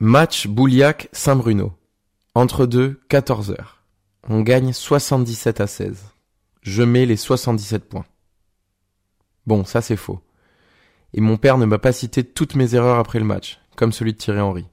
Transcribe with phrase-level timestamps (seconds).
[0.00, 1.72] Match Bouliac-Saint-Bruno.
[2.36, 3.82] Entre deux, 14 heures.
[4.28, 6.04] On gagne 77 à 16.
[6.62, 8.04] Je mets les 77 points.
[9.48, 10.20] Bon, ça c'est faux.
[11.14, 14.12] Et mon père ne m'a pas cité toutes mes erreurs après le match, comme celui
[14.12, 14.66] de Thierry Henry.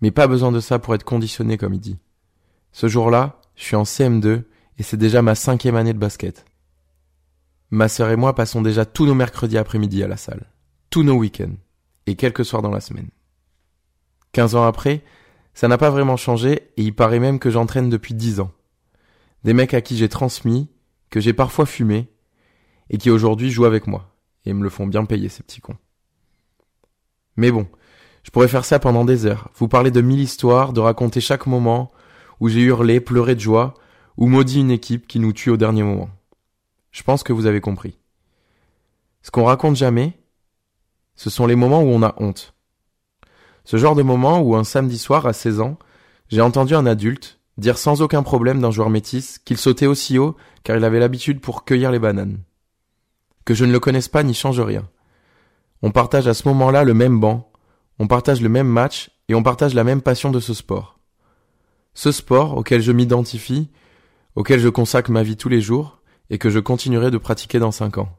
[0.00, 1.98] Mais pas besoin de ça pour être conditionné comme il dit.
[2.72, 4.44] Ce jour-là, je suis en CM2
[4.78, 6.46] et c'est déjà ma cinquième année de basket.
[7.70, 10.46] Ma sœur et moi passons déjà tous nos mercredis après-midi à la salle,
[10.88, 11.56] tous nos week-ends,
[12.06, 13.10] et quelques soirs dans la semaine.
[14.36, 15.02] Quinze ans après,
[15.54, 18.50] ça n'a pas vraiment changé et il paraît même que j'entraîne depuis dix ans.
[19.44, 20.68] Des mecs à qui j'ai transmis,
[21.08, 22.10] que j'ai parfois fumé,
[22.90, 25.78] et qui aujourd'hui jouent avec moi, et me le font bien payer ces petits cons.
[27.38, 27.66] Mais bon,
[28.24, 31.46] je pourrais faire ça pendant des heures, vous parler de mille histoires, de raconter chaque
[31.46, 31.90] moment
[32.38, 33.72] où j'ai hurlé, pleuré de joie,
[34.18, 36.10] ou maudit une équipe qui nous tue au dernier moment.
[36.90, 37.98] Je pense que vous avez compris.
[39.22, 40.12] Ce qu'on raconte jamais,
[41.14, 42.52] ce sont les moments où on a honte.
[43.66, 45.76] Ce genre de moment où un samedi soir à 16 ans,
[46.28, 50.36] j'ai entendu un adulte dire sans aucun problème d'un joueur métis qu'il sautait aussi haut
[50.62, 52.38] car il avait l'habitude pour cueillir les bananes.
[53.44, 54.88] Que je ne le connaisse pas n'y change rien.
[55.82, 57.50] On partage à ce moment-là le même banc,
[57.98, 61.00] on partage le même match et on partage la même passion de ce sport.
[61.92, 63.68] Ce sport auquel je m'identifie,
[64.36, 65.98] auquel je consacre ma vie tous les jours,
[66.30, 68.16] et que je continuerai de pratiquer dans cinq ans.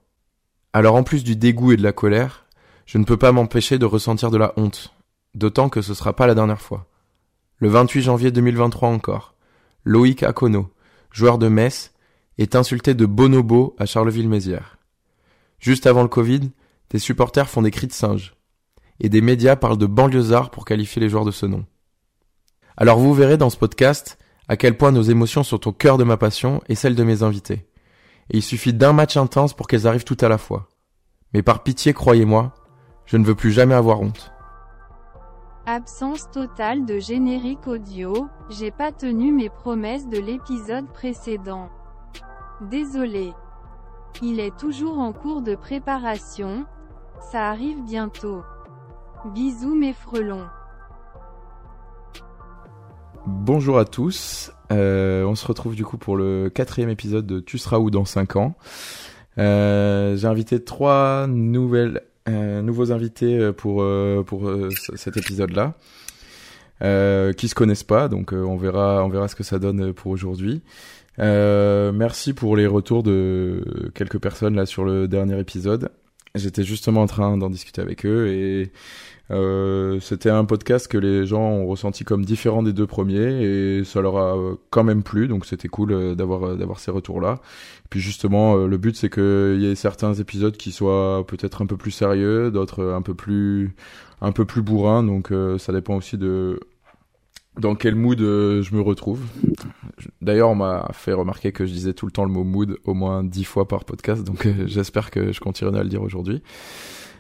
[0.74, 2.46] Alors en plus du dégoût et de la colère,
[2.86, 4.94] je ne peux pas m'empêcher de ressentir de la honte,
[5.38, 6.88] d'autant que ce sera pas la dernière fois.
[7.58, 9.36] Le 28 janvier 2023 encore,
[9.84, 10.70] Loïc Akono,
[11.12, 11.94] joueur de Metz,
[12.38, 14.78] est insulté de bonobo à Charleville-Mézières.
[15.60, 16.52] Juste avant le Covid,
[16.90, 18.36] des supporters font des cris de singe,
[19.00, 21.66] et des médias parlent de banlieusards pour qualifier les joueurs de ce nom.
[22.76, 26.04] Alors vous verrez dans ce podcast à quel point nos émotions sont au cœur de
[26.04, 27.68] ma passion et celle de mes invités
[28.30, 30.68] et il suffit d'un match intense pour qu'elles arrivent tout à la fois.
[31.34, 32.54] Mais par pitié, croyez-moi,
[33.06, 34.32] je ne veux plus jamais avoir honte.
[35.70, 41.68] Absence totale de générique audio, j'ai pas tenu mes promesses de l'épisode précédent.
[42.62, 43.34] Désolé.
[44.22, 46.66] Il est toujours en cours de préparation,
[47.20, 48.44] ça arrive bientôt.
[49.34, 50.46] Bisous mes frelons.
[53.26, 57.58] Bonjour à tous, euh, on se retrouve du coup pour le quatrième épisode de Tu
[57.58, 58.56] seras où dans 5 ans.
[59.38, 64.52] Euh, J'ai invité trois nouvelles, euh, nouveaux invités euh, pour euh, pour
[64.96, 65.74] cet épisode-là,
[67.34, 70.62] qui se connaissent pas, donc on verra on verra ce que ça donne pour aujourd'hui.
[71.18, 75.90] merci pour les retours de quelques personnes là sur le dernier épisode.
[76.36, 78.72] J'étais justement en train d'en discuter avec eux et
[79.30, 83.84] euh, c'était un podcast que les gens ont ressenti comme différent des deux premiers et
[83.84, 87.42] ça leur a quand même plu, donc c'était cool euh, d'avoir euh, d'avoir ces retours-là.
[87.90, 91.78] Puis justement, le but c'est qu'il y ait certains épisodes qui soient peut-être un peu
[91.78, 93.76] plus sérieux, d'autres un peu plus
[94.22, 96.60] un peu plus bourrins, donc ça dépend aussi de
[97.58, 99.22] dans quel mood je me retrouve.
[100.22, 102.94] D'ailleurs, on m'a fait remarquer que je disais tout le temps le mot mood au
[102.94, 106.42] moins dix fois par podcast, donc j'espère que je continuerai à le dire aujourd'hui.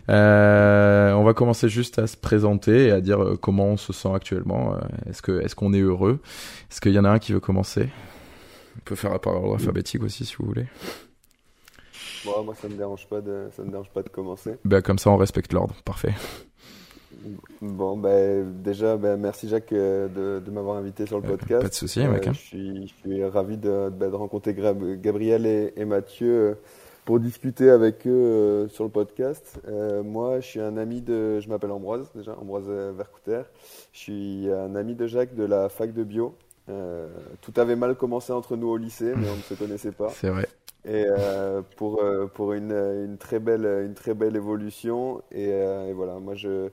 [0.10, 3.92] Euh, on va commencer juste à se présenter et à dire euh, comment on se
[3.92, 4.76] sent actuellement.
[4.76, 4.80] Euh,
[5.10, 6.20] est-ce que est-ce qu'on est heureux?
[6.72, 7.90] Est-ce qu'il y en a un qui veut commencer?
[8.78, 10.68] On peut faire par ordre alphabétique aussi si vous voulez.
[12.26, 14.56] moi ça me dérange pas de ça me dérange pas de commencer.
[14.64, 16.14] Ben comme ça on respecte l'ordre, parfait.
[17.62, 21.64] Bon, ben, déjà, ben, merci Jacques de, de m'avoir invité sur le podcast.
[21.64, 22.28] Pas de souci, mec.
[22.32, 26.58] Je, suis, je suis ravi de, ben, de rencontrer Gabriel et, et Mathieu
[27.08, 29.62] pour discuter avec eux euh, sur le podcast.
[29.70, 31.40] Euh, moi, je suis un ami de.
[31.40, 33.44] Je m'appelle Ambroise, déjà, Ambroise Vercouter.
[33.94, 36.36] Je suis un ami de Jacques de la fac de bio.
[36.68, 37.08] Euh,
[37.40, 40.10] tout avait mal commencé entre nous au lycée, mais on ne se connaissait pas.
[40.16, 40.50] C'est vrai.
[40.84, 41.06] Et
[41.78, 42.02] pour,
[42.34, 45.22] pour une, une, très belle, une très belle évolution.
[45.32, 46.70] Et, et voilà, moi, je.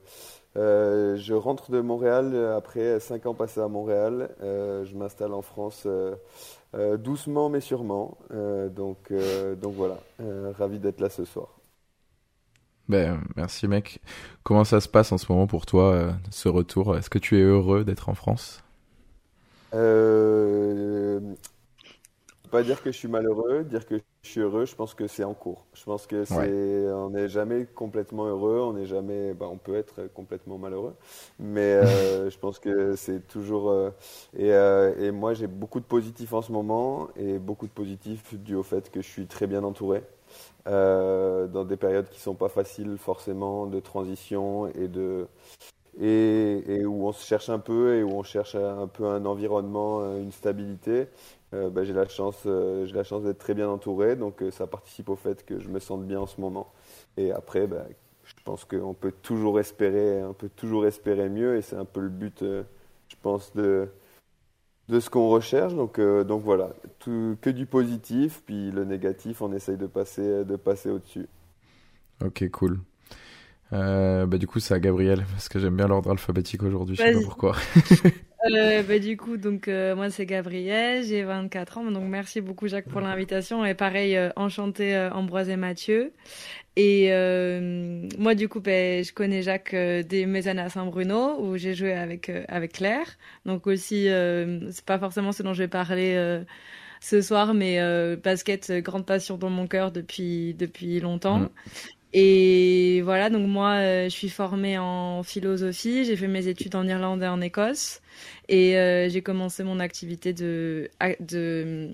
[0.55, 4.29] je rentre de Montréal après cinq ans passés à Montréal.
[4.41, 5.85] je m'installe en France
[6.73, 8.17] euh, doucement mais sûrement.
[8.31, 9.99] Euh, donc, euh, donc voilà,
[10.57, 11.59] ravi d'être là ce soir.
[12.87, 13.99] Ben, merci mec.
[14.43, 16.95] Comment ça se passe en ce moment pour toi, ce retour?
[16.97, 18.63] Est-ce que tu es heureux d'être en France?
[22.51, 23.95] Pas dire que je suis malheureux, dire que
[24.25, 25.65] je suis heureux, je pense que c'est en cours.
[25.75, 29.75] Je pense que c'est, on n'est jamais complètement heureux, on n'est jamais, bah, on peut
[29.75, 30.95] être complètement malheureux,
[31.39, 33.69] mais euh, je pense que c'est toujours.
[33.69, 33.91] Euh,
[34.35, 38.33] et, euh, et, moi, j'ai beaucoup de positifs en ce moment et beaucoup de positifs
[38.33, 40.01] dû au fait que je suis très bien entouré.
[40.65, 45.27] dans des périodes qui sont pas faciles forcément de transition et de
[46.01, 49.25] et, et, où on se cherche un peu et où on cherche un peu un
[49.25, 51.07] environnement, une stabilité.
[51.55, 54.51] Euh, bah, j'ai la chance, euh, j'ai la chance d'être très bien entouré, donc euh,
[54.51, 56.73] ça participe au fait que je me sente bien en ce moment.
[57.17, 57.85] Et après, bah,
[58.25, 62.01] je pense qu'on peut toujours espérer, on peut toujours espérer mieux et c'est un peu
[62.01, 63.87] le but, je pense, de,
[64.89, 65.75] de ce qu'on recherche.
[65.75, 70.55] Donc, donc voilà, tout, que du positif, puis le négatif, on essaye de passer, de
[70.55, 71.27] passer au-dessus.
[72.21, 72.79] Ok, cool.
[73.73, 77.01] Euh, bah, du coup, c'est à Gabriel, parce que j'aime bien l'ordre alphabétique aujourd'hui, je
[77.01, 77.55] sais pas pourquoi.
[78.51, 82.67] euh, bah, du coup, donc, euh, moi, c'est Gabriel, j'ai 24 ans, donc merci beaucoup,
[82.67, 83.65] Jacques, pour l'invitation.
[83.65, 86.13] Et pareil, euh, enchanté, euh, Ambroise et Mathieu.
[86.77, 87.09] Et
[88.17, 92.29] moi, du coup, bah, je connais Jacques des mes à Saint-Bruno, où j'ai joué avec,
[92.49, 93.17] avec Claire.
[93.45, 94.07] Donc aussi,
[94.71, 96.43] c'est pas forcément ce dont je vais parler
[96.99, 97.79] ce soir, mais
[98.17, 101.39] basket, grande passion dans mon cœur depuis, depuis longtemps.
[101.39, 101.49] Mm.
[102.17, 106.05] Et voilà, donc moi, euh, je suis formée en philosophie.
[106.05, 107.99] J'ai fait mes études en Irlande et en Écosse.
[108.47, 110.89] Et euh, j'ai commencé mon activité de,
[111.19, 111.89] de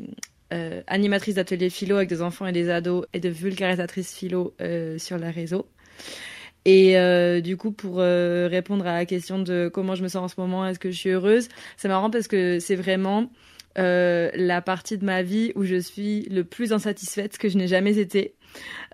[0.54, 4.54] euh, animatrice d'atelier philo avec des enfants et des ados et de vulgarisatrice philo
[5.00, 5.66] sur les réseaux.
[6.66, 6.94] Et
[7.42, 10.68] du coup, pour répondre à la question de comment je me sens en ce moment,
[10.68, 11.48] est-ce que je suis heureuse,
[11.78, 13.32] c'est marrant parce que c'est vraiment
[13.76, 17.98] la partie de ma vie où je suis le plus insatisfaite que je n'ai jamais
[17.98, 18.36] été.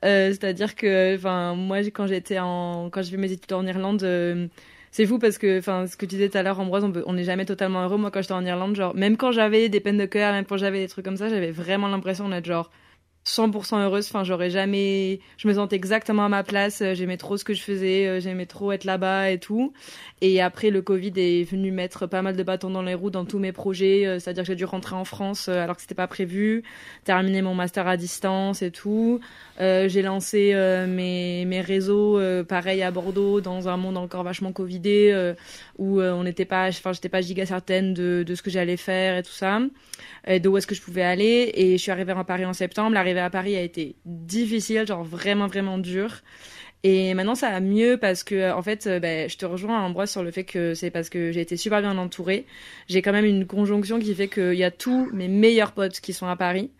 [0.05, 4.03] Euh, c'est-à-dire que, enfin, moi, quand j'étais en, quand j'ai fait mes études en Irlande,
[4.03, 4.47] euh,
[4.91, 7.23] c'est fou parce que, enfin, ce que tu disais tout à l'heure, Ambroise, on n'est
[7.23, 7.97] jamais totalement heureux.
[7.97, 10.57] Moi, quand j'étais en Irlande, genre, même quand j'avais des peines de cœur, même quand
[10.57, 12.71] j'avais des trucs comme ça, j'avais vraiment l'impression d'être genre
[13.27, 14.07] 100% heureuse.
[14.07, 16.81] Enfin, j'aurais jamais, je me sentais exactement à ma place.
[16.81, 18.07] Euh, j'aimais trop ce que je faisais.
[18.07, 19.73] Euh, j'aimais trop être là-bas et tout.
[20.21, 23.25] Et après, le Covid est venu mettre pas mal de bâtons dans les roues dans
[23.25, 24.05] tous mes projets.
[24.05, 26.63] Euh, c'est-à-dire que j'ai dû rentrer en France alors que c'était pas prévu,
[27.03, 29.19] terminer mon master à distance et tout.
[29.59, 30.53] Euh, j'ai lancé
[30.87, 35.33] mes, mes réseaux, pareil à Bordeaux, dans un monde encore vachement covidé,
[35.77, 39.17] où on n'était pas, enfin, j'étais pas giga certaine de, de ce que j'allais faire
[39.17, 39.59] et tout ça,
[40.27, 41.51] et de où est-ce que je pouvais aller.
[41.55, 45.47] Et je suis arrivée à Paris en septembre à Paris a été difficile, genre vraiment
[45.47, 46.21] vraiment dur.
[46.83, 50.11] Et maintenant ça va mieux parce que en fait, euh, ben, je te rejoins Ambroise
[50.11, 52.45] sur le fait que c'est parce que j'ai été super bien entourée.
[52.87, 56.13] J'ai quand même une conjonction qui fait qu'il y a tous mes meilleurs potes qui
[56.13, 56.71] sont à Paris,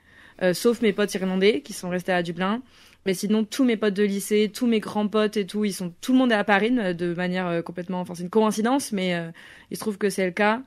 [0.43, 2.61] euh, sauf mes potes irlandais qui sont restés à Dublin.
[3.05, 5.93] Mais sinon, tous mes potes de lycée, tous mes grands potes et tout, ils sont,
[6.01, 9.15] tout le monde est à Paris de manière euh, complètement, enfin c'est une coïncidence, mais
[9.71, 10.61] il se trouve que c'est le cas.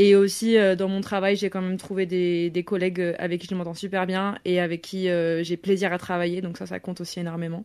[0.00, 3.40] Et aussi, euh, dans mon travail, j'ai quand même trouvé des, des, collègues euh, avec
[3.40, 6.40] qui je m'entends super bien et avec qui euh, j'ai plaisir à travailler.
[6.40, 7.64] Donc ça, ça compte aussi énormément.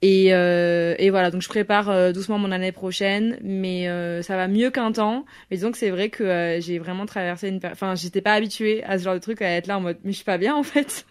[0.00, 3.88] Et, et voilà, donc je prépare doucement mon année prochaine, mais
[4.22, 5.24] ça va mieux qu'un temps.
[5.50, 7.58] Mais disons que c'est vrai que j'ai vraiment traversé une...
[7.64, 10.12] Enfin, j'étais pas habituée à ce genre de truc, à être là en mode, mais
[10.12, 11.04] je suis pas bien en fait.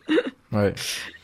[0.53, 0.73] ouais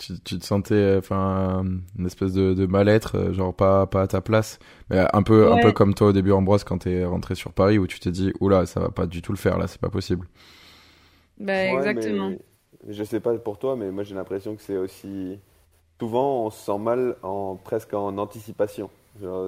[0.00, 1.64] tu, tu te sentais euh, enfin
[1.98, 4.58] une espèce de, de mal-être euh, genre pas pas à ta place.
[4.90, 7.78] Mais un peu un peu comme toi au début Ambroise quand t'es rentré sur Paris
[7.78, 9.90] où tu t'es dit oula ça va pas du tout le faire là c'est pas
[9.90, 10.28] possible.
[11.38, 12.32] Bah exactement.
[12.88, 15.38] je sais pas pour toi mais moi j'ai l'impression que c'est aussi
[16.00, 18.90] souvent on se sent mal en presque en anticipation.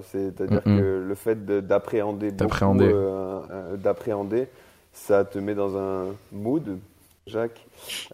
[0.03, 2.91] C'est-à-dire que le fait d'appréhender d'appréhender.
[2.93, 4.49] euh, d'appréhender
[4.93, 6.79] ça te met dans un mood
[7.27, 7.65] Jacques,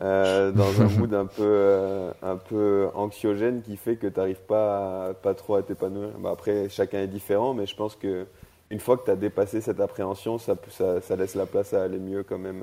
[0.03, 4.43] euh, dans un mood un peu, euh, un peu anxiogène qui fait que tu n'arrives
[4.47, 6.11] pas, pas trop à t'épanouir.
[6.19, 8.27] Bah, après, chacun est différent, mais je pense que
[8.71, 11.85] une fois que tu as dépassé cette appréhension, ça, ça, ça, laisse la place à
[11.85, 12.63] aller mieux quand même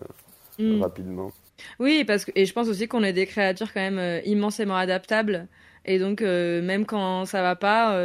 [0.59, 0.81] euh, mm.
[0.83, 1.31] rapidement.
[1.79, 5.47] Oui, parce que, et je pense aussi qu'on est des créatures quand même immensément adaptables.
[5.85, 7.97] Et donc, même quand ça va pas,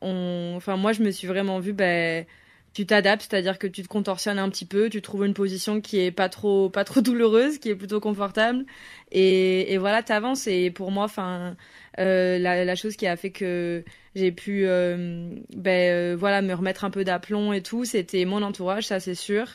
[0.00, 0.54] on...
[0.56, 1.72] enfin, moi, je me suis vraiment vue.
[1.72, 2.24] Ben,
[2.74, 6.00] tu t'adaptes, c'est-à-dire que tu te contorsionnes un petit peu, tu trouves une position qui
[6.00, 8.64] est pas trop pas trop douloureuse, qui est plutôt confortable,
[9.12, 10.46] et, et voilà, t'avances.
[10.48, 11.56] Et pour moi, enfin,
[12.00, 13.84] euh, la, la, chose qui a fait que
[14.16, 18.42] j'ai pu, euh, ben euh, voilà, me remettre un peu d'aplomb et tout, c'était mon
[18.42, 19.46] entourage, ça c'est sûr.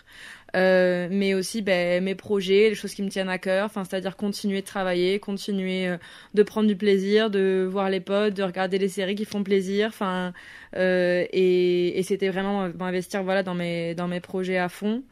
[0.55, 4.15] Euh, mais aussi ben, mes projets, les choses qui me tiennent à cœur, enfin, c'est-à-dire
[4.15, 5.97] continuer de travailler, continuer euh,
[6.33, 9.87] de prendre du plaisir, de voir les potes, de regarder les séries qui font plaisir,
[9.89, 10.33] enfin,
[10.75, 15.03] euh, et, et c'était vraiment m'investir voilà dans mes dans mes projets à fond.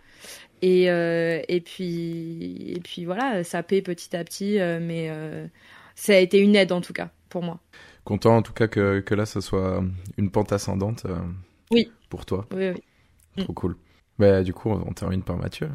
[0.64, 5.12] Et et puis et puis voilà, ça paie petit à petit, mais
[5.94, 7.60] ça a été une aide en tout cas pour moi.
[8.06, 9.84] Content en tout cas que, que là, ça soit
[10.18, 11.06] une pente ascendante.
[11.70, 11.92] oui.
[12.10, 12.48] Pour toi.
[12.56, 13.44] Oui, oui.
[13.44, 13.76] Trop cool.
[14.20, 15.70] Bah, du coup, on termine par Mathieu.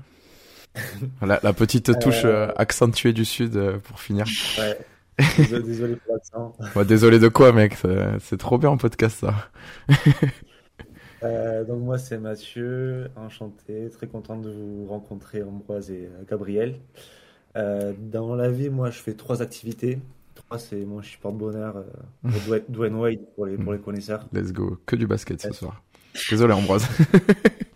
[1.22, 2.48] la, la, petite touche euh...
[2.48, 4.26] euh accentuée du Sud euh, pour finir.
[4.58, 4.78] Ouais.
[5.38, 6.56] Désolé, pour l'accent.
[6.84, 7.76] Désolé de quoi, mec
[8.20, 9.34] C'est trop bien en podcast, ça.
[11.22, 13.10] euh, donc, moi, c'est Mathieu.
[13.16, 13.90] Enchanté.
[13.90, 16.76] Très content de vous rencontrer, Ambroise et euh, Gabriel.
[17.54, 19.98] dans la vie, moi, je fais trois activités.
[20.34, 24.26] Trois, c'est moi, je suis porte-bonheur euh, Dwayne Wade pour les, pour les connaisseurs.
[24.32, 24.78] Let's go.
[24.86, 25.82] Que du basket ce soir.
[26.30, 26.88] Désolé, Ambroise.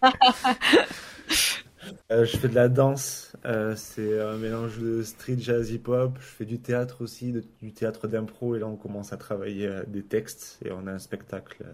[2.12, 6.18] Euh, je fais de la danse, euh, c'est un mélange de street jazz hip-hop.
[6.20, 7.32] Je fais du théâtre aussi,
[7.62, 10.92] du théâtre d'impro, et là on commence à travailler euh, des textes et on a
[10.92, 11.64] un spectacle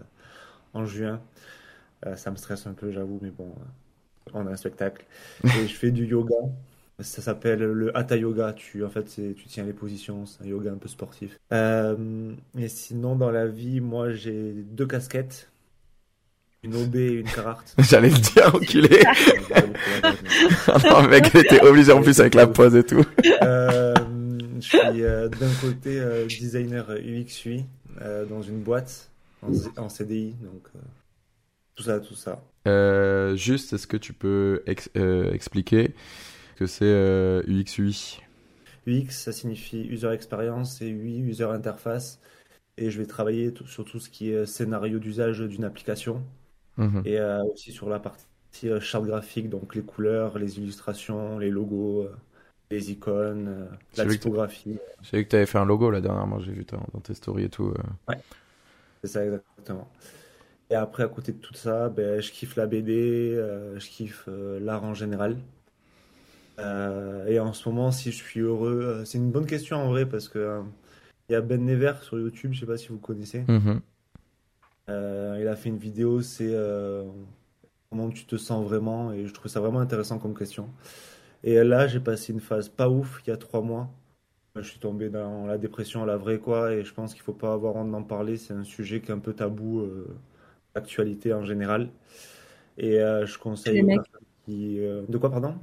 [0.73, 1.21] en juin.
[2.15, 3.53] ça me stresse un peu, j'avoue, mais bon,
[4.33, 5.05] on a un spectacle.
[5.43, 6.35] Et je fais du yoga.
[6.99, 8.53] Ça s'appelle le Hatha Yoga.
[8.53, 10.25] Tu, en fait, tu tiens les positions.
[10.25, 11.37] C'est un yoga un peu sportif.
[11.51, 15.52] et sinon, dans la vie, moi, j'ai deux casquettes
[16.63, 17.75] une OB et une Carhartt.
[17.77, 19.03] J'allais le dire, enculé.
[20.67, 23.05] Ah non, mec, était obligé en plus avec la pause et tout.
[23.41, 23.93] Euh,
[24.59, 27.65] je suis euh, d'un côté euh, designer UX UI
[28.29, 29.09] dans une boîte
[29.77, 30.67] en, CDI, donc
[31.75, 32.41] tout ça, tout ça.
[33.35, 35.93] juste, est-ce que tu peux expliquer
[36.55, 38.19] ce que c'est UX UI
[38.87, 42.19] UX, ça signifie user experience et UI, user interface.
[42.77, 46.23] Et je vais travailler sur tout ce qui est scénario d'usage d'une application.
[46.77, 47.03] Mhm.
[47.05, 48.25] Et euh, aussi sur la partie
[48.65, 52.15] euh, charte graphique, donc les couleurs, les illustrations, les logos, euh,
[52.71, 54.77] les icônes, la typographie.
[55.01, 57.45] J'ai vu que tu avais fait un logo là dernièrement, j'ai vu dans tes stories
[57.45, 57.73] et tout.
[58.07, 58.17] Ouais,
[59.03, 59.89] c'est ça exactement.
[60.69, 63.35] Et après, à côté de tout ça, ben, je kiffe la BD,
[63.75, 65.37] je kiffe l'art en général.
[66.57, 70.29] et en ce moment, si je suis heureux, c'est une bonne question en vrai parce
[70.29, 70.61] que
[71.29, 73.43] il y a Ben Never sur YouTube, je sais pas si vous connaissez.
[73.47, 73.81] Mhm.
[74.89, 77.03] Euh, il a fait une vidéo, c'est euh,
[77.89, 80.69] comment tu te sens vraiment, et je trouve ça vraiment intéressant comme question.
[81.43, 83.89] Et là, j'ai passé une phase pas ouf il y a trois mois.
[84.55, 87.53] Je suis tombé dans la dépression, la vraie quoi, et je pense qu'il faut pas
[87.53, 88.37] avoir honte d'en parler.
[88.37, 90.15] C'est un sujet qui est un peu tabou, euh,
[90.75, 91.89] d'actualité en général.
[92.77, 94.01] Et je conseille les mecs.
[94.45, 95.55] Qui, de quoi, pardon?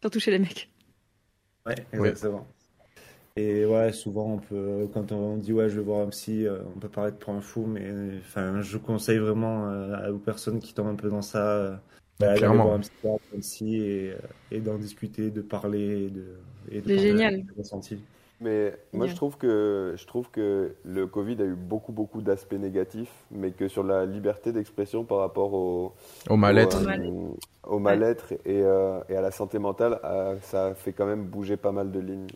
[0.00, 0.70] Surtout chez les mecs.
[1.66, 2.46] Ouais, exactement.
[3.38, 6.58] Et ouais, souvent, on peut, quand on dit ouais, je vais voir un psy, euh,
[6.74, 10.74] on peut paraître pour un fou, mais enfin, je conseille vraiment euh, aux personnes qui
[10.74, 11.76] tombent un peu dans ça euh,
[12.18, 12.80] bah, d'aller voir un
[13.38, 14.14] psy et,
[14.50, 16.24] et d'en discuter, de parler de,
[16.72, 17.44] et de génial.
[17.44, 17.98] de
[18.40, 22.54] Mais moi, je trouve, que, je trouve que le Covid a eu beaucoup, beaucoup d'aspects
[22.54, 25.94] négatifs, mais que sur la liberté d'expression par rapport au,
[26.28, 26.82] au mal-être.
[27.62, 28.32] au, mal-être.
[28.44, 30.00] et, et, à la santé mentale,
[30.42, 32.26] ça fait quand même bouger pas mal de lignes.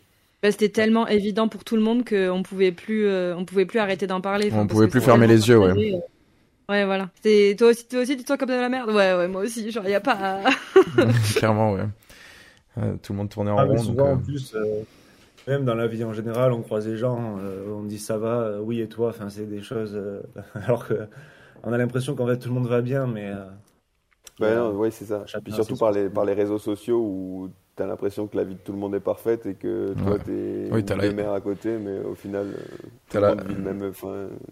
[0.43, 3.79] Bah, c'était tellement évident pour tout le monde qu'on pouvait plus, euh, on pouvait plus
[3.79, 4.51] arrêter d'en parler.
[4.53, 5.71] on pouvait plus fermer les yeux, ouais.
[5.71, 5.99] Euh,
[6.67, 7.09] ouais, voilà.
[7.57, 8.89] Toi aussi, toi aussi, tu te sens comme de la merde?
[8.89, 9.71] Ouais, ouais, moi aussi.
[9.71, 10.41] Genre, y a pas.
[11.37, 11.85] Clairement, ouais.
[12.77, 13.77] Euh, tout le monde tournait en ah, rond.
[13.77, 14.53] Souvent, en plus,
[15.47, 17.37] même dans la vie en général, on croise des gens,
[17.69, 19.11] on dit ça va, oui et toi?
[19.11, 19.97] Enfin, c'est des choses.
[20.55, 21.07] alors que
[21.63, 23.31] on a l'impression qu'en fait tout le monde va bien, mais.
[24.41, 25.23] Bah, oui, c'est ça.
[25.41, 28.59] Puis surtout par les, par les réseaux sociaux où t'as l'impression que la vie de
[28.59, 31.99] tout le monde est parfaite et que toi t'es oui, une mère à côté, mais
[31.99, 33.93] au final, euh, tout le monde vit même,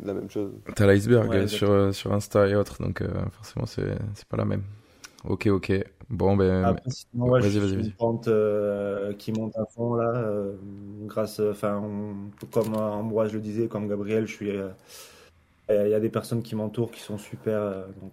[0.04, 0.52] la même chose.
[0.76, 4.46] T'as l'iceberg sur, euh, sur Insta et autres, donc euh, forcément c'est, c'est pas la
[4.46, 4.64] même.
[5.24, 5.72] Ok, ok.
[6.10, 6.76] Bon, ben.
[7.14, 7.90] vas-y, vas-y, vas-y.
[7.92, 8.30] pente
[9.18, 10.14] qui monte à fond là,
[11.06, 11.82] grâce, enfin,
[12.52, 14.52] comme Ambroise le disait, comme Gabriel, je suis.
[15.70, 18.12] Il y a des personnes qui m'entourent qui sont super, donc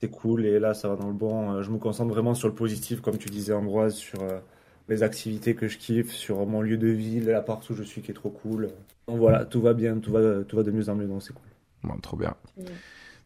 [0.00, 1.52] c'est cool et là ça va dans le bon.
[1.52, 4.38] Euh, je me concentre vraiment sur le positif, comme tu disais Ambroise, sur euh,
[4.88, 8.10] les activités que je kiffe, sur mon lieu de vie, l'appart où je suis qui
[8.10, 8.70] est trop cool.
[9.08, 11.34] Donc voilà, tout va bien, tout va, tout va de mieux en mieux, donc c'est
[11.34, 11.44] cool.
[11.82, 12.34] Bon, trop bien.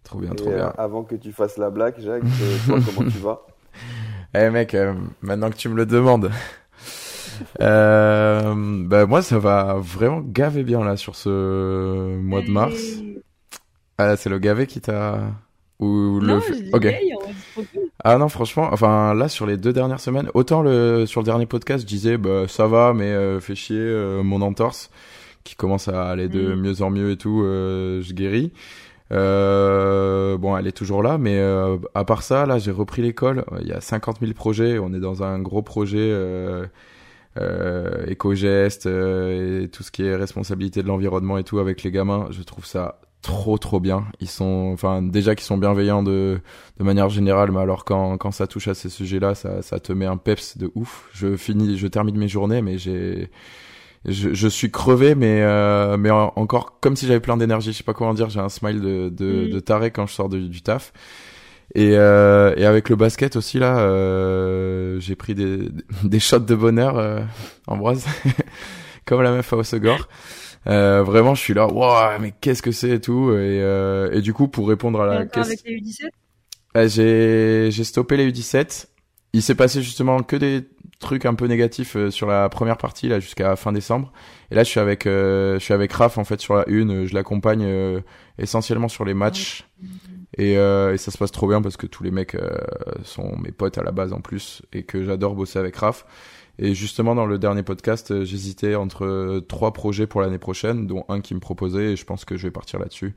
[0.03, 0.69] Trop bien, trop bien.
[0.69, 2.25] Euh, avant que tu fasses la blague, Jacques,
[2.67, 3.41] toi, comment tu vas?
[4.37, 4.77] Eh mec,
[5.23, 6.29] maintenant que tu me le demandes.
[7.61, 12.83] bah moi ça va vraiment gaver bien là sur ce mois de mars.
[13.97, 15.21] Ah c'est le gavé qui t'a
[15.81, 16.41] ou non,
[16.73, 16.81] le
[18.05, 21.47] ah non franchement enfin là sur les deux dernières semaines autant le sur le dernier
[21.47, 24.91] podcast je disais bah ça va mais euh, fait chier euh, mon entorse
[25.43, 26.61] qui commence à aller de mm.
[26.61, 28.53] mieux en mieux et tout euh, je guéris.
[29.13, 31.39] Euh, bon elle est toujours là mais
[31.95, 33.45] à part ça là j'ai repris l'école.
[33.61, 36.13] Il y a 50 000 projets on est dans un gros projet
[38.07, 42.29] éco-geste et tout ce qui est responsabilité de l'environnement et tout avec les gamins.
[42.31, 44.05] Je trouve ça trop trop bien.
[44.21, 46.41] Ils sont, enfin déjà qu'ils sont bienveillants de
[46.79, 49.93] de manière générale, mais alors quand quand ça touche à ces sujets-là, ça ça te
[49.93, 51.09] met un peps de ouf.
[51.13, 53.31] Je finis, je termine mes journées, mais j'ai
[54.07, 57.73] je, je suis crevé, mais euh, mais encore comme si j'avais plein d'énergie.
[57.73, 58.29] Je sais pas comment dire.
[58.29, 60.93] J'ai un smile de de, de taré quand je sors du taf.
[61.75, 65.69] Et, euh, et avec le basket aussi là, euh, j'ai pris des
[66.05, 67.21] des shots de bonheur, euh,
[67.67, 68.07] Ambroise,
[69.07, 70.09] comme la meuf à Osegor.
[70.67, 73.31] Euh, vraiment, je suis là, waouh, mais qu'est-ce que c'est et tout.
[73.33, 76.09] Et, euh, et du coup, pour répondre à la question, avec les U17
[76.77, 78.87] euh, j'ai j'ai stoppé les U17.
[79.33, 80.63] Il s'est passé justement que des
[81.01, 84.13] trucs un peu négatifs euh, sur la première partie là jusqu'à fin décembre.
[84.51, 87.07] Et là, je suis avec euh, je suis avec Raph en fait sur la une.
[87.07, 88.03] Je l'accompagne
[88.39, 89.67] essentiellement sur les matchs.
[90.37, 92.59] Et, euh, et, ça se passe trop bien parce que tous les mecs euh,
[93.05, 96.07] sont mes potes à la base en plus et que j'adore bosser avec Raph.
[96.59, 101.05] Et justement, dans le dernier podcast, euh, j'hésitais entre trois projets pour l'année prochaine, dont
[101.09, 103.15] un qui me proposait et je pense que je vais partir là-dessus.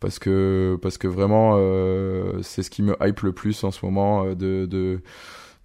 [0.00, 3.84] Parce que, parce que vraiment, euh, c'est ce qui me hype le plus en ce
[3.84, 5.00] moment de, de,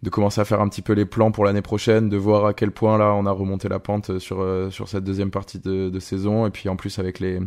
[0.01, 2.53] de commencer à faire un petit peu les plans pour l'année prochaine, de voir à
[2.53, 6.45] quel point là on a remonté la pente sur, sur cette deuxième partie de saison.
[6.47, 7.39] Et puis en plus avec les,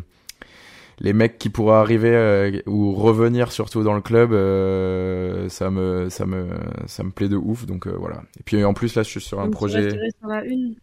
[1.02, 6.08] les mecs qui pourraient arriver euh, ou revenir surtout dans le club, euh, ça me
[6.08, 6.46] ça me
[6.86, 7.66] ça me plaît de ouf.
[7.66, 8.22] Donc euh, voilà.
[8.38, 9.90] Et puis en plus là, je suis sur un projet.
[9.90, 10.76] sur la une.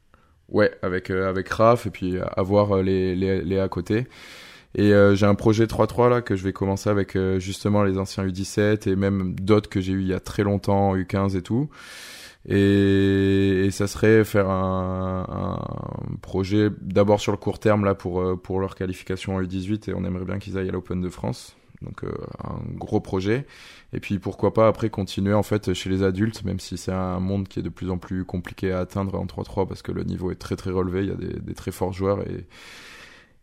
[0.49, 4.07] Ouais, avec avec Raph et puis avoir les, les les à côté.
[4.75, 8.89] Et j'ai un projet 3-3 là que je vais commencer avec justement les anciens U17
[8.89, 11.69] et même d'autres que j'ai eu il y a très longtemps, U15 et tout.
[12.48, 18.22] Et, et, ça serait faire un, un projet d'abord sur le court terme là pour
[18.22, 21.10] euh, pour leur qualification en U18 et on aimerait bien qu'ils aillent à l'Open de
[21.10, 21.58] France.
[21.81, 22.12] Donc euh,
[22.43, 23.46] un gros projet.
[23.93, 27.19] Et puis pourquoi pas après continuer en fait chez les adultes, même si c'est un
[27.19, 30.03] monde qui est de plus en plus compliqué à atteindre en 3-3 parce que le
[30.03, 32.46] niveau est très très relevé, il y a des, des très forts joueurs et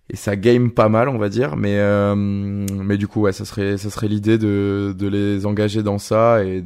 [0.09, 3.45] et ça game pas mal on va dire mais euh, mais du coup ouais ça
[3.45, 6.63] serait ça serait l'idée de de les engager dans ça et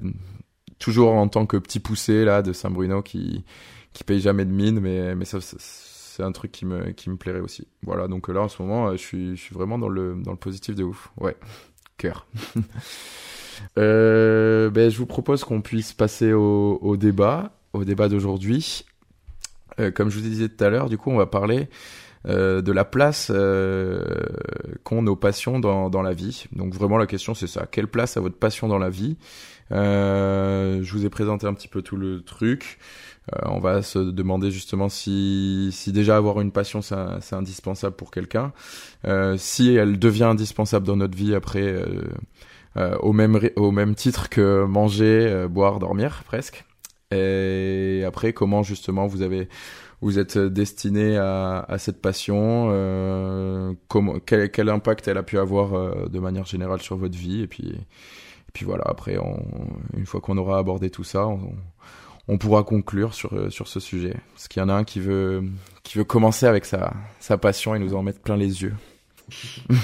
[0.80, 3.44] toujours en tant que petit poussé là de Saint-Bruno qui
[3.92, 7.16] qui paye jamais de mine, mais mais ça, c'est un truc qui me qui me
[7.16, 7.68] plairait aussi.
[7.82, 10.37] Voilà, donc là en ce moment, je suis je suis vraiment dans le dans le
[10.37, 11.12] positif de ouf.
[11.18, 11.37] Ouais,
[11.96, 12.26] cœur.
[13.78, 18.84] euh, ben je vous propose qu'on puisse passer au, au débat, au débat d'aujourd'hui.
[19.78, 21.68] Euh, comme je vous disais tout à l'heure, du coup, on va parler
[22.26, 24.02] euh, de la place euh,
[24.84, 26.44] qu'ont nos passions dans, dans la vie.
[26.52, 29.16] Donc vraiment la question c'est ça, quelle place a votre passion dans la vie?
[29.16, 32.78] euh, Je vous ai présenté un petit peu tout le truc.
[33.32, 38.10] Euh, on va se demander justement si, si déjà avoir une passion c'est indispensable pour
[38.10, 38.52] quelqu'un,
[39.06, 41.84] euh, si elle devient indispensable dans notre vie après
[43.00, 46.64] au même au même titre que manger, boire, dormir presque.
[47.12, 49.48] Et après comment justement vous avez
[50.00, 55.38] vous êtes destiné à, à cette passion, euh, comment, quel, quel, impact elle a pu
[55.38, 57.74] avoir euh, de manière générale sur votre vie, et puis,
[58.50, 59.40] et puis voilà, après, on,
[59.97, 61.25] une fois qu'on aura abordé tout ça,
[62.26, 64.17] on, pourra conclure sur, sur ce sujet.
[64.34, 65.45] Parce qu'il y en a un qui veut,
[65.84, 68.75] qui veut commencer avec sa, sa passion et nous en mettre plein les yeux.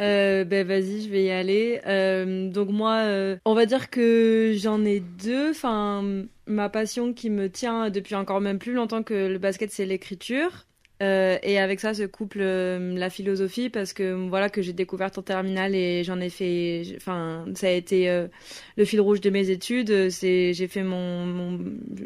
[0.00, 1.80] Euh, ben vas-y, je vais y aller.
[1.86, 5.50] Euh, donc moi, euh, on va dire que j'en ai deux.
[5.50, 9.86] Enfin, ma passion qui me tient depuis encore même plus longtemps que le basket, c'est
[9.86, 10.66] l'écriture.
[11.02, 15.10] Euh, et avec ça se couple euh, la philosophie parce que voilà que j'ai découvert
[15.16, 18.28] en terminale et j'en ai fait enfin ça a été euh,
[18.76, 20.10] le fil rouge de mes études.
[20.10, 21.58] C'est j'ai fait mon, mon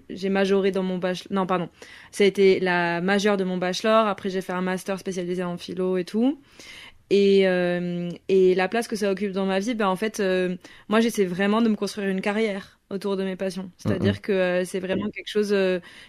[0.09, 1.69] j'ai majoré dans mon bachelor non pardon.
[2.11, 4.07] Ça a été la majeure de mon bachelor.
[4.07, 6.41] Après j'ai fait un master spécialisé en philo et tout.
[7.11, 7.43] Et,
[8.29, 10.21] et la place que ça occupe dans ma vie, ben en fait,
[10.89, 13.71] moi j'essaie vraiment de me construire une carrière autour de mes passions.
[13.79, 15.55] C'est-à-dire que c'est vraiment quelque chose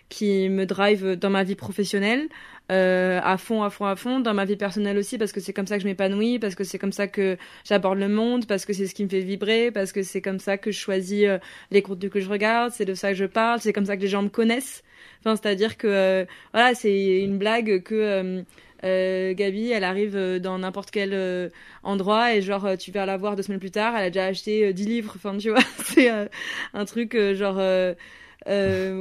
[0.10, 2.28] qui me drive dans ma vie professionnelle,
[2.70, 5.68] à fond, à fond, à fond, dans ma vie personnelle aussi, parce que c'est comme
[5.68, 8.74] ça que je m'épanouis, parce que c'est comme ça que j'aborde le monde, parce que
[8.74, 11.28] c'est ce qui me fait vibrer, parce que c'est comme ça que je choisis
[11.72, 14.02] les contenus que je regarde, c'est de ça que je parle, c'est comme ça que
[14.02, 14.84] les gens me connaissent.
[15.22, 18.44] Enfin, c'est-à-dire que voilà, c'est une blague que
[18.84, 21.50] euh, Gabi, elle arrive euh, dans n'importe quel euh,
[21.84, 24.74] endroit et genre tu vas la voir deux semaines plus tard, elle a déjà acheté
[24.74, 25.14] 10 livres.
[25.16, 27.62] Enfin, tu vois, c'est un truc genre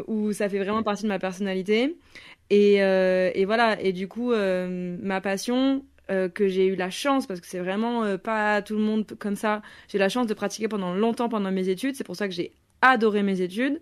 [0.08, 1.96] où ça fait vraiment partie de ma personnalité.
[2.50, 3.80] Et, et voilà.
[3.80, 8.62] Et du coup, ma passion, que j'ai eu la chance, parce que c'est vraiment pas
[8.62, 11.68] tout le monde comme ça, j'ai eu la chance de pratiquer pendant longtemps pendant mes
[11.68, 13.80] études, c'est pour ça que j'ai adoré mes études.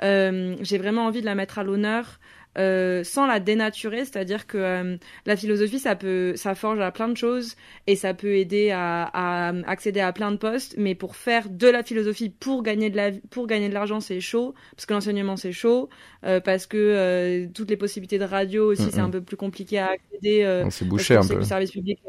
[0.00, 2.20] j'ai vraiment envie de la mettre à l'honneur
[2.58, 7.08] euh, sans la dénaturer, c'est-à-dire que euh, la philosophie, ça peut, ça forge à plein
[7.08, 10.74] de choses et ça peut aider à, à, accéder à plein de postes.
[10.76, 14.20] Mais pour faire de la philosophie pour gagner de la, pour gagner de l'argent, c'est
[14.20, 15.88] chaud parce que l'enseignement c'est chaud,
[16.24, 19.78] euh, parce que euh, toutes les possibilités de radio aussi, c'est un peu plus compliqué
[19.78, 20.64] à accéder.
[20.70, 21.36] c'est bouché un peu.
[21.36, 22.00] Le service public.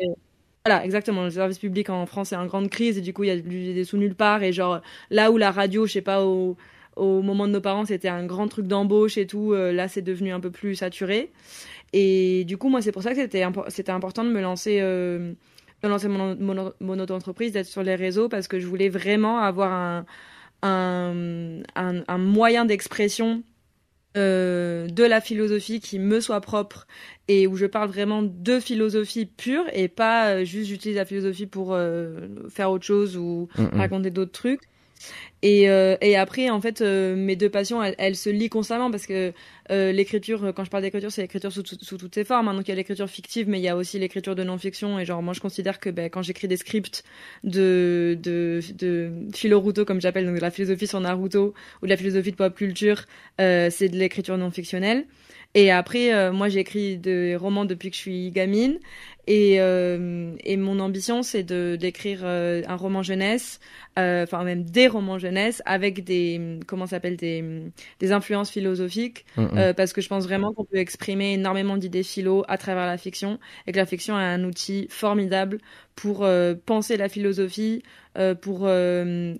[0.66, 1.24] Voilà, exactement.
[1.24, 3.38] Le service public en France est en grande crise et du coup, il y a
[3.38, 4.44] des sous nulle part.
[4.44, 4.80] Et genre,
[5.10, 6.56] là où la radio, je sais pas, au,
[6.96, 9.54] au moment de nos parents, c'était un grand truc d'embauche et tout.
[9.54, 11.32] Euh, là, c'est devenu un peu plus saturé.
[11.94, 15.34] Et du coup, moi, c'est pour ça que c'était c'était important de me lancer, euh,
[15.82, 16.38] de lancer mon,
[16.80, 20.06] mon, auto-entreprise, d'être sur les réseaux, parce que je voulais vraiment avoir un,
[20.64, 23.44] un, un, moyen d'expression
[24.18, 26.88] euh, de la philosophie qui me soit propre
[27.28, 31.76] et où je parle vraiment de philosophie pure et pas juste j'utilise la philosophie pour
[32.50, 34.62] faire autre chose ou raconter d'autres trucs
[35.44, 39.06] Et, euh, et après, en fait, euh, mes deux passions, elles, se lient constamment parce
[39.06, 39.34] que
[39.72, 42.48] euh, l'écriture, quand je parle d'écriture, c'est l'écriture sous, toutes ses formes.
[42.48, 42.54] Hein.
[42.54, 45.00] Donc il y a l'écriture fictive, mais il y a aussi l'écriture de non-fiction.
[45.00, 47.04] Et genre, moi, je considère que ben, quand j'écris des scripts
[47.44, 51.98] de, de, de philo-ruto, comme j'appelle, donc de la philosophie sur Naruto ou de la
[51.98, 53.04] philosophie de pop culture,
[53.38, 55.06] c'est de l'écriture non-fictionnelle.
[55.56, 58.80] Et après, moi, j'écris des romans depuis que je suis gamine.
[59.26, 63.62] Et, euh, et mon ambition, c'est de d'écrire euh, un roman jeunesse,
[63.98, 67.42] euh, enfin même des romans jeunesse avec des comment s'appelle des
[68.00, 69.58] des influences philosophiques, mm, mm.
[69.58, 72.98] Euh, parce que je pense vraiment qu'on peut exprimer énormément d'idées philo à travers la
[72.98, 75.60] fiction et que la fiction est un outil formidable
[75.96, 77.82] pour euh, penser la philosophie,
[78.42, 78.70] pour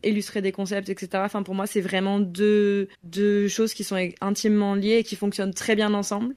[0.04, 1.10] illustrer des concepts, etc.
[1.26, 5.54] Enfin pour moi, c'est vraiment deux deux choses qui sont intimement liées et qui fonctionnent
[5.54, 6.34] très bien ensemble.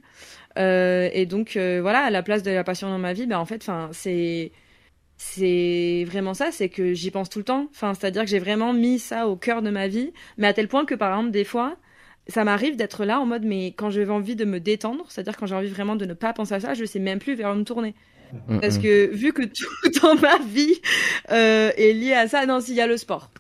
[0.57, 3.39] Euh, et donc euh, voilà, à la place de la passion dans ma vie, ben
[3.39, 4.53] en fait, c'est
[5.19, 7.69] c'est vraiment ça, c'est que j'y pense tout le temps.
[7.71, 10.69] Enfin, c'est-à-dire que j'ai vraiment mis ça au cœur de ma vie, mais à tel
[10.69, 11.77] point que par exemple des fois,
[12.29, 15.47] ça m'arrive d'être là en mode mais quand j'ai envie de me détendre, c'est-à-dire quand
[15.47, 17.55] j'ai envie vraiment de ne pas penser à ça, je sais même plus vers où
[17.55, 17.95] me tourner.
[18.49, 18.83] Mm, Parce mm.
[18.83, 20.81] que vu que tout dans ma vie
[21.31, 23.31] euh, est lié à ça, non, s'il y a le sport.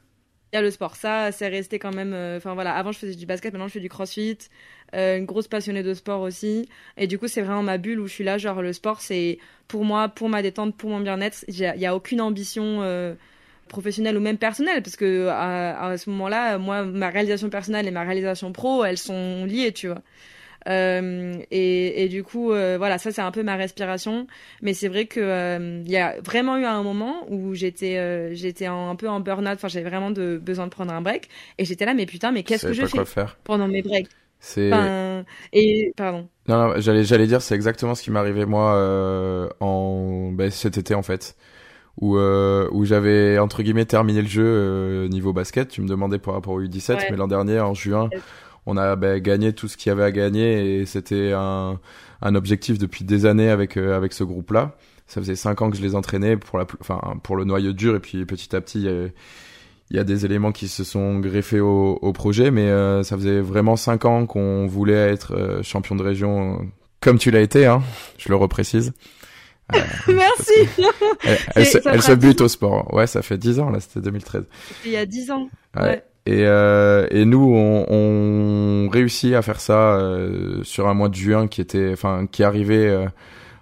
[0.52, 2.14] Il y a le sport, ça, c'est resté quand même.
[2.36, 4.38] Enfin voilà, avant je faisais du basket, maintenant je fais du crossfit.
[4.94, 6.68] Euh, une grosse passionnée de sport aussi.
[6.96, 8.38] Et du coup, c'est vraiment ma bulle où je suis là.
[8.38, 11.44] Genre, le sport, c'est pour moi, pour ma détente, pour mon bien-être.
[11.48, 13.14] Il n'y a aucune ambition euh,
[13.68, 14.82] professionnelle ou même personnelle.
[14.82, 18.98] Parce que à, à ce moment-là, moi, ma réalisation personnelle et ma réalisation pro, elles
[18.98, 20.02] sont liées, tu vois.
[20.68, 24.26] Euh, et, et, du coup, euh, voilà, ça c'est un peu ma respiration.
[24.62, 28.66] Mais c'est vrai que euh, il y a vraiment eu un moment où j'étais, j'étais
[28.66, 29.54] un peu en burn-out.
[29.54, 31.28] Enfin, j'avais vraiment de, besoin de prendre un break.
[31.58, 33.38] Et j'étais là, mais putain, mais qu'est-ce que je fais faire.
[33.44, 34.08] pendant mes breaks?
[34.40, 34.70] C'est.
[35.52, 36.28] et pardon.
[36.48, 40.78] Non, non j'allais, j'allais dire, c'est exactement ce qui m'arrivait moi euh, en ben, cet
[40.78, 41.36] été en fait,
[42.00, 45.68] où euh, où j'avais entre guillemets terminé le jeu euh, niveau basket.
[45.68, 48.08] Tu me demandais par rapport au U17, mais l'an dernier en juin,
[48.66, 51.80] on a ben, gagné tout ce qu'il y avait à gagner et c'était un
[52.22, 54.76] un objectif depuis des années avec euh, avec ce groupe-là.
[55.06, 57.94] Ça faisait cinq ans que je les entraînais pour la, enfin pour le noyau dur
[57.94, 58.88] et puis petit à petit
[59.90, 63.16] il y a des éléments qui se sont greffés au, au projet, mais euh, ça
[63.16, 66.64] faisait vraiment cinq ans qu'on voulait être euh, champion de région, euh,
[67.00, 67.82] comme tu l'as été, hein,
[68.18, 68.92] je le reprécise.
[70.08, 70.68] Merci.
[71.54, 72.92] Elle, se, bute au sport.
[72.94, 74.44] Ouais, ça fait dix ans là, c'était 2013.
[74.84, 75.48] Il y a dix ans.
[75.76, 76.04] Ouais.
[76.24, 80.00] Et, et nous, on, on réussit à faire ça
[80.62, 83.06] sur un mois de juin qui était, enfin, qui arrivait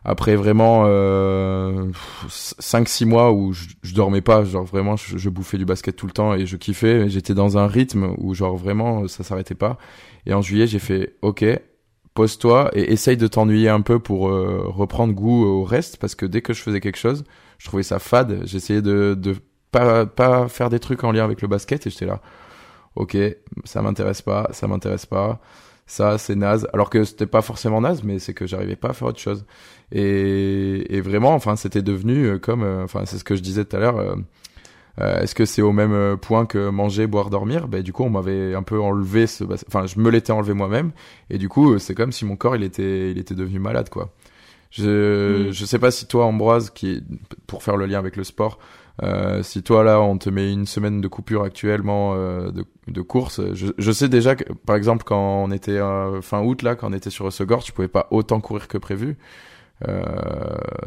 [0.05, 1.87] après vraiment euh,
[2.29, 6.12] 5-6 mois où je, dormais pas, genre vraiment je, je, bouffais du basket tout le
[6.12, 9.79] temps et je kiffais, j'étais dans un rythme où genre vraiment ça s'arrêtait pas.
[10.27, 11.45] Et en juillet j'ai fait ok,
[12.12, 16.27] pose-toi et essaye de t'ennuyer un peu pour euh, reprendre goût au reste parce que
[16.27, 17.25] dès que je faisais quelque chose,
[17.59, 19.37] je trouvais ça fade, j'essayais de, de
[19.71, 22.21] pas, pas faire des trucs en lien avec le basket et j'étais là.
[22.97, 23.17] Ok,
[23.64, 25.40] ça m'intéresse pas, ça m'intéresse pas
[25.87, 26.66] ça c'est naze.
[26.73, 29.44] Alors que c'était pas forcément naze mais c'est que j'arrivais pas à faire autre chose.
[29.92, 33.64] Et, et vraiment enfin c'était devenu euh, comme euh, enfin c'est ce que je disais
[33.64, 34.16] tout à l'heure euh,
[35.20, 37.66] est-ce que c'est au même point que manger boire dormir?
[37.66, 40.92] Ben du coup on m'avait un peu enlevé ce enfin je me l'étais enlevé moi-même.
[41.31, 44.12] Et du coup c'est comme si mon corps il était il était devenu malade quoi.
[44.70, 45.53] Je mm.
[45.53, 47.03] je sais pas si toi Ambroise qui
[47.49, 48.59] pour faire le lien avec le sport
[49.03, 53.03] euh, si toi là on te met une semaine de coupure actuellement euh, de, de,
[53.03, 56.77] course, je, je, sais déjà que par exemple quand on était euh, fin août là,
[56.77, 59.17] quand on était sur Segor, tu pouvais pas autant courir que prévu.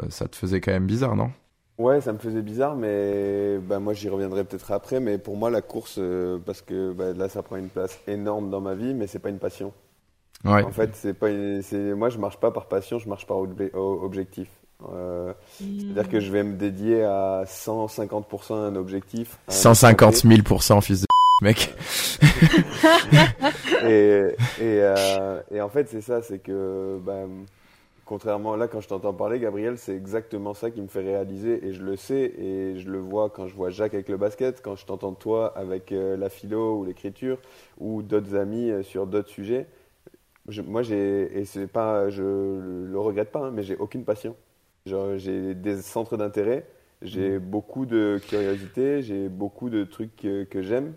[0.09, 1.31] ça te faisait quand même bizarre, non?
[1.77, 4.99] Ouais, ça me faisait bizarre, mais bah, moi j'y reviendrai peut-être après.
[4.99, 5.99] Mais pour moi, la course,
[6.45, 9.29] parce que bah, là ça prend une place énorme dans ma vie, mais c'est pas
[9.29, 9.73] une passion.
[10.45, 10.63] Ouais.
[10.63, 11.29] En fait, c'est pas,
[11.95, 14.49] moi je marche pas par passion, je marche par objectif.
[14.83, 19.37] Euh, c'est-à-dire que je vais me dédier à 150% un objectif.
[19.47, 21.07] 150 000% fils de
[21.41, 21.73] mec.
[23.83, 27.45] et, et, euh, et, en fait, c'est ça, c'est que, ben,
[28.05, 31.73] contrairement là, quand je t'entends parler, Gabriel, c'est exactement ça qui me fait réaliser, et
[31.73, 34.75] je le sais, et je le vois quand je vois Jacques avec le basket, quand
[34.75, 37.39] je t'entends toi avec euh, la philo ou l'écriture,
[37.79, 39.67] ou d'autres amis sur d'autres sujets.
[40.65, 44.35] moi, j'ai, et c'est pas, je le regrette pas, hein, mais j'ai aucune passion
[45.17, 46.65] j'ai des centres d'intérêt,
[47.01, 47.39] j'ai mhm.
[47.39, 50.93] beaucoup de curiosité, j'ai beaucoup de trucs que, j'aime,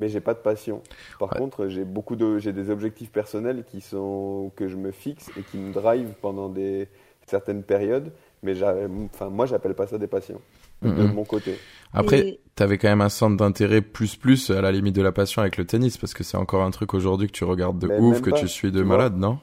[0.00, 0.82] mais j'ai pas de passion.
[1.18, 5.30] Par contre, j'ai beaucoup de, j'ai des objectifs personnels qui sont que je me fixe
[5.36, 6.88] et qui me drive pendant des
[7.26, 10.40] certaines périodes, mais enfin moi j'appelle pas ça des passions
[10.82, 11.12] de mhm.
[11.12, 11.56] mon côté.
[11.92, 15.12] Après, tu avais quand même un centre d'intérêt plus plus à la limite de la
[15.12, 17.86] passion avec le tennis parce que c'est encore un truc aujourd'hui que tu regardes de
[17.86, 19.38] ouf, que tu suis de malade, non?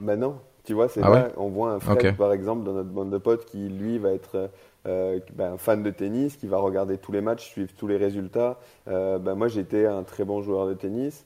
[0.00, 2.90] Ben non, Tu vois, c'est Ah là, on voit un Fred, par exemple, dans notre
[2.90, 4.50] bande de potes, qui, lui, va être
[4.86, 8.58] euh, ben, fan de tennis, qui va regarder tous les matchs, suivre tous les résultats.
[8.88, 11.24] Euh, ben, moi, j'étais un très bon joueur de tennis,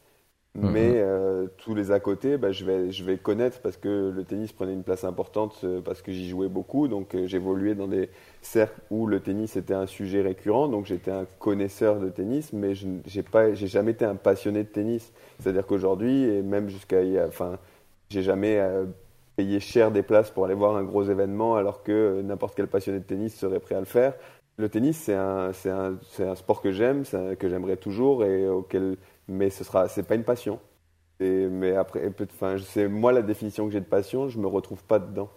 [0.56, 0.70] Mhm.
[0.72, 4.24] mais euh, tous les à côté, ben, je, vais, je vais connaître parce que le
[4.24, 6.88] tennis prenait une place importante, euh, parce que j'y jouais beaucoup.
[6.88, 8.10] Donc, j'évoluais dans des
[8.42, 10.68] cercles où le tennis était un sujet récurrent.
[10.68, 15.12] Donc, j'étais un connaisseur de tennis, mais je n'ai jamais été un passionné de tennis.
[15.38, 17.58] C'est-à-dire qu'aujourd'hui, et même jusqu'à, enfin,
[18.10, 18.58] j'ai jamais
[19.40, 22.98] payé cher des places pour aller voir un gros événement, alors que n'importe quel passionné
[23.00, 24.14] de tennis serait prêt à le faire.
[24.58, 27.76] Le tennis, c'est un, c'est un, c'est un sport que j'aime, c'est un- que j'aimerais
[27.76, 28.96] toujours, et auquel,
[29.28, 30.60] mais ce sera, c'est pas une passion.
[31.20, 34.84] Et, mais après, enfin, c'est moi la définition que j'ai de passion, je me retrouve
[34.84, 35.30] pas dedans.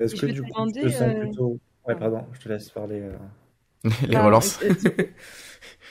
[0.00, 1.58] Est-ce que du coup, tu te sens euh, plutôt...
[1.86, 3.00] Ouais, pardon, je te laisse parler.
[3.02, 3.16] euh.
[4.08, 4.58] Les Ah, relances.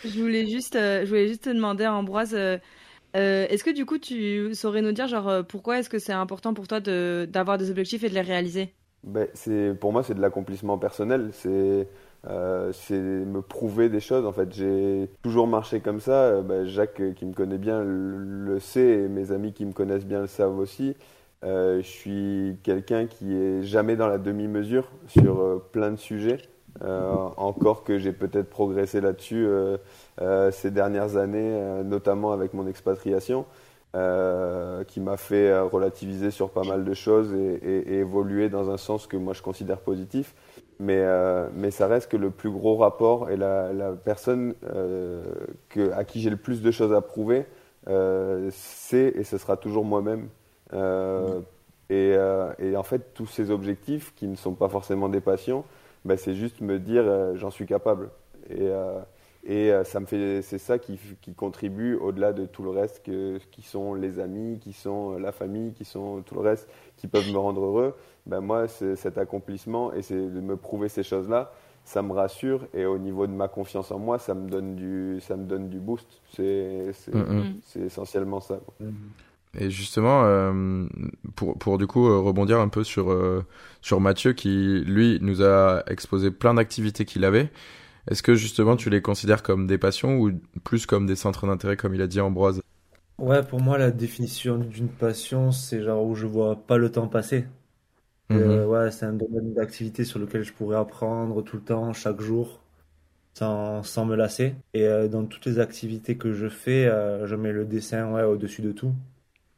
[0.03, 2.33] Je voulais juste, euh, je voulais juste te demander, Ambroise,
[3.15, 6.13] euh, est-ce que du coup tu saurais nous dire genre euh, pourquoi est-ce que c'est
[6.13, 8.73] important pour toi de d'avoir des objectifs et de les réaliser?
[9.03, 11.29] Ben, c'est, pour moi, c'est de l'accomplissement personnel.
[11.31, 11.87] C'est,
[12.27, 14.25] euh, c'est me prouver des choses.
[14.25, 16.41] En fait, j'ai toujours marché comme ça.
[16.41, 20.19] Ben, Jacques, qui me connaît bien, le, sait, et mes amis qui me connaissent bien
[20.19, 20.95] le savent aussi.
[21.43, 26.39] Je suis quelqu'un qui est jamais dans la demi-mesure sur plein de sujets.
[26.81, 29.77] Euh, encore que j'ai peut-être progressé là-dessus euh,
[30.21, 33.45] euh, ces dernières années, notamment avec mon expatriation
[34.87, 39.17] qui m'a fait relativiser sur pas mal de choses et, évoluer dans un sens que
[39.17, 40.35] moi je considère positif.
[40.79, 41.03] Mais,
[41.55, 46.37] mais ça reste que le plus gros rapport et la, personne à qui j'ai le
[46.37, 47.47] plus de choses à prouver,
[48.51, 50.29] c'est et ce sera toujours moi-même.
[51.89, 52.15] Et,
[52.59, 55.63] et en fait, tous ces objectifs qui ne sont pas forcément des passions,
[56.05, 58.09] ben, c'est juste me dire euh, j'en suis capable.
[58.49, 58.99] Et, euh,
[59.45, 63.03] et euh, ça me fait, c'est ça qui, qui contribue au-delà de tout le reste,
[63.05, 67.07] que, qui sont les amis, qui sont la famille, qui sont tout le reste, qui
[67.07, 67.95] peuvent me rendre heureux.
[68.25, 71.51] Ben moi, c'est cet accomplissement et c'est de me prouver ces choses-là,
[71.85, 75.19] ça me rassure et au niveau de ma confiance en moi, ça me donne du,
[75.21, 76.07] ça me donne du boost.
[76.33, 77.59] C'est, c'est, Mhm.
[77.63, 78.59] c'est essentiellement ça.
[78.65, 78.87] quoi.
[79.57, 80.85] Et justement, euh,
[81.35, 83.43] pour, pour du coup euh, rebondir un peu sur, euh,
[83.81, 87.51] sur Mathieu qui, lui, nous a exposé plein d'activités qu'il avait,
[88.09, 90.31] est-ce que justement tu les considères comme des passions ou
[90.63, 92.61] plus comme des centres d'intérêt, comme il a dit Ambroise?
[93.19, 97.07] Ouais, pour moi, la définition d'une passion, c'est genre où je vois pas le temps
[97.07, 97.45] passer.
[98.29, 98.61] Mhm.
[98.67, 102.61] ouais, c'est un domaine d'activité sur lequel je pourrais apprendre tout le temps, chaque jour,
[103.35, 104.55] sans, sans me lasser.
[104.73, 106.85] Et dans toutes les activités que je fais,
[107.25, 108.93] je mets le dessin ouais, au-dessus de tout.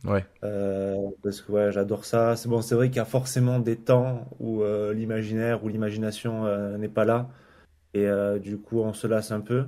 [0.04, 0.26] Ouais.
[0.44, 2.36] Euh, parce que ouais, j'adore ça.
[2.36, 6.46] C'est bon, c'est vrai qu'il y a forcément des temps où euh, l'imaginaire ou l'imagination
[6.46, 7.30] euh, n'est pas là.
[7.94, 8.08] Et
[8.40, 9.66] du coup, on se lasse un peu.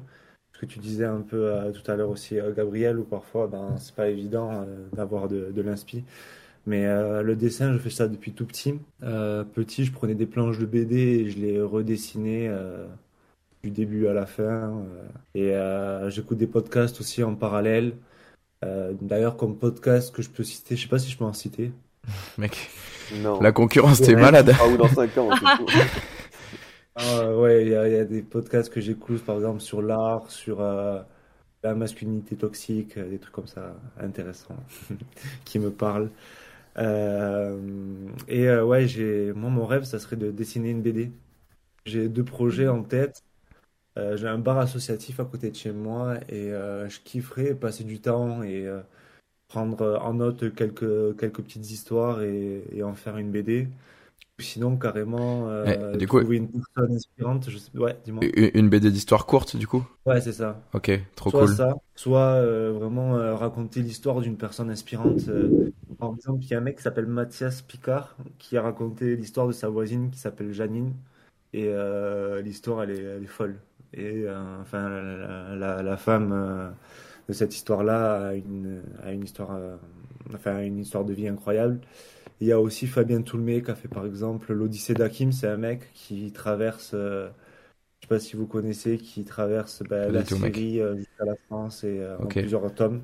[0.54, 3.93] Ce que tu disais un peu tout à l'heure aussi, Gabriel, où parfois, ben, c'est
[3.96, 6.06] pas évident d'avoir de, de l'inspi.
[6.65, 6.86] Mais
[7.22, 8.76] le dessin, je fais ça depuis tout petit.
[9.02, 12.50] Petit, je prenais des planches de BD et je les redessinais
[13.62, 14.74] du début à la fin.
[15.36, 15.54] et
[16.08, 17.93] j'écoute des podcasts aussi en parallèle.
[18.63, 21.34] Euh, d'ailleurs, comme podcast que je peux citer, je sais pas si je peux en
[21.34, 21.71] citer.
[22.38, 22.69] Mec,
[23.21, 23.39] Non.
[23.41, 24.54] la concurrence, t'es malade.
[24.60, 25.30] Ah, ou dans 5 ans.
[26.95, 29.82] Ah, ouais, il y a, il y a des podcasts que j'écoute, par exemple, sur
[29.82, 31.02] l'art, sur euh,
[31.63, 34.56] la masculinité toxique, euh, des trucs comme ça intéressants
[35.45, 36.12] qui me parlent.
[36.78, 37.58] Euh,
[38.28, 41.12] et euh, ouais, j'ai, moi, mon rêve, ça serait de dessiner une BD.
[41.86, 43.23] J'ai deux projets en tête.
[43.97, 47.84] Euh, j'ai un bar associatif à côté de chez moi et euh, je kifferais passer
[47.84, 48.82] du temps et euh,
[49.49, 53.67] prendre en note quelques, quelques petites histoires et, et en faire une BD.
[54.39, 57.49] Sinon, carrément, Eh, du coup- trouver une personne inspirante.
[57.49, 57.77] Je sais...
[57.77, 58.29] Ouais, dis-moi.
[58.56, 59.86] Une BD d'histoire courte, du coup?
[60.06, 60.62] Ouais, c'est ça.
[60.73, 61.56] Ok, trop Soit cool.
[61.56, 65.29] ça, soit vraiment raconter l'histoire d'une personne inspirante.
[65.99, 69.47] Par exemple, il y a un mec qui s'appelle Mathias Picard qui a raconté l'histoire
[69.47, 70.93] de sa voisine qui s'appelle Janine.
[71.53, 71.71] Et
[72.43, 73.60] l'histoire, elle est, elle est folle.
[73.93, 76.69] Et euh, enfin, la, la- la femme euh,
[77.29, 79.77] de cette histoire-là a une, a une histoire, euh,
[80.34, 81.82] enfin, une histoire de vie incroyable.
[82.41, 85.32] Il y a aussi Fabien Toulmé qui a fait par exemple l'Odyssée d'Hakim.
[85.34, 87.29] C'est un mec qui traverse, euh,
[88.01, 90.25] je sais pas si vous connaissez, qui traverse bah, la.
[90.25, 92.36] Syrie euh, jusqu'à la France et euh, en Ok.
[92.36, 93.03] plusieurs tomes.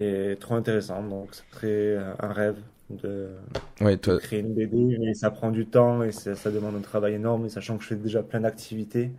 [0.00, 1.02] Et trop intéressant.
[1.02, 2.58] Donc, ce serait un rêve
[2.90, 3.30] de
[3.80, 6.80] Ouais, toi, créer une BD, mais ça prend du temps et ça, ça demande un
[6.80, 9.12] travail énorme, et sachant que je fais déjà plein d'activités.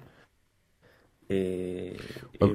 [1.30, 1.94] Et,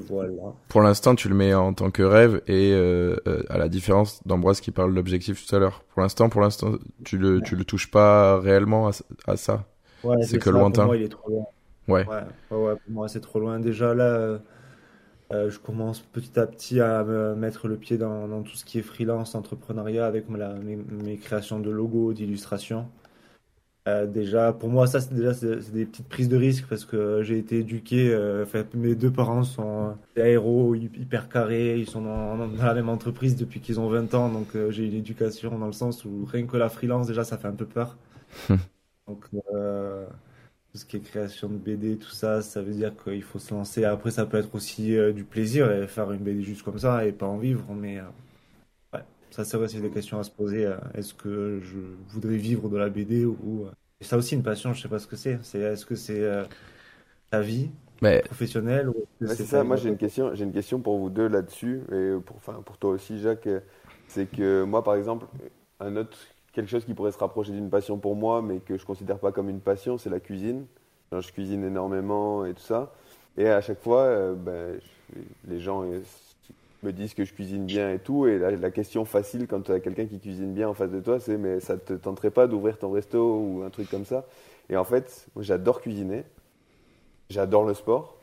[0.09, 0.31] voilà.
[0.69, 4.25] pour l'instant, tu le mets en tant que rêve et euh, euh, à la différence
[4.27, 5.85] d'Ambroise qui parle de l'objectif tout à l'heure.
[5.89, 6.73] Pour l'instant, pour l'instant,
[7.05, 8.93] tu le, tu le touches pas réellement à,
[9.27, 9.65] à ça.
[10.05, 10.83] Ouais, C'est que ça, lointain.
[10.83, 11.47] Pour moi, il est trop loin.
[11.89, 12.07] Ouais.
[12.07, 13.59] Ouais, ouais, ouais, pour moi, c'est trop loin.
[13.59, 14.39] Déjà, là,
[15.31, 18.65] euh, je commence petit à petit à me mettre le pied dans, dans tout ce
[18.65, 22.87] qui est freelance, entrepreneuriat avec mes, mes, créations de logos, d'illustrations.
[23.89, 27.23] Euh, déjà, pour moi, ça, c'est déjà c'est des petites prises de risque parce que
[27.23, 28.11] j'ai été éduqué.
[28.13, 31.79] Euh, mes deux parents sont des héros hyper carrés.
[31.79, 34.29] Ils sont dans, dans, la même entreprise depuis qu'ils ont 20 ans.
[34.29, 37.39] Donc, euh, j'ai une éducation dans le sens où rien que la freelance, déjà, ça
[37.39, 37.97] fait un peu peur.
[39.07, 39.25] donc,
[39.55, 40.05] euh,
[40.73, 43.55] tout ce qui est création de BD, tout ça, ça veut dire qu'il faut se
[43.55, 43.85] lancer.
[43.85, 47.13] Après, ça peut être aussi du plaisir et faire une BD juste comme ça et
[47.13, 47.65] pas en vivre.
[47.75, 47.99] Mais
[49.31, 50.71] ça, c'est vrai, c'est des questions à se poser.
[50.95, 53.67] Est-ce que je voudrais vivre de la BD ou
[54.01, 55.39] ça aussi une passion, je sais pas ce que c'est.
[55.43, 56.45] C'est est-ce que c'est euh,
[57.31, 59.65] ta vie professionnelle ou c'est ça.
[59.65, 60.35] Moi, j'ai une question.
[60.35, 63.49] J'ai une question pour vous deux là-dessus et pour, enfin, pour toi aussi, Jacques.
[64.07, 65.27] C'est que moi, par exemple,
[65.81, 66.17] un autre
[66.53, 69.33] quelque chose qui pourrait se rapprocher d'une passion pour moi, mais que je considère pas
[69.33, 70.67] comme une passion, c'est la cuisine.
[71.13, 72.93] je cuisine énormément et tout ça.
[73.37, 74.81] Et à chaque fois, euh, ben,
[75.47, 75.85] les gens
[76.83, 78.27] me disent que je cuisine bien et tout.
[78.27, 81.21] Et la, question facile quand tu as quelqu'un qui cuisine bien en face de toi,
[81.21, 84.27] c'est mais ça te tenterait pas d'ouvrir ton resto ou un truc comme ça?
[84.71, 86.25] Et en fait, j'adore cuisiner,
[87.31, 88.17] j'adore le sport,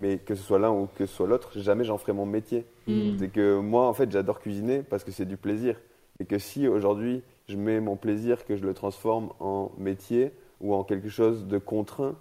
[0.00, 2.66] mais que ce soit l'un ou que ce soit l'autre, jamais j'en ferai mon métier.
[2.86, 3.18] Mm.
[3.18, 5.80] C'est que moi, en fait, j'adore cuisiner parce que c'est du plaisir.
[6.20, 10.74] Et que si aujourd'hui je mets mon plaisir, que je le transforme en métier ou
[10.74, 12.16] en quelque chose de contraint,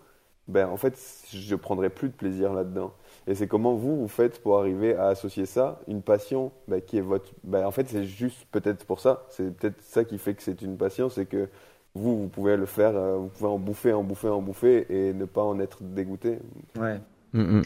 [0.47, 0.97] ben en fait,
[1.31, 2.93] je prendrai plus de plaisir là-dedans.
[3.27, 6.97] Et c'est comment vous, vous faites pour arriver à associer ça, une passion bah, qui
[6.97, 7.31] est votre...
[7.43, 10.61] Bah, en fait, c'est juste peut-être pour ça, c'est peut-être ça qui fait que c'est
[10.61, 11.49] une passion, c'est que
[11.95, 15.13] vous, vous pouvez le faire, euh, vous pouvez en bouffer, en bouffer, en bouffer et
[15.13, 16.39] ne pas en être dégoûté.
[16.77, 16.99] Ouais.
[17.33, 17.61] Mm,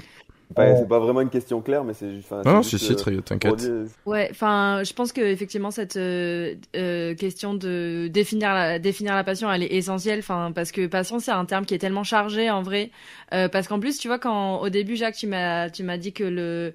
[0.58, 0.76] mm.
[0.78, 2.32] C'est pas vraiment une question claire, mais c'est juste.
[2.32, 3.72] Non, c'est si, très t'inquiète.
[4.06, 9.24] Ouais, enfin, je pense que effectivement cette euh, euh, question de définir la définir la
[9.24, 10.20] passion, elle est essentielle.
[10.20, 12.92] Enfin, parce que passion, c'est un terme qui est tellement chargé en vrai.
[13.34, 16.14] Euh, parce qu'en plus, tu vois, quand au début, Jacques, tu m'as tu m'as dit
[16.14, 16.74] que le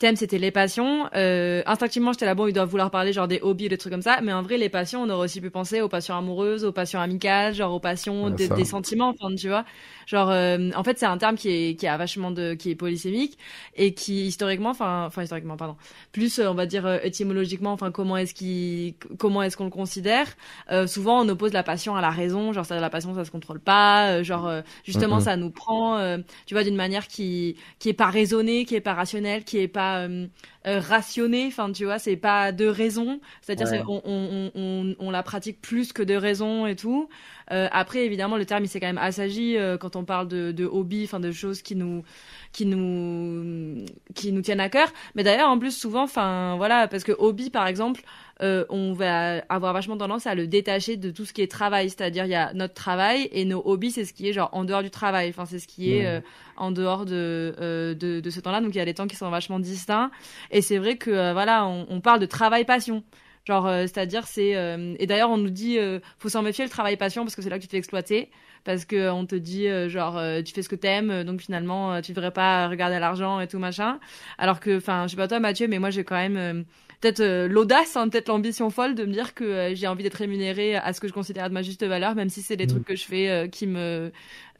[0.00, 1.08] thème c'était les passions.
[1.14, 4.02] Euh, instinctivement, j'étais là bon, ils doivent vouloir parler genre des hobbies, des trucs comme
[4.02, 4.20] ça.
[4.22, 7.00] Mais en vrai, les passions, on aurait aussi pu penser aux passions amoureuses, aux passions
[7.00, 9.64] amicales, genre aux passions des sentiments, enfin, tu vois.
[10.10, 12.74] Genre, euh, en fait, c'est un terme qui est qui a vachement de qui est
[12.74, 13.38] polysémique
[13.76, 15.76] et qui historiquement, enfin, enfin historiquement, pardon,
[16.10, 20.26] plus on va dire euh, étymologiquement, enfin comment est-ce qui comment est-ce qu'on le considère
[20.72, 23.30] euh, Souvent, on oppose la passion à la raison, genre ça, la passion, ça se
[23.30, 24.50] contrôle pas, euh, genre
[24.84, 28.80] justement, ça nous prend, tu vois, d'une manière qui qui est pas raisonnée, qui est
[28.80, 30.30] pas rationnelle, qui est pas um,
[30.64, 35.60] rationnée, enfin, tu vois, c'est pas de raison, c'est-à-dire on, on, on, on la pratique
[35.60, 37.08] plus que de raison et tout.
[37.50, 40.52] Euh, après, évidemment, le terme il s'est quand même assagi euh, quand on parle de,
[40.52, 42.04] de hobby, enfin de choses qui nous
[42.52, 44.88] qui nous qui nous tiennent à cœur.
[45.14, 48.02] Mais d'ailleurs, en plus, souvent, enfin voilà, parce que hobby, par exemple,
[48.42, 51.90] euh, on va avoir vachement tendance à le détacher de tout ce qui est travail.
[51.90, 54.64] C'est-à-dire, il y a notre travail et nos hobbies, c'est ce qui est genre en
[54.64, 55.30] dehors du travail.
[55.30, 56.20] Enfin, c'est ce qui est euh,
[56.56, 58.60] en dehors de, euh, de, de ce temps-là.
[58.60, 60.10] Donc, il y a des temps qui sont vachement distincts.
[60.50, 63.04] Et c'est vrai que voilà, on, parle de travail-passion.
[63.46, 64.56] Genre, euh, c'est-à-dire, c'est.
[64.56, 67.42] Euh, et d'ailleurs, on nous dit, euh, faut s'en méfier le travail passion parce que
[67.42, 68.30] c'est là que tu te fais exploiter.
[68.64, 72.30] Parce que on te dit, genre, tu fais ce que t'aimes, donc finalement, tu devrais
[72.30, 73.98] pas regarder l'argent et tout machin.
[74.36, 76.66] Alors que, enfin, je sais pas toi, Mathieu, mais moi, j'ai quand même
[77.00, 80.92] peut-être l'audace, hein, peut-être l'ambition folle de me dire que j'ai envie d'être rémunérée à
[80.92, 82.68] ce que je considère de ma juste valeur, même si c'est des mmh.
[82.68, 84.12] trucs que je fais qui me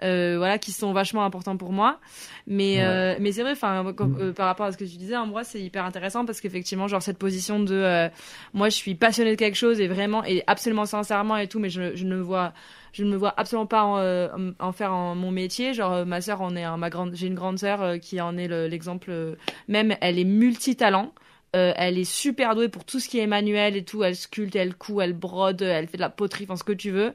[0.03, 1.99] euh, voilà, qui sont vachement importants pour moi.
[2.47, 4.17] Mais euh, mais c'est vrai, enfin, mm.
[4.19, 6.89] euh, par rapport à ce que tu disais, en moi, c'est hyper intéressant parce qu'effectivement,
[6.89, 8.09] genre cette position de,
[8.55, 11.69] moi, je suis passionnée de quelque chose et vraiment et absolument sincèrement et tout, mais
[11.71, 12.53] je, je ne vois
[12.93, 15.75] je ne me vois absolument pas en, en faire en mon métier.
[15.75, 18.49] Genre ma sœur en est un, ma grande, j'ai une grande sœur qui en est
[18.69, 19.37] l'exemple
[19.69, 19.97] même.
[20.01, 21.13] Elle est multitalent.
[21.57, 24.05] Euh, elle est super douée pour tout ce qui est manuel et tout.
[24.05, 26.91] Elle sculpte, elle coud, elle brode, elle fait de la poterie, enfin ce que tu
[26.91, 27.13] veux.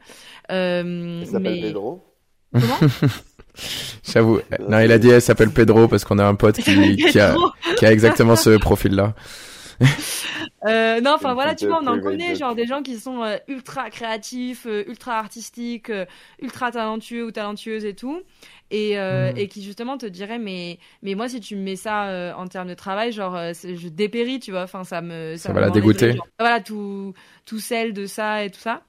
[0.51, 2.03] Euh, elle s'appelle Pedro.
[2.53, 2.77] Comment?
[4.03, 4.41] J'avoue.
[4.67, 7.35] Non, il a dit elle s'appelle Pedro parce qu'on a un pote qui, qui, a,
[7.77, 9.13] qui a exactement ce profil-là.
[10.67, 13.37] euh, non, enfin voilà, tu vois, on en connaît, genre des gens qui sont euh,
[13.47, 16.05] ultra créatifs, euh, ultra artistiques, euh,
[16.41, 18.21] ultra talentueux ou talentueuses et tout,
[18.71, 19.37] et, mm.
[19.37, 22.67] et qui justement te diraient mais mais moi si tu me mets ça en termes
[22.67, 26.17] de travail, genre je dépéris, tu vois, enfin ça me ça, va la dégoûter.
[26.39, 27.13] voilà tout
[27.45, 28.81] tout celle de ça et tout ça.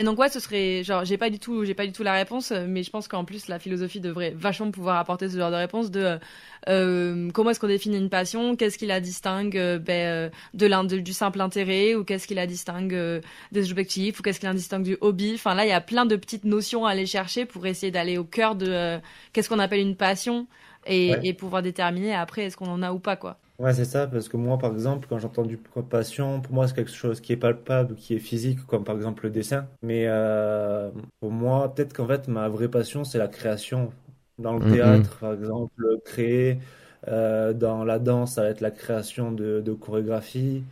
[0.00, 2.12] Et donc ouais, ce serait genre j'ai pas du tout j'ai pas du tout la
[2.12, 5.56] réponse, mais je pense qu'en plus la philosophie devrait vachement pouvoir apporter ce genre de
[5.56, 6.20] réponse de
[6.68, 10.98] euh, comment est-ce qu'on définit une passion, qu'est-ce qui la distingue euh, ben, euh, de,
[10.98, 11.96] du simple intérêt?
[11.96, 14.20] Ou qu'est-ce qui la distingue euh, des objectifs?
[14.20, 15.32] Ou qu'est-ce qui la distingue du hobby?
[15.34, 18.18] Enfin là il y a plein de petites notions à aller chercher pour essayer d'aller
[18.18, 19.00] au cœur de
[19.32, 20.46] qu'est-ce qu'on appelle une passion
[20.86, 23.40] et, et pouvoir déterminer après est-ce qu'on en a ou pas quoi.
[23.58, 25.56] Ouais, c'est ça, parce que moi, par exemple, quand j'entends du
[25.90, 29.24] passion, pour moi, c'est quelque chose qui est palpable, qui est physique, comme par exemple
[29.24, 29.66] le dessin.
[29.82, 33.92] Mais euh, pour moi, peut-être qu'en fait, ma vraie passion, c'est la création.
[34.38, 36.58] Dans le théâtre, par exemple, créer,
[37.06, 40.62] dans la danse, ça va être la création de, de chorégraphie.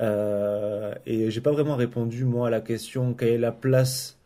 [0.00, 4.18] et j'ai pas vraiment répondu moi à la question quelle est la place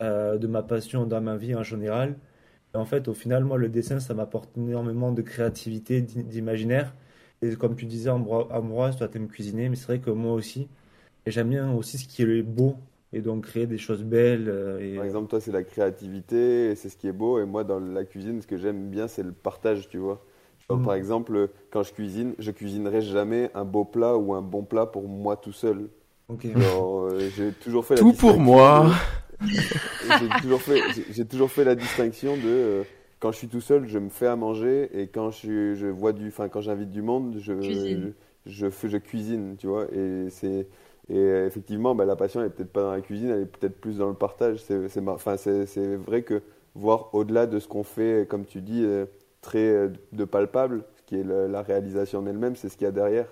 [0.00, 2.16] de ma passion dans ma vie en général.
[2.74, 6.94] en fait, au final, moi, le dessin, ça m'apporte énormément de créativité, d'imaginaire.
[7.42, 10.68] Et comme tu disais, Ambroise, toi, aimes cuisiner, mais c'est vrai que moi aussi.
[11.26, 12.76] Et j'aime bien aussi ce qui est beau
[13.12, 14.48] et donc créer des choses belles.
[14.48, 14.96] Euh, et...
[14.96, 17.40] Par exemple, toi, c'est la créativité, c'est ce qui est beau.
[17.40, 20.24] Et moi, dans la cuisine, ce que j'aime bien, c'est le partage, tu vois.
[20.70, 20.84] Mm.
[20.84, 24.86] Par exemple, quand je cuisine, je cuisinerai jamais un beau plat ou un bon plat
[24.86, 25.88] pour moi tout seul.
[26.30, 28.90] Euh, j'ai toujours fait tout pour moi.
[29.42, 30.80] j'ai toujours fait,
[31.10, 32.82] j'ai toujours fait la distinction de euh,
[33.22, 36.12] quand je suis tout seul, je me fais à manger et quand je, je vois
[36.12, 38.10] du, enfin quand j'invite du monde, je, je,
[38.46, 39.86] je, je, cuisine, tu vois.
[39.92, 40.66] Et c'est
[41.08, 43.46] et euh, effectivement, bah, la passion, elle n'est peut-être pas dans la cuisine, elle est
[43.46, 44.58] peut-être plus dans le partage.
[44.58, 45.36] C'est enfin,
[45.98, 46.42] vrai que
[46.74, 49.06] voir au-delà de ce qu'on fait, comme tu dis, euh,
[49.40, 52.88] très euh, de palpable, ce qui est la réalisation en elle-même, c'est ce qu'il y
[52.88, 53.28] a derrière.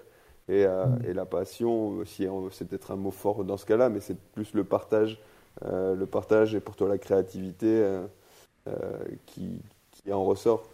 [0.49, 1.03] Et, mm.
[1.09, 4.62] et la passion, c'est peut-être un mot fort dans ce cas-là, mais c'est plus le
[4.62, 5.20] partage.
[5.64, 7.84] le partage et pour toi la créativité
[9.26, 9.61] qui,
[10.03, 10.64] qui en ressort.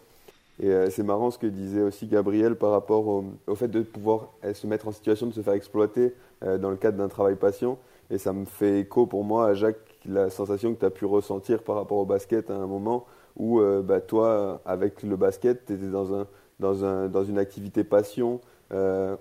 [0.59, 4.29] Et euh, c'est marrant ce que disait aussi Gabriel par rapport au, fait de pouvoir
[4.43, 7.35] euh, se mettre en situation de se faire exploiter euh, dans le cadre d'un travail
[7.35, 7.77] passion.
[8.09, 11.05] Et ça me fait écho pour moi à Jacques, la sensation que tu as pu
[11.05, 13.05] ressentir par rapport au basket à un moment
[13.35, 16.25] où bah, toi, avec le basket, tu étais dans, un,
[16.59, 18.39] dans, un, dans une activité passion.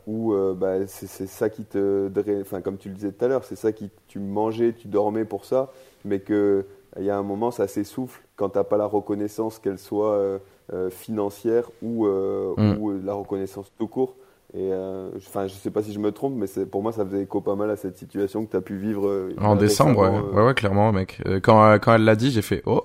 [0.07, 2.09] où bah, c'est ça qui te
[2.41, 5.25] enfin comme tu le disais tout à l'heure c'est ça qui tu mangeais tu dormais
[5.25, 5.71] pour ça
[6.05, 6.65] mais que
[6.99, 10.39] il y a un moment ça s'essouffle quand tu n'as pas la reconnaissance qu'elle soit
[10.73, 12.79] euh, financière ou, euh, mm.
[12.81, 14.17] ou, la reconnaissance tout court.
[14.53, 14.71] Et
[15.17, 17.57] enfin, je sais pas si je me trompe, mais pour moi, ça faisait écho pas
[17.57, 19.07] mal à cette situation que tu as pu vivre.
[19.07, 20.01] Euh, en décembre,
[20.35, 20.43] ouais.
[20.43, 20.55] ouais.
[20.55, 21.21] clairement, mec.
[21.43, 22.85] quand, quand elle l'a dit, j'ai fait Oh,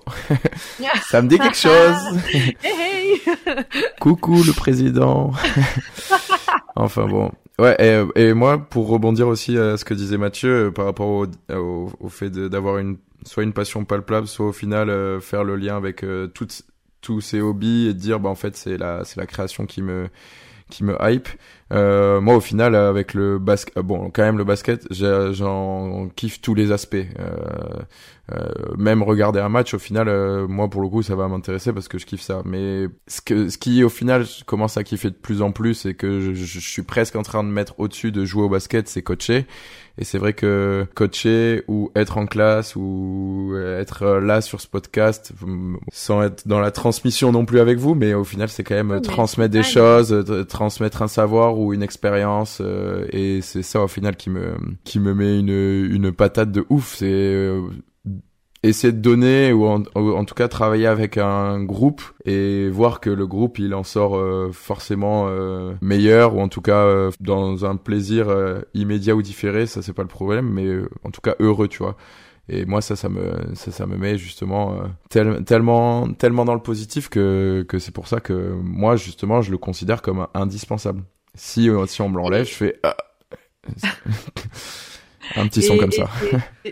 [1.09, 2.19] ça me dit quelque chose.
[4.01, 5.31] Coucou le président.
[6.75, 7.31] enfin bon.
[7.59, 11.27] Ouais, et, et, moi, pour rebondir aussi à ce que disait Mathieu par rapport au,
[11.99, 16.03] au, fait d'avoir une soit une passion palpable, soit au final faire le lien avec
[16.33, 16.63] toutes
[17.01, 20.07] tous ces hobbies et dire bah en fait c'est la c'est la création qui me
[20.71, 21.29] qui me hype.
[21.71, 26.55] Euh, moi, au final, avec le basket, bon, quand même le basket, j'en kiffe tous
[26.55, 26.95] les aspects.
[26.95, 27.83] Euh,
[28.33, 31.73] euh, même regarder un match, au final, euh, moi pour le coup, ça va m'intéresser
[31.73, 32.41] parce que je kiffe ça.
[32.45, 35.85] Mais ce que, ce qui au final, je commence à kiffer de plus en plus
[35.85, 39.01] et que je, suis presque en train de mettre au-dessus de jouer au basket, c'est
[39.01, 39.45] coacher.
[40.01, 45.31] Et c'est vrai que coacher ou être en classe ou être là sur ce podcast,
[45.93, 48.99] sans être dans la transmission non plus avec vous, mais au final, c'est quand même
[49.01, 52.57] transmettre des choses, transmettre un savoir ou une expérience.
[52.61, 56.65] Euh, et c'est ça au final qui me qui me met une une patate de
[56.69, 56.95] ouf.
[56.95, 57.51] C'est
[58.63, 63.25] essayer de donner ou en, tout cas travailler avec un groupe et voir que le
[63.25, 67.75] groupe il en sort euh, forcément euh, meilleur ou en tout cas euh, dans un
[67.75, 68.27] plaisir
[68.73, 69.65] immédiat ou différé.
[69.65, 70.69] Ça c'est pas le problème mais
[71.03, 71.97] en tout cas heureux tu vois.
[72.49, 74.75] Et moi ça ça me ça, ça me met justement
[75.09, 79.57] tellement tellement dans le positif que que c'est pour ça que moi justement je le
[79.57, 81.03] considère comme indispensable.
[81.33, 82.95] Si si on me l'enlève je fais ah.
[85.35, 86.09] Un petit son comme ça.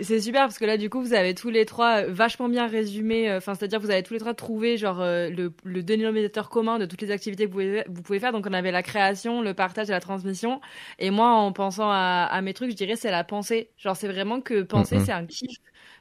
[0.02, 2.68] C'est super parce que là, du coup, vous avez tous les trois euh, vachement bien
[2.68, 3.30] résumé.
[3.30, 6.80] Euh, enfin, c'est-à-dire, vous avez tous les trois trouvé genre euh, le, le, dénominateur commun
[6.80, 8.32] de toutes les activités que vous pouvez, vous pouvez faire.
[8.32, 10.62] Donc, on avait la création, le partage et la transmission.
[11.00, 13.70] Et moi, en pensant à, à mes trucs, je dirais c'est la pensée.
[13.78, 15.58] Genre, c'est vraiment que penser, mm, c'est un kiff.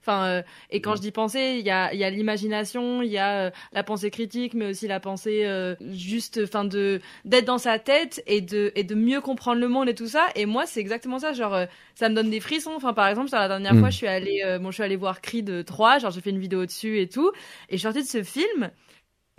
[0.09, 3.19] Enfin, euh, et quand je dis penser, il y a, y a l'imagination, il y
[3.19, 7.59] a euh, la pensée critique, mais aussi la pensée euh, juste, enfin de d'être dans
[7.59, 10.27] sa tête et de et de mieux comprendre le monde et tout ça.
[10.35, 11.35] Et moi, c'est exactement ça.
[11.35, 12.73] Genre, ça me donne des frissons.
[12.75, 13.81] Enfin, par exemple, la dernière mm.
[13.81, 16.39] fois, je suis allée, bon, je suis allée voir Creed 3, genre j'ai fait une
[16.39, 17.31] vidéo dessus et tout,
[17.69, 18.71] et je suis sortie de ce film.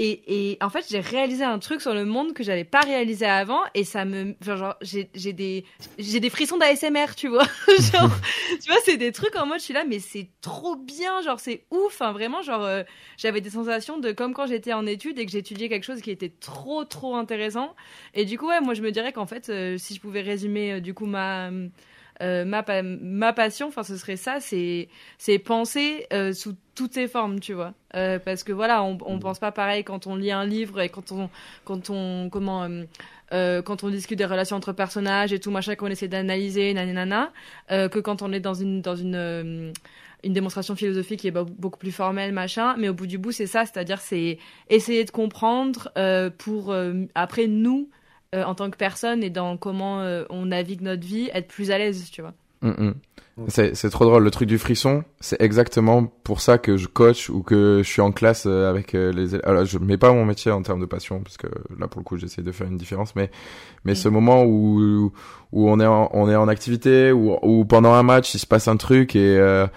[0.02, 3.26] Et, et, en fait, j'ai réalisé un truc sur le monde que j'avais pas réalisé
[3.26, 5.66] avant, et ça me, genre, j'ai, j'ai des,
[5.97, 7.43] j'ai des frissons d'ASMR, tu vois.
[7.68, 8.10] genre,
[8.62, 11.41] tu vois, c'est des trucs en mode, je suis là, mais c'est trop bien, genre,
[11.41, 12.84] c'est ouf, hein, vraiment, genre, euh,
[13.18, 16.12] j'avais des sensations de comme quand j'étais en études et que j'étudiais quelque chose qui
[16.12, 17.76] était trop, trop intéressant.
[18.14, 20.76] Et du coup, ouais, moi, je me dirais qu'en fait, euh, si je pouvais résumer,
[20.76, 21.52] euh, du coup, ma,
[22.22, 24.89] euh, ma, ma passion, enfin ce serait ça, c'est
[25.39, 27.74] penser euh, sous toutes ses formes, tu vois.
[27.95, 29.20] Euh, parce que voilà, on, on mm.
[29.20, 31.30] pense pas pareil quand on lit un livre et quand on
[31.63, 32.67] quand on comment
[33.32, 37.32] quand on discute des relations entre personnages et tout machin qu'on essaie d'analyser, nanana,
[37.70, 39.72] que quand on est dans une dans une
[40.22, 42.76] une démonstration philosophique qui est beaucoup plus formelle, machin.
[42.78, 44.39] Mais au bout du bout, c'est ça, c'est-à-dire c'est
[44.70, 45.89] essayer de comprendre
[46.38, 46.76] pour
[47.15, 47.89] après nous
[48.36, 51.72] euh, en tant que personne et dans comment euh, on navigue notre vie, être plus
[51.72, 52.34] à l'aise, tu vois.
[52.62, 52.94] Mm, mm.
[53.48, 54.24] C'est, c'est trop drôle.
[54.24, 58.02] Le truc du frisson, c'est exactement pour ça que je coach ou que je suis
[58.02, 59.48] en classe euh, avec euh, les élèves.
[59.48, 61.48] Alors, je mets pas mon métier en termes de passion parce que
[61.80, 63.16] là, pour le coup, j'essaie de faire une différence.
[63.16, 63.32] Mais,
[63.86, 65.14] mais ce moment où,
[65.54, 68.46] où on est en, on est en activité ou, ou pendant un match, il se
[68.46, 69.68] passe un truc et, euh,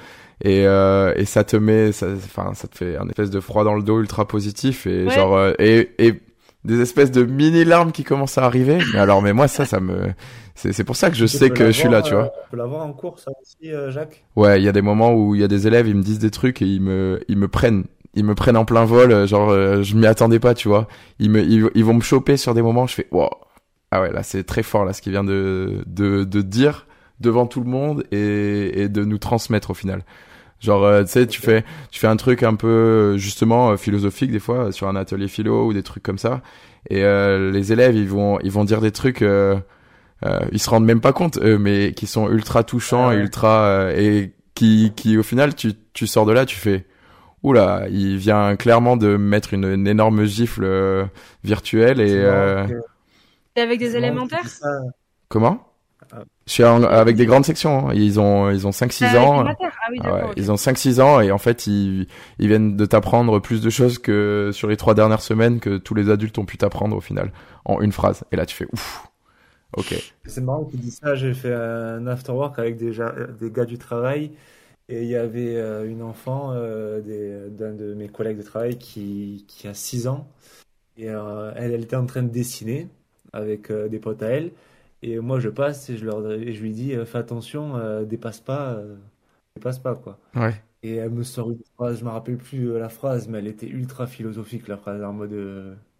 [0.42, 3.62] et, euh, et ça te met, ça, enfin, ça te fait un espèce de froid
[3.62, 6.20] dans le dos ultra positif et genre, euh, et, et
[6.64, 8.78] des espèces de mini larmes qui commencent à arriver.
[8.92, 10.12] Mais alors, mais moi, ça, ça me,
[10.54, 12.32] c'est, pour ça que je sais que je suis là, tu vois.
[12.46, 14.24] On peut l'avoir en cours, ça aussi, euh, Jacques?
[14.36, 16.18] Ouais, il y a des moments où il y a des élèves, ils me disent
[16.20, 17.84] des trucs et ils me, ils me prennent,
[18.14, 20.86] ils me prennent en plein vol, genre, euh, je m'y attendais pas, tu vois.
[21.18, 23.30] Ils me, ils, ils vont me choper sur des moments, je fais, wow.
[23.90, 26.86] Ah ouais, là, c'est très fort, là, ce qu'il vient de, de, de dire
[27.20, 30.04] devant tout le monde et, et de nous transmettre au final.
[30.62, 34.30] Genre, euh, tu sais, tu fais, tu fais un truc un peu justement euh, philosophique
[34.30, 36.40] des fois sur un atelier philo ou des trucs comme ça,
[36.88, 39.56] et euh, les élèves ils vont, ils vont dire des trucs, euh,
[40.24, 43.16] euh, ils se rendent même pas compte, eux, mais qui sont ultra touchants Ah et
[43.16, 43.22] ouais.
[43.22, 46.86] ultra euh, et qui, qui au final tu, tu sors de là, tu fais,
[47.42, 51.04] oula, il vient clairement de mettre une, une énorme gifle euh,
[51.42, 52.64] virtuelle et euh,
[53.56, 54.48] Et avec des élémentaires
[55.28, 55.71] comment?
[56.46, 57.88] Je suis avec des grandes sections.
[57.88, 57.92] hein.
[57.94, 59.44] Ils ont ils ont 5 6 Avec ans.
[59.46, 59.54] Ah
[59.90, 60.22] oui, Ah ouais.
[60.36, 62.06] Ils ont 5-6 ans et en fait ils,
[62.38, 65.94] ils viennent de t'apprendre plus de choses que sur les trois dernières semaines que tous
[65.94, 67.32] les adultes ont pu t'apprendre au final
[67.64, 68.24] en une phrase.
[68.32, 69.06] Et là tu fais ouf.
[69.76, 69.94] Ok.
[70.26, 71.14] C'est marrant que tu dis ça.
[71.14, 74.32] J'ai fait un afterwork avec des, ja- des gars du travail
[74.88, 77.00] et il y avait euh, une enfant euh,
[77.50, 80.26] d'un de mes collègues de travail qui, qui a 6 ans
[80.98, 82.88] et euh, elle, elle était en train de dessiner
[83.32, 84.50] avec euh, des potes à elle
[85.02, 88.04] et moi je passe et je, leur, et je lui dis euh, fais attention, euh,
[88.04, 88.96] dépasse pas, euh,
[89.56, 90.18] dépasse pas quoi.
[90.34, 90.62] Ouais.
[90.82, 93.68] Et elle me sort une phrase, je me rappelle plus la phrase, mais elle était
[93.68, 95.32] ultra philosophique, la phrase, en mode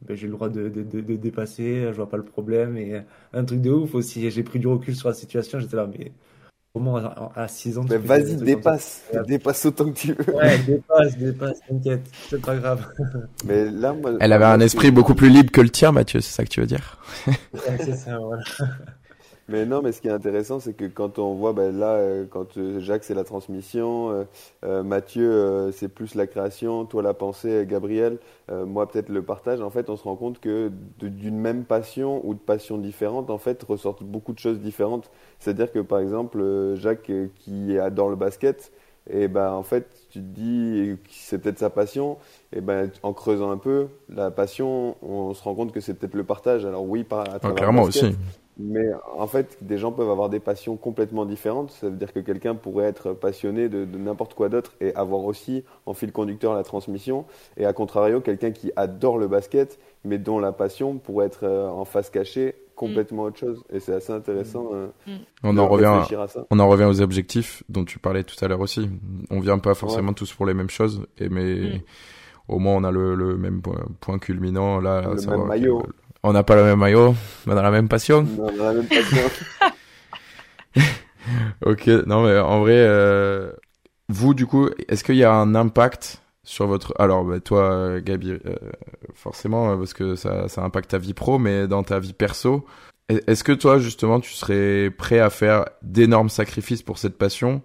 [0.03, 3.01] ben, j'ai le droit de, de, de, de dépasser, je vois pas le problème, et
[3.33, 4.29] un truc de ouf aussi.
[4.31, 6.13] J'ai pris du recul sur la situation, j'étais là, mais
[6.73, 9.03] comment à, à 6 ans fais vas-y, dépasse.
[9.27, 10.35] Dépasse autant que tu veux.
[10.35, 12.87] Ouais, dépasse, dépasse, t'inquiète, c'est pas grave.
[13.45, 16.21] Mais là, moi, Elle avait un esprit beaucoup plus libre que le tien, Mathieu.
[16.21, 16.99] C'est ça que tu veux dire?
[17.27, 18.43] Ouais, c'est ça, voilà.
[19.49, 22.25] Mais non, mais ce qui est intéressant, c'est que quand on voit, ben là, euh,
[22.31, 24.25] quand euh, Jacques, c'est la transmission, euh,
[24.65, 28.19] euh, Mathieu, euh, c'est plus la création, toi, la pensée, Gabriel,
[28.51, 30.71] euh, moi, peut-être le partage, en fait, on se rend compte que
[31.01, 35.11] d'une même passion ou de passions différentes, en fait, ressortent beaucoup de choses différentes.
[35.41, 38.73] C'est-à-dire que, par exemple, Jacques, qui adore le basket,
[39.11, 42.17] et ben, en fait, tu te dis, que c'est peut-être sa passion,
[42.53, 46.15] et ben, en creusant un peu, la passion, on se rend compte que c'est peut-être
[46.15, 46.65] le partage.
[46.65, 48.17] Alors oui, par, à Ouais, travers le Clairement basket, aussi.
[48.59, 48.87] Mais
[49.17, 51.71] en fait, des gens peuvent avoir des passions complètement différentes.
[51.71, 55.25] Ça veut dire que quelqu'un pourrait être passionné de, de n'importe quoi d'autre et avoir
[55.25, 57.25] aussi en fil conducteur la transmission.
[57.57, 61.69] Et à contrario, quelqu'un qui adore le basket, mais dont la passion pourrait être euh,
[61.69, 63.63] en face cachée complètement autre chose.
[63.73, 64.89] Et c'est assez intéressant euh,
[65.45, 65.85] On de en revient.
[65.85, 66.45] à- réfléchir à ça.
[66.51, 68.91] On en revient aux objectifs dont tu parlais tout à l'heure aussi.
[69.31, 71.81] On vient pas forcément tous pour les mêmes choses, et mais Mm.
[72.49, 73.63] au moins on a le, le même
[74.01, 75.03] point, culminant là.
[75.03, 75.83] Le même que- maillot.
[76.25, 77.15] On n'a pas le même maillot,
[77.47, 78.27] mais on a la même passion.
[78.39, 79.29] On a la même passion.
[81.65, 83.53] Ok, non mais en vrai, euh,
[84.09, 86.93] vous du coup, est-ce qu'il y a un impact sur votre...
[86.99, 88.39] Alors bah, toi, Gabi, euh,
[89.15, 92.67] forcément, euh, parce que ça, ça impacte ta vie pro, mais dans ta vie perso,
[93.09, 97.63] est- est-ce que toi justement, tu serais prêt à faire d'énormes sacrifices pour cette passion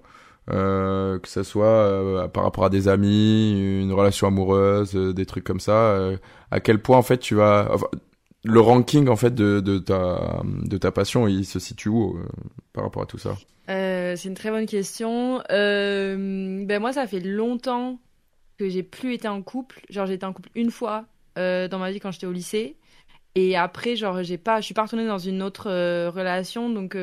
[0.52, 5.26] euh, que ça soit euh, par rapport à des amis, une relation amoureuse, euh, des
[5.26, 5.72] trucs comme ça.
[5.74, 6.18] euh,
[6.52, 7.88] à quel point en fait tu vas, enfin,
[8.44, 12.26] le ranking en fait de, ta de ta passion, il se situe où euh,
[12.74, 13.36] par rapport à tout ça?
[13.70, 15.42] Euh, c'est une très bonne question.
[15.52, 18.00] Euh, ben moi, ça fait longtemps
[18.58, 19.82] que j'ai plus été en couple.
[19.90, 22.78] Genre, j'ai été en couple une fois dans ma vie quand j'étais au lycée.
[23.36, 25.70] Et après, genre, j'ai pas, je suis pas retournée dans une autre
[26.10, 26.68] relation.
[26.70, 26.98] Donc,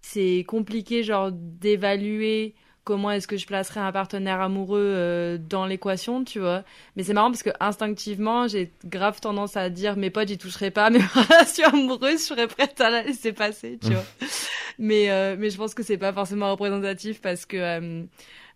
[0.00, 2.54] c'est compliqué, genre, d'évaluer
[2.88, 6.64] comment est-ce que je placerais un partenaire amoureux euh, dans l'équation, tu vois.
[6.96, 10.70] Mais c'est marrant parce que instinctivement, j'ai grave tendance à dire mes potes, j'y toucherai
[10.70, 10.88] pas.
[10.98, 14.04] Mes relations amoureuses, je serais prête à la laisser passer, tu vois.
[14.78, 18.06] Mais, euh, mais je pense que c'est pas forcément représentatif parce que,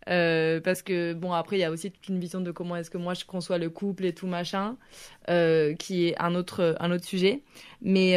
[0.09, 2.91] euh, parce que bon, après, il y a aussi toute une vision de comment est-ce
[2.91, 4.76] que moi je conçois le couple et tout machin,
[5.26, 7.43] qui est un autre, un autre sujet.
[7.83, 8.16] Mais,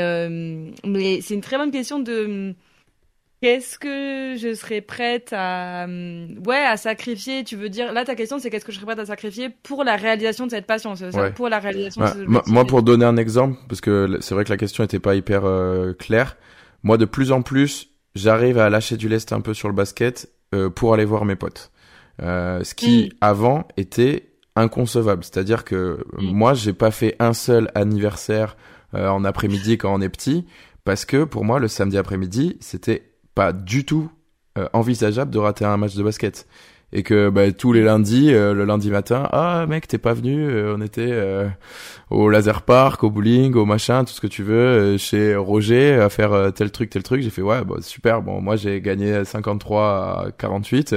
[0.86, 2.54] mais c'est une très bonne question de
[3.42, 7.44] qu'est-ce que je serais prête à, euh, ouais, à sacrifier?
[7.44, 9.84] Tu veux dire, là, ta question, c'est qu'est-ce que je serais prête à sacrifier pour
[9.84, 11.22] la réalisation de cette passion, c'est ça?
[11.22, 11.32] Ouais.
[11.32, 14.44] Pour la réalisation Ouais, de cet moi, pour donner un exemple, parce que c'est vrai
[14.46, 16.38] que la question était pas hyper euh, claire,
[16.84, 20.30] moi, de plus en plus, j'arrive à lâcher du lest un peu sur le basket
[20.54, 21.72] euh, pour aller voir mes potes.
[22.22, 23.18] Euh, ce qui, Mm.
[23.22, 25.24] avant, était inconcevable.
[25.24, 26.32] C'est-à-dire que euh, Mm.
[26.32, 28.56] moi, j'ai pas fait un seul anniversaire
[28.94, 30.46] euh, en après-midi quand on est petit,
[30.86, 33.04] parce que pour moi, le samedi après-midi, c'était
[33.36, 34.10] pas du tout
[34.72, 36.48] envisageable de rater un match de basket
[36.96, 40.48] et que bah, tous les lundis, euh, le lundi matin, ah mec t'es pas venu,
[40.48, 41.48] euh, on était euh,
[42.10, 46.10] au laser park, au bowling, au machin, tout ce que tu veux, chez Roger à
[46.10, 47.22] faire tel truc, tel truc.
[47.22, 49.84] J'ai fait ouais bah, super, bon moi j'ai gagné 53
[50.28, 50.96] à 48,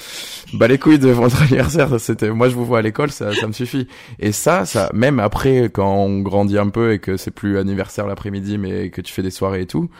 [0.54, 3.46] bah les couilles de votre anniversaire, c'était moi je vous vois à l'école, ça, ça
[3.46, 3.86] me suffit.
[4.18, 8.08] Et ça, ça même après quand on grandit un peu et que c'est plus anniversaire
[8.08, 9.90] l'après-midi mais que tu fais des soirées et tout.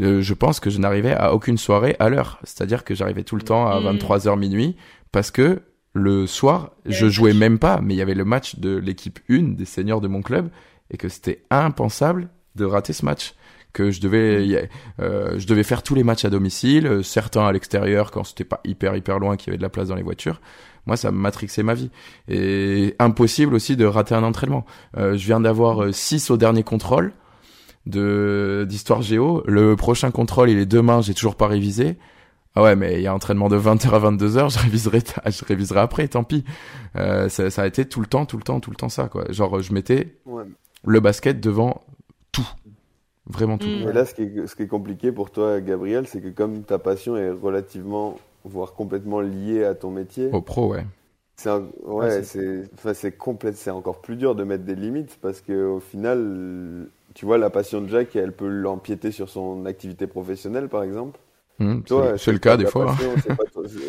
[0.00, 2.38] Euh, je pense que je n'arrivais à aucune soirée à l'heure.
[2.44, 4.40] C'est-à-dire que j'arrivais tout le temps à 23h mm.
[4.40, 4.76] minuit
[5.12, 8.76] parce que le soir, je jouais même pas, mais il y avait le match de
[8.76, 10.50] l'équipe 1 des seniors de mon club
[10.90, 13.34] et que c'était impensable de rater ce match
[13.72, 15.02] que je devais mm.
[15.02, 18.44] euh, je devais faire tous les matchs à domicile, euh, certains à l'extérieur quand c'était
[18.44, 20.40] pas hyper hyper loin qu'il y avait de la place dans les voitures.
[20.86, 21.90] Moi, ça matrixait ma vie.
[22.28, 24.66] Et impossible aussi de rater un entraînement.
[24.98, 27.14] Euh, je viens d'avoir 6 au dernier contrôle
[27.86, 29.42] de d'histoire géo.
[29.46, 31.96] Le prochain contrôle, il est demain, j'ai toujours pas révisé.
[32.56, 35.80] Ah ouais, mais il y a entraînement de 20h à 22h, je réviserai, je réviserai
[35.80, 36.44] après, tant pis.
[36.96, 39.08] Euh, ça, ça, a été tout le temps, tout le temps, tout le temps ça,
[39.08, 39.24] quoi.
[39.30, 40.16] Genre, je mettais
[40.84, 41.82] le basket devant
[42.30, 42.48] tout.
[43.26, 43.66] Vraiment tout.
[43.66, 46.62] Mais là, ce qui, est, ce qui est compliqué pour toi, Gabriel, c'est que comme
[46.62, 50.28] ta passion est relativement, voire complètement liée à ton métier.
[50.30, 50.84] Au pro, ouais.
[51.36, 51.50] C'est
[51.84, 55.66] ouais, c'est, enfin, c'est complète, c'est encore plus dur de mettre des limites parce que
[55.66, 60.68] au final, tu vois, la passion de Jack, elle peut l'empiéter sur son activité professionnelle,
[60.68, 61.18] par exemple.
[61.60, 61.82] Mmh,
[62.16, 62.90] c'est le cas des fois.
[62.90, 63.26] Hein.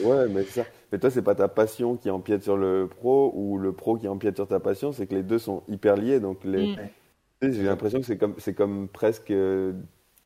[0.04, 0.62] ouais, mais, ça...
[0.92, 4.08] mais toi, c'est pas ta passion qui empiète sur le pro ou le pro qui
[4.08, 6.20] empiète sur ta passion, c'est que les deux sont hyper liés.
[6.20, 6.76] Donc, les...
[7.42, 7.52] Mmh.
[7.52, 9.74] j'ai l'impression que c'est comme, c'est comme presque euh,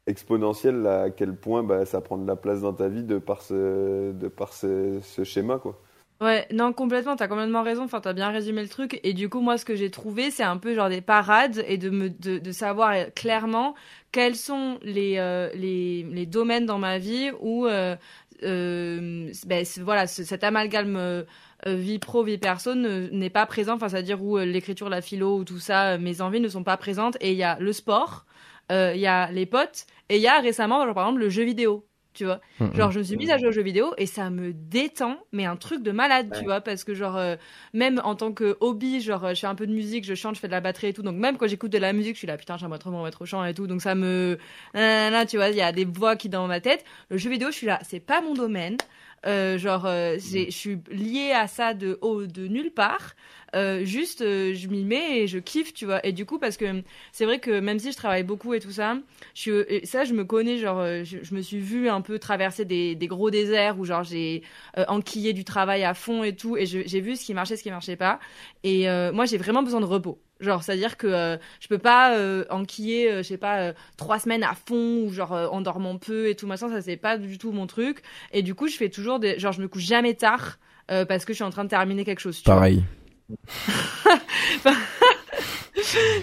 [0.06, 3.42] exponentiel à quel point bah, ça prend de la place dans ta vie de par
[3.42, 5.80] ce, de par ce, ce schéma, quoi.
[6.22, 9.00] Ouais, non, complètement, t'as complètement raison, enfin, t'as bien résumé le truc.
[9.04, 11.78] Et du coup, moi, ce que j'ai trouvé, c'est un peu genre des parades et
[11.78, 13.74] de, me, de, de savoir clairement
[14.12, 17.96] quels sont les, euh, les, les, domaines dans ma vie où, euh,
[18.44, 21.24] euh, ben, voilà, cet amalgame euh,
[21.66, 25.60] vie pro, vie perso n'est pas présent, enfin, c'est-à-dire où l'écriture, la philo ou tout
[25.60, 27.16] ça, mes envies ne sont pas présentes.
[27.22, 28.26] Et il y a le sport,
[28.70, 31.89] il y a les potes, et il y a récemment, par exemple, le jeu vidéo
[32.14, 32.42] tu vois.
[32.60, 32.76] Mm, mm.
[32.76, 35.46] Genre, je me suis mise à jouer aux jeux vidéo et ça me détend, mais
[35.46, 37.36] un truc de malade, tu vois, parce que, genre, euh,
[37.74, 40.40] même en tant que hobby, genre, je fais un peu de musique, je chante, je
[40.40, 41.04] fais de la batterie et tout.
[41.04, 43.22] Donc, même quand j'écoute de la musique, je suis là, putain, j'aimerais trop m'en mettre
[43.22, 43.68] au chant et tout.
[43.68, 44.38] Donc, ça me.
[44.74, 46.84] Là, tu vois, il y a des voix qui dans ma tête.
[47.10, 48.78] Le jeu vidéo, je suis là, c'est pas mon domaine.
[49.26, 53.16] Euh, genre, euh, je suis liée à ça de, haut, de nulle part.
[53.56, 56.06] Euh, juste, euh, je m'y mets et je kiffe, tu vois.
[56.06, 58.72] Et du coup, parce que c'est vrai que même si je travaille beaucoup et tout
[58.72, 58.98] ça,
[59.34, 62.96] je, ça, je me connais, genre, euh, je, me suis vue un peu traverser des,
[62.96, 64.44] des gros déserts où, genre, j'ai
[64.88, 67.72] enquillé du travail à fond et tout, et j'ai vu ce qui marchait, ce qui
[67.72, 68.20] marchait pas.
[68.64, 70.20] Et moi, j'ai vraiment besoin de repos.
[70.40, 72.18] Genre, c'est-à-dire que je peux pas
[72.50, 76.48] enquiller, je sais pas, trois semaines à fond ou genre en dormant peu et tout
[76.48, 78.02] machin, ça c'est pas du tout mon truc.
[78.32, 81.34] Et du coup, je fais toujours des, genre, je me couche jamais tard parce que
[81.34, 82.42] je suis en train de terminer quelque chose.
[82.42, 82.84] Pareil.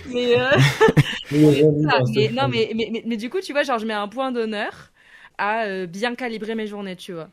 [0.06, 0.50] mais, euh,
[2.32, 4.92] non, mais, mais, mais, du coup, tu vois, genre, je mets un point d'honneur
[5.38, 7.30] à euh, bien calibrer mes journées, tu vois.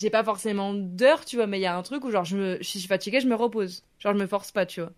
[0.00, 2.36] J'ai pas forcément d'heures, tu vois, mais il y a un truc où, genre, je,
[2.36, 3.84] me, je suis fatiguée, je me repose.
[4.00, 4.92] Genre, je me force pas, tu vois.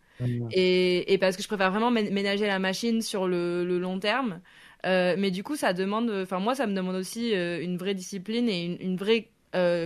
[0.53, 4.41] Et, et parce que je préfère vraiment ménager la machine sur le, le long terme.
[4.87, 8.49] Euh, mais du coup, ça demande, enfin, moi, ça me demande aussi une vraie discipline
[8.49, 9.29] et une, une vraie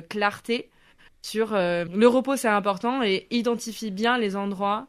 [0.09, 0.71] clarté
[1.37, 4.87] euh, le repos, c'est important et identifie bien les endroits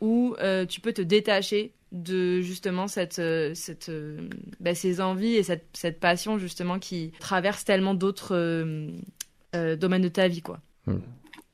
[0.00, 3.90] où euh, tu peux te détacher de justement cette, euh, cette,
[4.60, 8.34] bah, ces envies et cette, cette, passion justement qui traverse tellement d'autres
[9.52, 10.60] domaines de ta vie, quoi.
[10.86, 11.00] Hmm.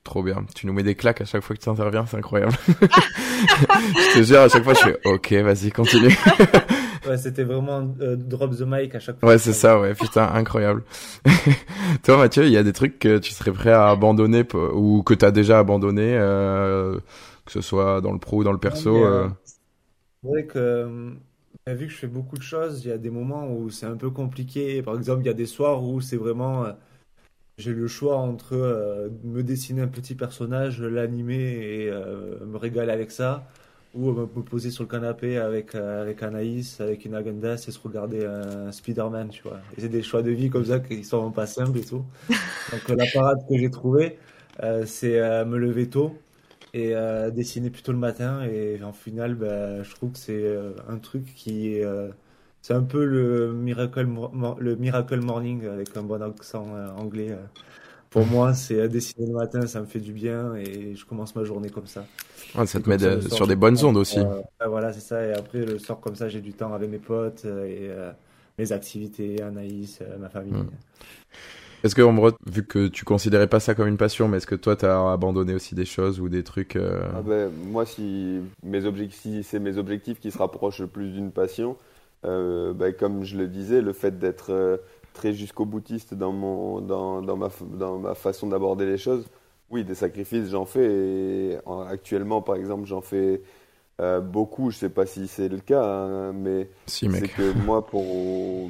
[0.03, 0.45] Trop bien.
[0.55, 2.53] Tu nous mets des claques à chaque fois que tu interviens, c'est incroyable.
[2.67, 6.15] je te jure, à chaque fois, je fais OK, vas-y, continue.
[7.09, 9.29] ouais, c'était vraiment euh, drop the mic à chaque fois.
[9.29, 10.83] Ouais, c'est ça, ouais, putain, incroyable.
[12.03, 15.13] Toi, Mathieu, il y a des trucs que tu serais prêt à abandonner ou que
[15.13, 16.99] tu as déjà abandonné, euh,
[17.45, 19.27] que ce soit dans le pro ou dans le perso euh...
[20.21, 21.13] C'est vrai que
[21.67, 23.95] vu que je fais beaucoup de choses, il y a des moments où c'est un
[23.95, 24.81] peu compliqué.
[24.81, 26.65] Par exemple, il y a des soirs où c'est vraiment
[27.59, 32.91] j'ai le choix entre euh, me dessiner un petit personnage, l'animer et euh, me régaler
[32.91, 33.47] avec ça,
[33.95, 37.79] ou me poser sur le canapé avec, euh, avec Anaïs, avec une agenda, et se
[37.79, 39.59] regarder un Spider-Man, tu vois.
[39.77, 42.05] Et c'est des choix de vie comme ça qui sont pas simples et tout.
[42.71, 44.17] Donc la parade que j'ai trouvée,
[44.85, 46.15] c'est me lever tôt
[46.73, 46.93] et
[47.33, 48.43] dessiner plutôt le matin.
[48.43, 50.55] Et en final, bah, je trouve que c'est
[50.87, 51.85] un truc qui est
[52.61, 54.07] c'est un peu le Miracle,
[54.59, 57.31] le Miracle Morning avec un bon accent euh, anglais.
[57.31, 57.45] Euh.
[58.09, 61.35] Pour moi, c'est à dessiner le matin, ça me fait du bien et je commence
[61.35, 62.05] ma journée comme ça.
[62.65, 62.97] Ça te met
[63.29, 64.19] sur des bonnes ondes aussi.
[64.65, 65.25] voilà, c'est ça.
[65.25, 67.89] Et après, le soir comme ça, j'ai du temps avec mes potes euh, et
[68.57, 70.53] mes activités, Anaïs, ma famille.
[70.53, 70.69] Hmm.
[71.83, 72.01] Est-ce que,
[72.49, 75.11] vu que tu considérais pas ça comme une passion, mais est-ce que toi, tu as
[75.11, 79.43] abandonné aussi des choses ou des trucs euh, ah ben, Moi, si, mes objectifs, si
[79.43, 81.77] c'est mes objectifs qui se rapprochent le plus d'une passion,
[82.25, 84.77] euh, ben, comme je le disais, le fait d'être euh,
[85.13, 89.25] très jusqu'au boutiste dans, mon, dans, dans, ma, dans ma façon d'aborder les choses,
[89.71, 90.91] oui, des sacrifices, j'en fais.
[90.91, 91.57] Et
[91.87, 93.41] actuellement, par exemple, j'en fais
[94.21, 94.71] beaucoup.
[94.71, 98.69] Je sais pas si c'est le cas, hein, mais c'est que moi, pour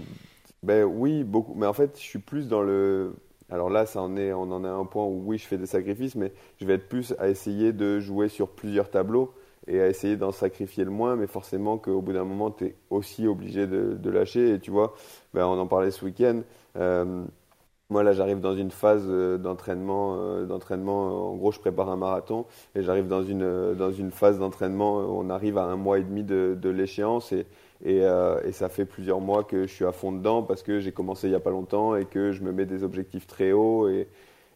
[0.63, 1.53] ben oui, beaucoup.
[1.55, 3.15] Mais en fait, je suis plus dans le.
[3.49, 5.57] Alors là, ça en est, on en est à un point où oui, je fais
[5.57, 9.33] des sacrifices, mais je vais être plus à essayer de jouer sur plusieurs tableaux
[9.67, 12.75] et à essayer d'en sacrifier le moins, mais forcément qu'au bout d'un moment, tu es
[12.89, 14.53] aussi obligé de, de, lâcher.
[14.53, 14.95] Et tu vois,
[15.33, 16.41] ben, on en parlait ce week-end.
[16.75, 17.23] Euh,
[17.89, 20.15] moi, là, j'arrive dans une phase euh, d'entraînement.
[20.19, 21.31] Euh, d'entraînement.
[21.31, 24.97] En gros, je prépare un marathon et j'arrive dans une, dans une phase d'entraînement.
[24.97, 27.45] On arrive à un mois et demi de, de l'échéance et
[27.83, 30.79] et, euh, et, ça fait plusieurs mois que je suis à fond dedans parce que
[30.79, 33.53] j'ai commencé il n'y a pas longtemps et que je me mets des objectifs très
[33.53, 34.09] hauts et,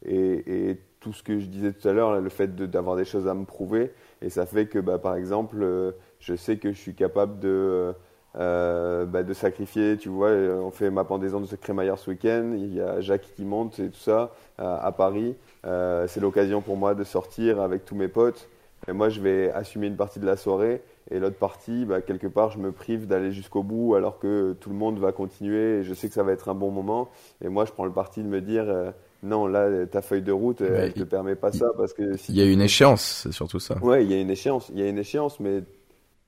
[0.06, 3.28] et, et tout ce que je disais tout à l'heure, le fait d'avoir des choses
[3.28, 3.94] à me prouver.
[4.22, 7.94] Et ça fait que, bah, par exemple, euh, je sais que je suis capable de,
[8.38, 9.98] euh, bah, de sacrifier.
[9.98, 12.54] Tu vois, on fait ma pendaison de crémaillère ce week-end.
[12.56, 15.36] Il y a Jacques qui monte et tout ça à, à Paris.
[15.66, 18.50] Euh, C'est l'occasion pour moi de sortir avec tous mes potes.
[18.88, 22.28] Et moi, je vais assumer une partie de la soirée et l'autre partie, bah, quelque
[22.28, 25.84] part, je me prive d'aller jusqu'au bout alors que tout le monde va continuer et
[25.84, 27.10] je sais que ça va être un bon moment.
[27.44, 30.34] Et moi, je prends le parti de me dire, euh, non, là, ta feuille de
[30.34, 33.32] route, elle ne te permet pas ça parce que il y a une échéance, c'est
[33.32, 33.78] surtout ça.
[33.82, 35.64] Ouais, il y a une échéance, il y a une échéance, mais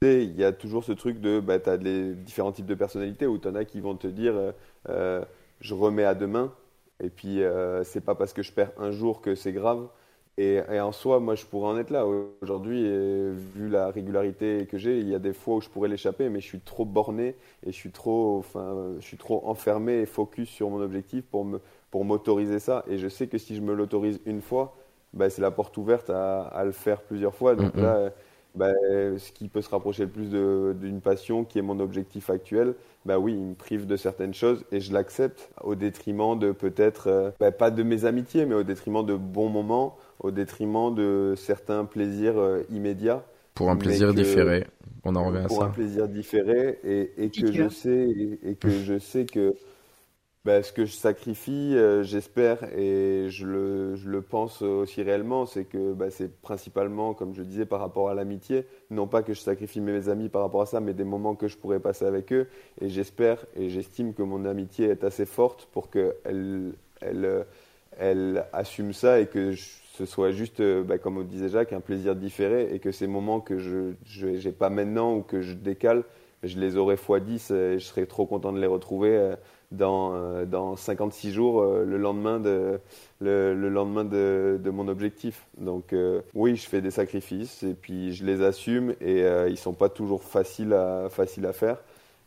[0.02, 3.28] il y a toujours ce truc de, bah, tu as les différents types de personnalités
[3.28, 4.52] où tu en as qui vont te dire, euh,
[4.90, 5.26] euh,
[5.62, 6.54] je remets à demain.
[7.04, 7.42] Et puis,
[7.84, 9.88] c'est pas parce que je perds un jour que c'est grave.
[10.38, 12.06] Et, en soi, moi, je pourrais en être là.
[12.42, 12.84] Aujourd'hui,
[13.34, 16.40] vu la régularité que j'ai, il y a des fois où je pourrais l'échapper, mais
[16.40, 17.36] je suis trop borné
[17.66, 21.44] et je suis trop, enfin, je suis trop enfermé et focus sur mon objectif pour
[21.44, 21.60] me,
[21.92, 22.86] pour m'autoriser ça.
[22.88, 24.74] Et je sais que si je me l'autorise une fois,
[25.14, 27.56] bah, c'est la porte ouverte à, à, le faire plusieurs fois.
[27.56, 28.12] Donc là,
[28.56, 28.72] bah,
[29.18, 30.30] ce qui peut se rapprocher le plus
[30.80, 32.76] d'une passion qui est mon objectif actuel,
[33.06, 37.08] bah oui, il me prive de certaines choses et je l'accepte au détriment de peut-être,
[37.08, 41.36] euh, bah, pas de mes amitiés, mais au détriment de bons moments, au détriment de
[41.38, 43.24] certains plaisirs euh, immédiats.
[43.54, 44.66] Pour un plaisir différé,
[45.04, 45.48] on en revient à ça.
[45.48, 49.56] Pour un plaisir différé et, et que je sais et que je sais que
[50.46, 55.48] bah, ce que je sacrifie, euh, j'espère, et je le, je le, pense aussi réellement,
[55.48, 58.66] c'est que bah, c'est principalement, comme je disais, par rapport à l'amitié.
[58.92, 61.48] Non pas que je sacrifie mes amis par rapport à ça, mais des moments que
[61.48, 62.48] je pourrais passer avec eux.
[62.80, 67.46] Et j'espère et j'estime que mon amitié est assez forte pour qu'elle elle,
[67.98, 72.72] elle assume ça et que ce soit juste, bah, comme disait Jacques, un plaisir différé
[72.72, 76.04] et que ces moments que je n'ai pas maintenant ou que je décale,
[76.44, 79.36] je les aurai fois 10 et je serais trop content de les retrouver euh,
[79.76, 82.80] dans, euh, dans 56 jours, euh, le lendemain de,
[83.22, 85.48] le, lendemain de, de, mon objectif.
[85.58, 85.96] Donc
[86.34, 89.90] oui, je fais des sacrifices et puis je les assume et ils ne sont pas
[89.90, 91.78] toujours faciles à, faciles à faire.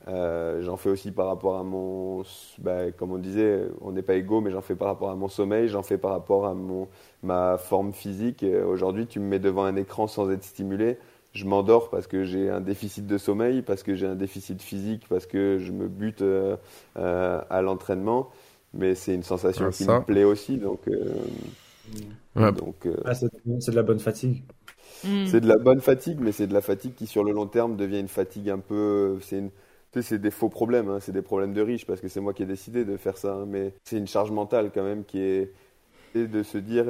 [0.06, 2.22] j'en fais aussi par rapport à mon,
[2.58, 5.28] bah, comme on disait, on n'est pas égaux, mais j'en fais par rapport à mon
[5.28, 6.88] sommeil, j'en fais par rapport à mon,
[7.22, 8.44] ma forme physique.
[8.66, 10.98] Aujourd'hui, tu me mets devant un écran sans être stimulé,
[11.38, 15.06] je m'endors parce que j'ai un déficit de sommeil, parce que j'ai un déficit physique,
[15.08, 16.56] parce que je me bute euh,
[16.96, 18.28] euh, à l'entraînement.
[18.74, 20.58] Mais c'est une sensation ah, qui me plaît aussi.
[20.58, 24.42] Donc, euh, donc ah, c'est de la bonne fatigue.
[25.04, 25.26] Hmm.
[25.26, 27.76] C'est de la bonne fatigue, mais c'est de la fatigue qui, sur le long terme,
[27.76, 29.18] devient une fatigue un peu.
[29.22, 29.50] C'est une...
[30.02, 30.98] c'est des faux problèmes, hein.
[31.00, 33.34] c'est des problèmes de riches parce que c'est moi qui ai décidé de faire ça.
[33.34, 33.46] Hein.
[33.48, 35.52] mais c'est une charge mentale quand même qui est
[36.14, 36.86] de se dire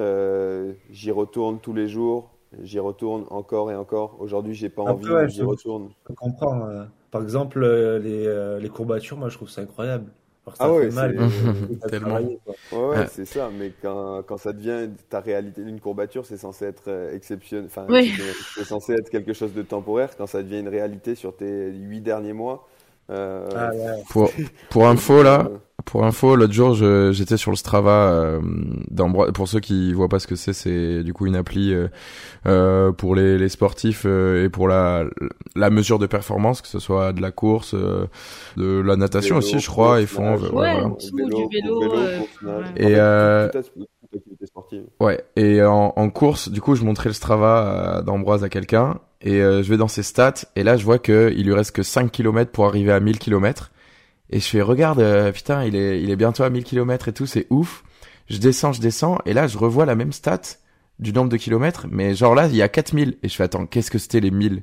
[0.90, 2.30] j'y retourne tous les jours,
[2.62, 4.16] j'y retourne encore et encore.
[4.20, 5.90] Aujourd'hui, j'ai pas envie, j'y retourne.
[6.08, 6.68] Je comprends.
[6.68, 10.06] Euh, par exemple, euh, les, euh, les, courbatures, moi, je trouve ça incroyable.
[10.46, 11.16] ça ah ouais, fait mal.
[11.88, 12.20] Tellement.
[12.72, 13.50] Ouais, c'est ça.
[13.56, 17.66] Mais quand, quand, ça devient ta réalité, une courbature, c'est censé être exceptionnel.
[17.66, 17.86] Enfin,
[18.54, 20.16] c'est censé être quelque chose de temporaire.
[20.16, 22.68] Quand ça devient une réalité sur tes huit derniers mois.
[23.10, 23.70] Ah,
[24.10, 24.30] pour,
[24.68, 25.48] pour info, là,
[25.84, 26.74] pour info, l'autre jour,
[27.12, 28.40] j'étais sur le Strava euh,
[29.32, 31.88] Pour ceux qui voient pas ce que c'est, c'est du coup une appli euh,
[32.46, 35.04] euh pour les, les sportifs euh, et pour la,
[35.54, 38.06] la mesure de performance, que ce soit de la course, euh,
[38.56, 40.00] de la natation aussi, je crois.
[40.00, 41.82] Ils font ouais, du vélo.
[42.76, 42.96] et
[45.00, 45.24] Ouais.
[45.36, 49.68] Et en, en, course, du coup, je montrais le Strava d'Ambroise à quelqu'un et je
[49.68, 52.50] vais dans ses stats et là, je vois que il lui reste que 5 km
[52.50, 53.70] pour arriver à 1000 km.
[54.30, 57.12] Et je fais, regarde, euh, putain, il est, il est bientôt à 1000 km et
[57.12, 57.84] tout, c'est ouf.
[58.28, 60.40] Je descends, je descends, et là, je revois la même stat
[60.98, 63.18] du nombre de kilomètres, mais genre là, il y a 4000.
[63.22, 64.62] Et je fais, attends, qu'est-ce que c'était les 1000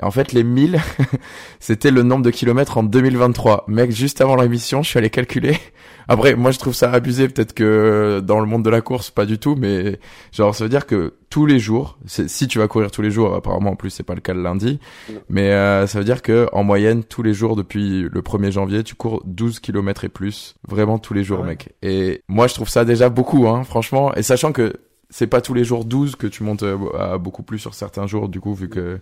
[0.00, 0.80] Et en fait, les 1000,
[1.60, 3.64] c'était le nombre de kilomètres en 2023.
[3.68, 5.58] Mec, juste avant l'émission, je suis allé calculer.
[6.08, 7.28] Après, moi, je trouve ça abusé.
[7.28, 9.56] Peut-être que dans le monde de la course, pas du tout.
[9.56, 9.98] Mais
[10.32, 13.34] genre, ça veut dire que tous les jours, si tu vas courir tous les jours,
[13.34, 14.78] apparemment, en plus, c'est pas le cas le lundi.
[15.28, 18.84] Mais euh, ça veut dire que en moyenne, tous les jours, depuis le 1er janvier,
[18.84, 20.54] tu cours 12 kilomètres et plus.
[20.66, 21.74] Vraiment tous les jours, mec.
[21.82, 24.14] Et moi, je trouve ça déjà beaucoup, hein, franchement.
[24.14, 24.72] Et sachant que
[25.10, 28.06] c'est pas tous les jours 12 que tu montes euh, à beaucoup plus sur certains
[28.06, 29.00] jours, du coup, vu que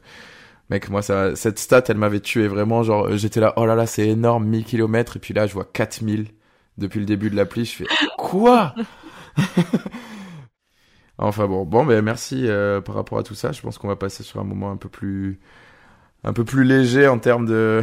[0.70, 2.82] Mec, moi, ça, cette stat, elle m'avait tué vraiment.
[2.82, 5.16] Genre, euh, j'étais là, oh là là, c'est énorme, 1000 km.
[5.16, 6.26] Et puis là, je vois 4000
[6.78, 7.64] depuis le début de l'appli.
[7.64, 7.86] Je fais,
[8.18, 8.74] quoi?
[11.18, 13.52] enfin bon, bon, ben merci euh, par rapport à tout ça.
[13.52, 15.38] Je pense qu'on va passer sur un moment un peu plus,
[16.24, 17.82] un peu plus léger en termes de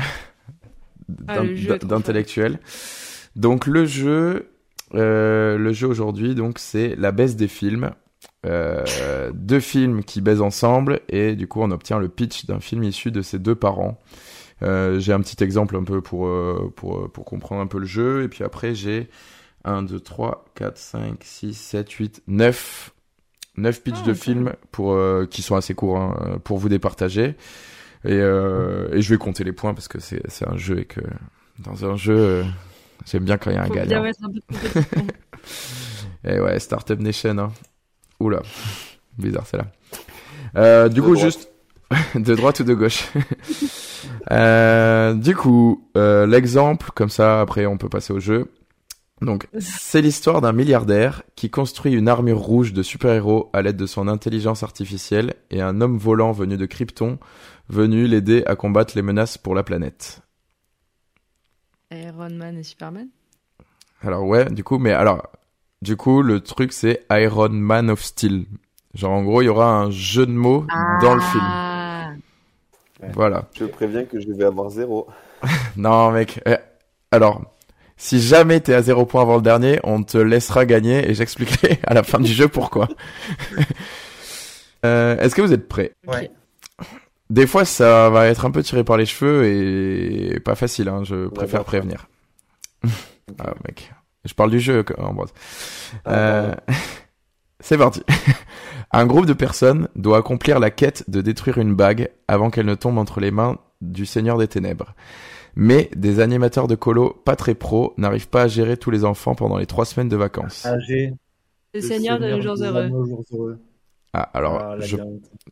[1.28, 1.42] ah,
[1.84, 2.60] d'intellectuel.
[3.36, 4.50] Donc le jeu,
[4.94, 7.92] euh, le jeu aujourd'hui, donc c'est la baisse des films.
[8.46, 12.84] Euh, deux films qui baisent ensemble et du coup on obtient le pitch d'un film
[12.84, 14.02] issu de ces deux parents.
[14.64, 17.86] Euh, j'ai un petit exemple un peu pour, euh, pour, pour comprendre un peu le
[17.86, 19.08] jeu et puis après j'ai
[19.64, 22.92] 1, 2, 3, 4, 5, 6, 7, 8, 9
[23.56, 27.36] 9 pitchs ah, de films pour, qui sont assez courts hein, pour vous départager.
[28.04, 31.02] Et, et je vais compter les points parce que c'est un jeu et que
[31.60, 32.44] dans un jeu,
[33.06, 34.04] j'aime bien quand il y a un gagnant.
[36.26, 37.38] et ouais, Startup Nation.
[37.38, 37.54] Hein.
[38.20, 38.42] Oula,
[39.18, 39.68] bizarre celle-là.
[40.56, 41.50] Euh, du coup, juste
[42.16, 43.10] de droite ou de gauche?
[44.32, 48.52] euh, du coup, euh, l'exemple, comme ça, après on peut passer au jeu.
[49.22, 53.86] Donc, c'est l'histoire d'un milliardaire qui construit une armure rouge de super-héros à l'aide de
[53.86, 57.20] son intelligence artificielle et un homme volant venu de Krypton
[57.70, 60.22] venu l'aider à combattre les menaces pour la planète.
[61.92, 63.08] Iron Man et Superman?
[64.02, 65.30] Alors ouais, du coup, mais alors
[65.84, 68.46] du coup, le truc, c'est Iron Man of Steel.
[68.96, 70.66] Genre, en gros, il y aura un jeu de mots
[71.02, 71.44] dans le film.
[71.44, 72.12] Ah.
[73.14, 73.50] Voilà.
[73.60, 75.08] Je préviens que je vais avoir zéro.
[75.76, 76.40] non, mec.
[76.46, 76.56] Eh,
[77.12, 77.42] alors,
[77.98, 81.80] si jamais t'es à zéro point avant le dernier, on te laissera gagner et j'expliquerai
[81.86, 82.88] à la fin du jeu pourquoi.
[84.86, 85.92] euh, Est-ce que vous êtes prêts?
[86.08, 86.32] Ouais.
[87.30, 91.04] Des fois, ça va être un peu tiré par les cheveux et pas facile, hein,
[91.04, 92.08] je préfère prévenir.
[93.40, 93.92] ah, mec.
[94.26, 95.34] Je parle du jeu, Ambroise.
[96.06, 96.56] Ah, euh,
[97.60, 98.02] c'est parti.
[98.92, 102.76] Un groupe de personnes doit accomplir la quête de détruire une bague avant qu'elle ne
[102.76, 104.94] tombe entre les mains du Seigneur des Ténèbres.
[105.56, 109.36] Mais des animateurs de colo pas très pros n'arrivent pas à gérer tous les enfants
[109.36, 110.66] pendant les trois semaines de vacances.
[110.66, 113.60] Ah, le, Seigneur de nos jours heureux.
[114.14, 114.96] Ah, alors, ah, je,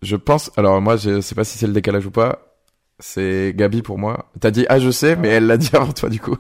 [0.04, 2.56] je, pense, alors moi, je sais pas si c'est le décalage ou pas.
[3.00, 4.32] C'est Gabi pour moi.
[4.40, 6.38] T'as dit, ah, je sais, mais elle l'a dit avant toi, du coup.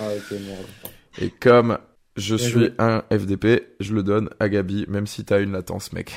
[0.00, 0.94] Ah, ok, merde.
[1.20, 1.78] Et comme
[2.16, 6.12] je suis un FDP, je le donne à Gabi, même si t'as une latence, mec.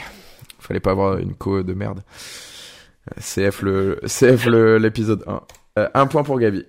[0.59, 2.01] Fallait pas avoir une co de merde.
[3.19, 4.45] CF le, CF
[4.79, 5.41] l'épisode 1.
[5.79, 6.65] Euh, un point pour Gabi.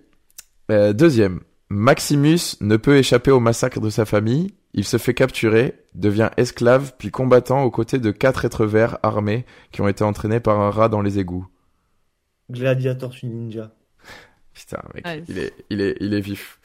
[0.71, 1.41] Euh, deuxième.
[1.69, 4.55] Maximus ne peut échapper au massacre de sa famille.
[4.75, 9.45] Il se fait capturer, devient esclave, puis combattant aux côtés de quatre êtres verts armés
[9.71, 11.47] qui ont été entraînés par un rat dans les égouts.
[12.51, 13.73] Gladiator Ninja.
[14.55, 16.59] Putain, mec, il, est, il, est, il est vif.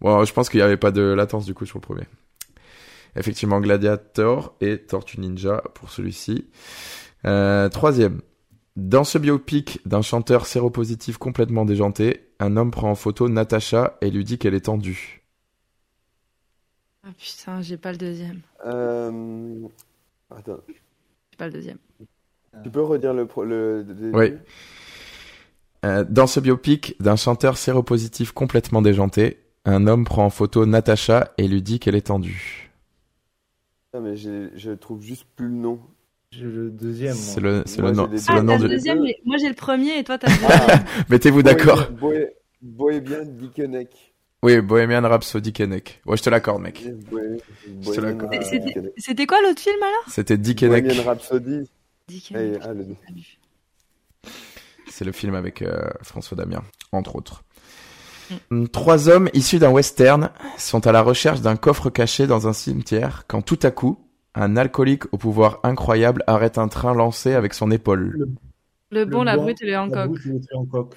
[0.00, 2.04] Bon, je pense qu'il n'y avait pas de latence du coup sur le premier.
[3.16, 6.46] Effectivement, Gladiator et Tortue Ninja pour celui-ci.
[7.24, 8.20] Euh, troisième.
[8.76, 14.10] Dans ce biopic d'un chanteur séropositif complètement déjanté, un homme prend en photo Natacha et
[14.10, 15.24] lui dit qu'elle est tendue.
[17.02, 18.40] Ah putain, j'ai pas le deuxième.
[18.66, 19.66] Euh...
[20.30, 20.60] Attends.
[20.68, 21.78] J'ai pas le deuxième.
[22.62, 23.26] Tu peux redire le...
[23.44, 23.84] le...
[24.12, 24.34] Oui.
[25.84, 29.38] Euh, dans ce biopic d'un chanteur séropositif complètement déjanté,
[29.68, 32.70] un homme prend en photo Natacha et lui dit qu'elle est tendue.
[33.92, 35.80] Ah, mais je trouve juste plus le nom.
[36.30, 37.14] J'ai le deuxième.
[37.14, 38.68] C'est le, le, nom, c'est le nom du.
[38.68, 40.84] Deuxième, mais moi j'ai le premier et toi t'as le deuxième.
[41.08, 41.88] Mettez-vous d'accord.
[42.60, 44.14] Bohémien Dickeneck.
[44.42, 46.00] Oui, Bohemian Rhapsody Kenneck.
[46.06, 46.84] Ouais, je te l'accorde, mec.
[46.84, 48.34] je te l'accorde.
[48.96, 50.04] C'était quoi l'autre film alors?
[50.08, 50.84] C'était Dickeneck.
[50.84, 51.68] Bohemian Rhapsody.
[52.06, 52.62] Dickeneck.
[52.62, 52.86] Ah, le...
[54.88, 56.62] C'est le film avec euh, François Damien,
[56.92, 57.42] entre autres.
[58.50, 58.66] Mm.
[58.68, 63.24] Trois hommes issus d'un western sont à la recherche d'un coffre caché dans un cimetière
[63.28, 63.98] quand tout à coup,
[64.34, 68.28] un alcoolique au pouvoir incroyable arrête un train lancé avec son épaule.
[68.90, 70.96] Le, bon, la brute et le Hancock.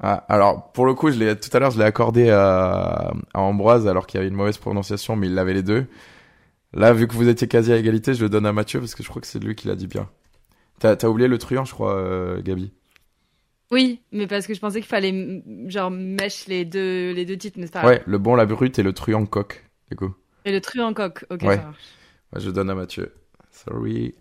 [0.00, 3.40] Ah, alors pour le coup, je l'ai tout à l'heure, je l'ai accordé à, à
[3.40, 5.86] Ambroise alors qu'il y avait une mauvaise prononciation, mais il l'avait les deux.
[6.74, 9.02] Là, vu que vous étiez quasi à égalité, je le donne à Mathieu parce que
[9.02, 10.08] je crois que c'est lui qui l'a dit bien.
[10.78, 12.72] T'as as oublié le truand, je crois, euh, Gabi?
[13.70, 17.58] Oui, mais parce que je pensais qu'il fallait genre mèche les deux les deux titres,
[17.58, 20.14] mais c'est pas Ouais, le bon, la brute et le truand coq, du coup.
[20.44, 21.82] Et le truand coq, ok, ça marche.
[22.36, 23.14] je donne à Mathieu.
[23.50, 24.14] Sorry.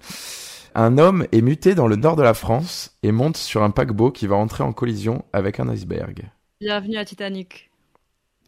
[0.75, 4.11] Un homme est muté dans le nord de la France et monte sur un paquebot
[4.11, 6.29] qui va entrer en collision avec un iceberg.
[6.59, 7.71] Bienvenue à Titanic.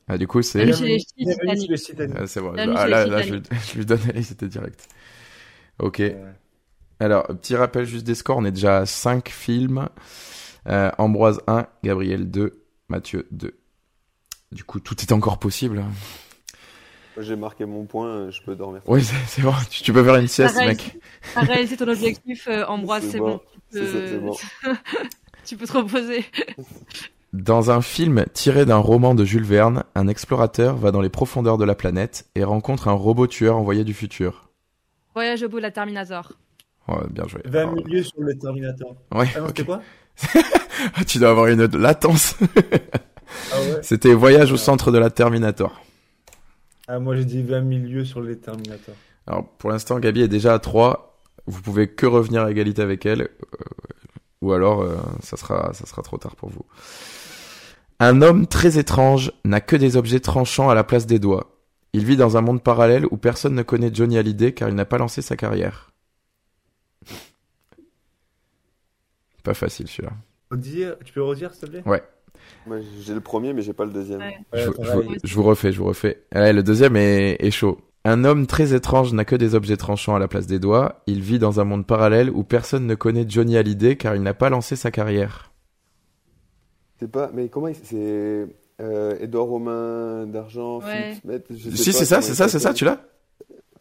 [0.08, 0.66] Ah, du coup, c'est.
[0.66, 1.62] Bienvenue chez les ch'tis, Bienvenue Titanic.
[1.62, 2.18] sur le Titanic.
[2.20, 2.54] Ah, c'est bon.
[2.58, 3.36] Ah, là, là, je,
[3.72, 4.88] je lui donne c'était direct.
[5.80, 6.00] Ok.
[6.00, 6.18] Ouais.
[7.00, 8.38] Alors, petit rappel juste des scores.
[8.38, 9.88] On est déjà à 5 films.
[10.68, 13.56] Euh, Ambroise 1, Gabriel 2, Mathieu 2.
[14.52, 15.84] Du coup, tout est encore possible.
[17.20, 18.82] J'ai marqué mon point, je peux dormir.
[18.88, 19.54] Oui, c'est bon.
[19.70, 20.98] Tu, tu peux faire une sieste, mec.
[21.34, 23.28] T'as réalisé ton objectif, euh, Ambroise, C'est bon.
[23.36, 23.42] bon.
[23.72, 24.08] Tu ça, peux...
[24.08, 24.36] c'est bon.
[25.46, 26.26] tu peux te reposer.
[27.34, 31.60] Dans un film tiré d'un roman de Jules Verne, un explorateur va dans les profondeurs
[31.60, 34.50] de la planète et rencontre un robot tueur envoyé du futur.
[35.14, 36.34] Voyage au bout de la Terminator.
[36.88, 37.42] Ouais, bien joué.
[37.46, 38.96] 20 Alors, milieux sur le Terminator.
[39.14, 39.50] Ouais, Ah non, ok.
[39.50, 39.82] c'était quoi?
[41.08, 42.36] tu dois avoir une latence.
[43.52, 45.82] Ah ouais C'était Voyage au centre de la Terminator.
[46.88, 48.96] Ah, moi j'ai dit 20 milieux sur les Terminator.
[49.28, 51.18] Alors, pour l'instant, Gabi est déjà à 3.
[51.46, 53.22] Vous pouvez que revenir à égalité avec elle.
[53.22, 53.28] euh,
[54.42, 56.66] ou alors, euh, ça, sera, ça sera trop tard pour vous.
[58.00, 61.52] Un homme très étrange n'a que des objets tranchants à la place des doigts.
[61.94, 64.86] Il vit dans un monde parallèle où personne ne connaît Johnny Hallyday car il n'a
[64.86, 65.92] pas lancé sa carrière.
[69.50, 70.12] Pas facile celui-là.
[70.52, 71.84] Redire- Tu peux redire s'il te plaît?
[72.68, 74.20] Moi, j'ai le premier, mais j'ai pas le deuxième.
[74.20, 74.38] Ouais.
[74.54, 75.18] Ouais, je, vous- attends, je vous- allez.
[75.24, 76.24] je vous refais, je vous refais.
[76.36, 77.80] Ouais, le deuxième est, est chaud.
[78.06, 81.02] Un homme très étrange n'a que des objets tranchants à la place des doigts.
[81.08, 84.36] Il vit dans un monde parallèle où personne ne connaît Johnny Hallyday car il n'a
[84.36, 85.52] pas lancé sa carrière.
[87.00, 87.32] C'est pas.
[87.34, 87.76] Mais comment il.
[87.76, 88.46] C'est.
[88.82, 91.14] Euh, Édouard Romain d'Argent, Ouais.
[91.16, 93.02] Philippe Schmitt je sais Si, c'est ça, c'est ça, c'est ça, tu l'as?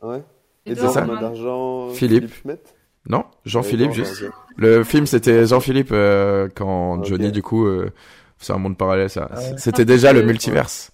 [0.03, 0.23] Ouais.
[0.75, 1.21] Ça Romain Romain.
[1.21, 2.33] d'Argent, Philippe.
[2.35, 2.75] Schmitt
[3.09, 4.25] Non Jean-Philippe, Ouais, juste.
[4.57, 7.05] Le film, c'était Jean-Philippe euh, quand.
[7.05, 7.91] Johnny, du coup, euh,
[8.39, 9.29] c'est un monde parallèle, ça.
[9.33, 9.55] Ah ouais.
[9.57, 10.91] C'était déjà le multiverse.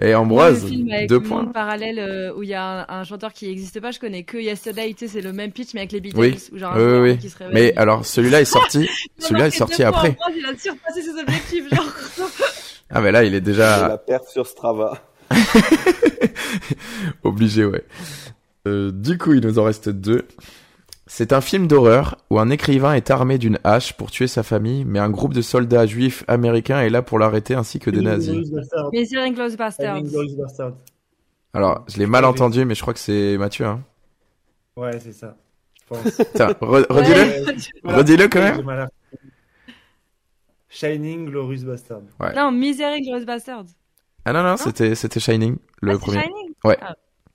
[0.00, 1.42] Et Ambroise, le film avec deux points.
[1.42, 4.22] monde parallèle euh, où il y a un, un chanteur qui n'existe pas, je connais
[4.22, 6.18] que Yesterday, tu sais, c'est le même pitch mais avec les Beatles.
[6.18, 6.38] Oui.
[6.50, 7.18] Où genre un Oui, oui, joueur oui.
[7.18, 7.54] qui se réveille.
[7.54, 8.88] Mais alors, celui-là est sorti,
[9.18, 10.08] celui-là est sorti après.
[10.08, 12.28] Ambroise, il a surpassé ses objectifs, genre.
[12.88, 14.98] Ah, mais là, il est déjà la perf sur Strava.
[17.22, 17.84] obligé, ouais.
[18.66, 20.26] Euh, du coup, il nous en reste deux.
[21.14, 24.86] C'est un film d'horreur où un écrivain est armé d'une hache pour tuer sa famille,
[24.86, 28.48] mais un groupe de soldats juifs américains est là pour l'arrêter ainsi que des nazis.
[28.94, 30.72] C'est Inglourious Bastards.
[31.52, 33.66] Alors, je l'ai mal entendu, mais je crois que c'est Mathieu.
[33.66, 33.82] Hein.
[34.74, 35.36] Ouais, c'est ça.
[35.82, 36.22] Je pense.
[36.34, 37.56] Tiens, re- redis-le.
[37.86, 37.94] Ouais.
[37.94, 38.88] Redis-le quand même.
[40.70, 42.00] Shining Glorious Bastard.
[42.34, 43.66] Non, Misery Inglourious Bastards.
[44.24, 46.22] Ah non, non, c'était, c'était Shining, le Ah, premier.
[46.22, 46.86] Shining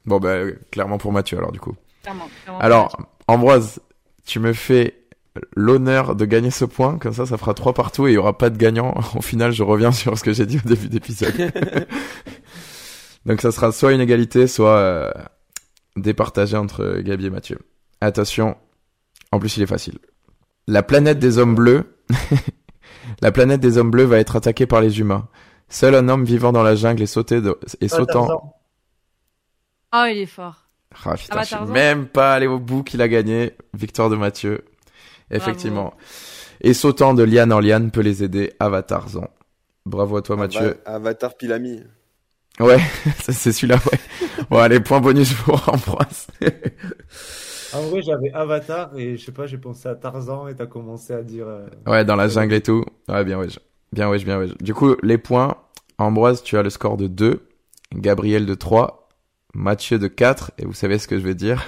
[0.04, 1.76] Bon, bah, euh, clairement pour Mathieu, alors, du coup.
[2.02, 2.28] Clairement.
[2.44, 2.60] clairement.
[2.60, 2.98] Alors,
[3.28, 3.80] Ambroise,
[4.26, 4.96] tu me fais
[5.56, 8.38] l'honneur de gagner ce point, comme ça, ça fera trois partout et il y aura
[8.38, 8.94] pas de gagnant.
[9.16, 11.34] Au final, je reviens sur ce que j'ai dit au début d'épisode.
[13.26, 15.12] Donc, ça sera soit une égalité, soit euh,
[15.98, 17.60] départagé entre Gabi et Mathieu.
[18.02, 18.56] Attention,
[19.32, 20.00] en plus, il est facile.
[20.68, 21.98] La planète des hommes bleus,
[23.22, 25.28] la planète des hommes bleus va être attaquée par les humains.
[25.70, 28.56] Seul un homme vivant dans la jungle et sauté de- et Ah, sautant.
[29.94, 30.67] Oh, il est fort.
[31.06, 33.54] Ah putain, Ah bah, je suis même pas allé au bout qu'il a gagné.
[33.74, 34.66] Victoire de Mathieu.
[35.32, 35.94] Effectivement.
[36.62, 38.54] Et sautant de liane en liane peut les aider.
[38.60, 39.28] Avatarzan.
[39.86, 40.78] Bravo à toi Mathieu.
[40.86, 41.82] Ava- Avatar Pilami.
[42.60, 42.80] Ouais,
[43.30, 44.00] c'est celui-là, ouais.
[44.50, 46.28] Bon, allez, point bonus pour Ambroise.
[47.74, 51.14] En vrai, j'avais Avatar et je sais pas, j'ai pensé à Tarzan et t'as commencé
[51.14, 51.48] à dire.
[51.48, 52.84] euh, ouais, dans la jungle et tout.
[53.10, 53.48] Ouais, bien ouais.
[53.92, 54.48] Bien ouais, bien ouais.
[54.62, 55.56] Du coup, les points.
[56.00, 57.48] Ambroise, tu as le score de 2.
[57.94, 59.07] Gabriel de 3.
[59.54, 60.52] Mathieu de 4.
[60.58, 61.64] Et vous savez ce que je vais dire.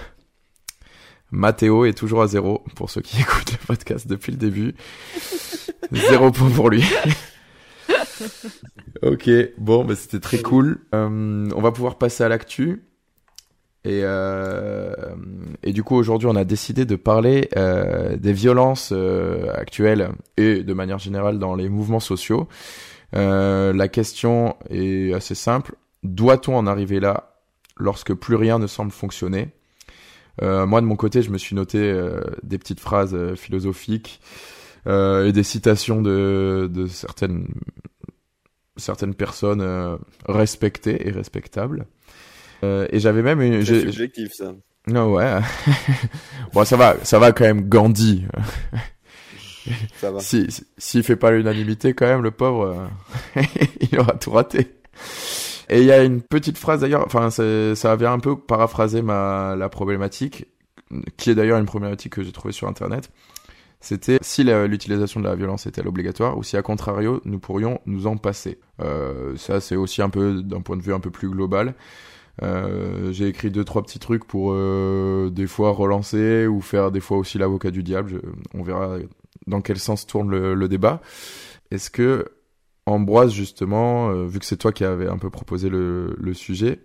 [1.32, 4.76] Mathéo est toujours à 0 pour ceux qui écoutent le podcast depuis le début.
[5.92, 6.84] Zéro point pour lui.
[9.02, 10.80] ok, bon, bah, c'était très cool.
[10.94, 12.84] Euh, on va pouvoir passer à l'actu.
[13.86, 14.94] Et, euh,
[15.64, 18.94] et du coup, aujourd'hui, on a décidé de parler euh, des violences
[19.54, 22.48] actuelles et de manière générale dans les mouvements sociaux.
[23.14, 25.76] La question est assez simple.
[26.04, 27.29] Doit-on en arriver là
[27.80, 29.50] lorsque plus rien ne semble fonctionner
[30.42, 34.22] Euh, Moi, de mon côté, je me suis noté euh, des petites phrases euh, philosophiques
[34.88, 37.48] euh, et des citations de, de certaines,
[38.78, 41.86] certaines personnes euh, respectées et respectables.
[42.64, 43.66] Euh, et j'avais même une...
[43.66, 44.54] C'est subjectif, ça.
[44.88, 45.40] non, ouais.
[46.54, 48.26] bon, ça va, ça va quand même, Gandhi.
[49.98, 50.20] Ça va.
[50.20, 52.88] Si, si- s'il fait pas l'unanimité, quand même, le pauvre,
[53.92, 54.72] il aura tout raté.
[55.70, 59.56] Et il y a une petite phrase d'ailleurs, enfin, ça vient un peu paraphraser ma,
[59.56, 60.48] la problématique,
[61.18, 63.12] qui est d'ailleurs une problématique que j'ai trouvée sur Internet.
[63.82, 68.08] C'était si l'utilisation de la violence était obligatoire ou si à contrario nous pourrions nous
[68.08, 68.60] en passer.
[68.82, 71.76] Euh, ça c'est aussi un peu d'un point de vue un peu plus global.
[72.42, 77.00] Euh, j'ai écrit deux trois petits trucs pour euh, des fois relancer ou faire des
[77.00, 78.22] fois aussi l'avocat du diable.
[78.54, 78.98] on verra
[79.48, 81.02] dans quel sens tourne le, débat.
[81.72, 82.26] Est-ce que
[82.90, 86.80] Ambroise justement, euh, vu que c'est toi qui avais un peu proposé le, sujet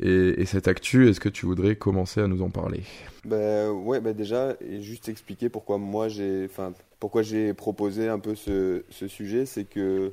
[0.00, 2.82] et, et cette actu, est-ce que tu voudrais commencer à nous en parler?
[3.24, 8.34] Ben ouais, ben déjà juste expliquer pourquoi moi j'ai, enfin pourquoi j'ai proposé un peu
[8.34, 10.12] ce, ce sujet, c'est que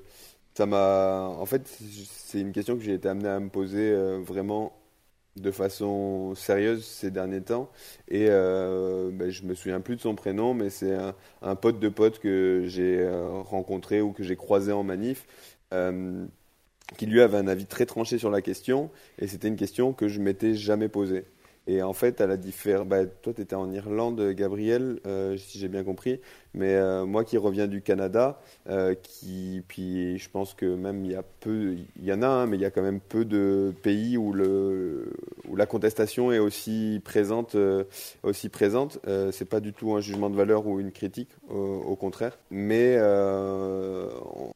[0.60, 1.28] ça m'a.
[1.40, 4.74] En fait, c'est une question que j'ai été amené à me poser euh, vraiment
[5.42, 7.70] de façon sérieuse ces derniers temps.
[8.08, 10.98] Et euh, ben, je me souviens plus de son prénom, mais c'est
[11.42, 15.26] un, pote de pote que j'ai euh, rencontré ou que j'ai croisé en manif.
[15.74, 16.26] Euh,
[16.98, 20.08] qui lui avait un avis très tranché sur la question, et c'était une question que
[20.08, 21.26] je m'étais jamais posée.
[21.70, 22.84] Et en fait, elle a différé.
[22.84, 26.20] Bah, toi, tu étais en Irlande, Gabriel, euh, si j'ai bien compris.
[26.56, 31.12] Mais euh, moi qui reviens du Canada, euh, qui, puis je pense que même il
[31.12, 33.24] y a peu, il y en a, un, mais il y a quand même peu
[33.24, 35.14] de pays où, le,
[35.48, 37.56] où la contestation est aussi présente.
[38.24, 38.98] aussi présente.
[39.32, 42.40] c'est pas du tout un jugement de valeur ou une critique, au contraire.
[42.50, 42.98] Mais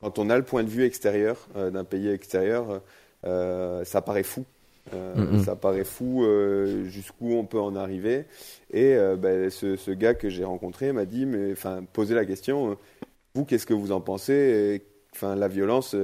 [0.02, 2.82] quand on a le point de vue extérieur d'un pays extérieur,
[3.24, 4.46] ça paraît fou
[4.94, 8.26] euh, ça paraît fou euh, jusqu'où on peut en arriver.
[8.72, 12.78] Et euh, ben, ce, gars que j'ai rencontré m'a dit, mais enfin, posé la question,
[13.34, 14.84] vous, qu'est-ce que vous en pensez?
[15.14, 15.96] Enfin, la violence,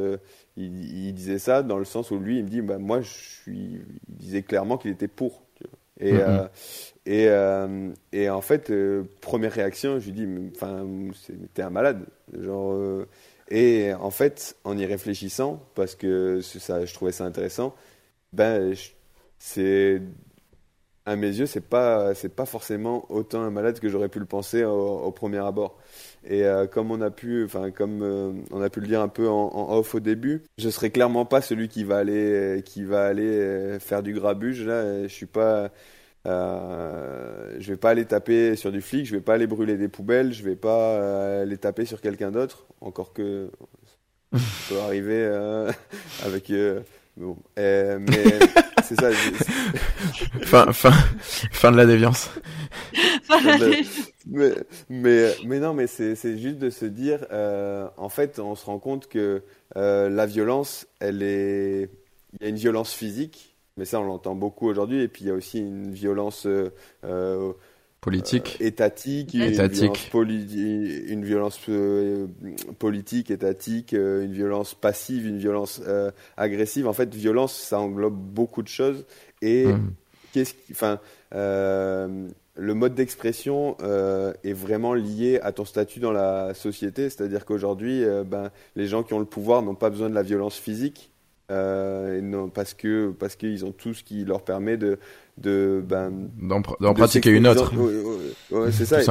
[0.55, 3.81] il, disait ça dans le sens où lui, il me dit, bah, moi, je suis,
[4.07, 5.43] il disait clairement qu'il était pour.
[5.99, 6.13] Et,
[7.05, 7.27] et,
[8.13, 8.71] et, en fait,
[9.19, 10.85] première réaction, je lui dis, enfin,
[11.53, 12.05] t'es un malade.
[12.39, 13.05] Genre,
[13.49, 17.75] et en fait, en y réfléchissant, parce que ça, je trouvais ça intéressant,
[18.33, 18.73] ben,
[19.37, 20.01] c'est
[21.09, 24.25] à mes yeux, c'est pas c'est pas forcément autant un malade que j'aurais pu le
[24.25, 25.77] penser au, premier abord.
[26.25, 29.07] Et euh, comme on a pu, enfin comme euh, on a pu le dire un
[29.07, 33.05] peu en, off au début, je serai clairement pas celui qui va aller qui va
[33.05, 35.03] aller euh, faire du grabuge là.
[35.03, 35.71] Je suis pas,
[36.25, 40.33] je vais pas aller taper sur du flic, je vais pas aller brûler des poubelles,
[40.33, 42.67] je vais pas aller taper sur quelqu'un d'autre.
[42.81, 43.49] Encore que
[44.33, 45.25] ça peut arriver
[46.25, 46.51] avec
[47.19, 48.23] Bon, euh, mais
[48.83, 49.11] c'est ça.
[50.43, 50.91] fin, fin,
[51.51, 52.29] fin de la déviance.
[54.25, 54.55] mais,
[54.87, 58.79] mais, mais, non, mais c'est juste de se dire, euh, en fait, on se rend
[58.79, 59.43] compte que
[59.75, 61.89] euh, la violence, elle est,
[62.39, 65.27] il y a une violence physique, mais ça on l'entend beaucoup aujourd'hui, et puis il
[65.27, 66.47] y a aussi une violence
[68.01, 70.09] politique, euh, étatique, étatique.
[70.13, 72.27] Une, violence, euh,
[72.77, 75.81] politique, étatique, euh, une violence passive, une violence
[76.37, 76.87] agressive.
[76.87, 79.05] En fait, violence, ça englobe beaucoup de choses.
[79.41, 79.91] Et mmh.
[80.33, 80.99] qu'est-ce enfin,
[81.31, 83.77] le mode d'expression
[84.43, 87.09] est vraiment lié à ton statut dans la société.
[87.09, 90.57] C'est-à-dire qu'aujourd'hui, ben, les gens qui ont le pouvoir n'ont pas besoin de la violence
[90.57, 91.11] physique.
[91.49, 94.99] Non, parce que parce qu'ils ont tout ce qui leur permet de
[95.37, 97.71] de ben, d'en pratiquer une autre.
[98.71, 99.01] c'est ça.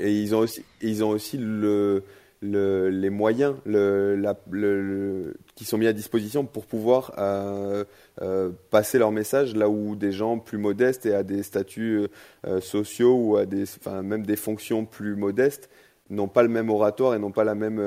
[0.00, 2.02] et ils ont aussi, ils ont aussi le,
[2.40, 7.84] le, les moyens le, la, le, qui sont mis à disposition pour pouvoir euh,
[8.22, 12.06] euh, passer leur message là où des gens plus modestes et à des statuts
[12.46, 15.68] euh, sociaux ou à des, enfin, même des fonctions plus modestes
[16.10, 17.82] n'ont pas le même oratoire et n'ont pas la même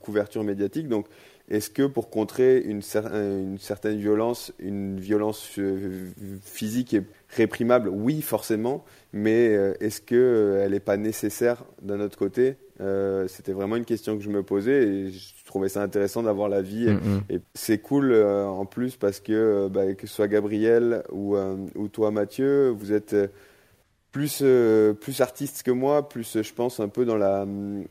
[0.00, 0.86] couverture médiatique.
[0.86, 1.08] Donc,
[1.48, 2.80] est-ce que pour contrer une,
[3.14, 5.48] une, certaine violence, une violence
[6.42, 12.18] physique et réprimable, oui, forcément, mais euh, est-ce qu'elle euh, n'est pas nécessaire d'un autre
[12.18, 12.56] côté?
[12.80, 16.48] Euh, C'était vraiment une question que je me posais et je trouvais ça intéressant d'avoir
[16.48, 16.88] la vie.
[16.88, 17.20] Mm.
[17.30, 21.36] Et c'est cool en plus parce que, bah, que ce soit Gabriel ou,
[21.76, 23.14] ou toi, Mathieu, vous êtes
[24.16, 24.42] plus,
[25.00, 27.46] plus artiste que moi, plus je pense un peu dans la.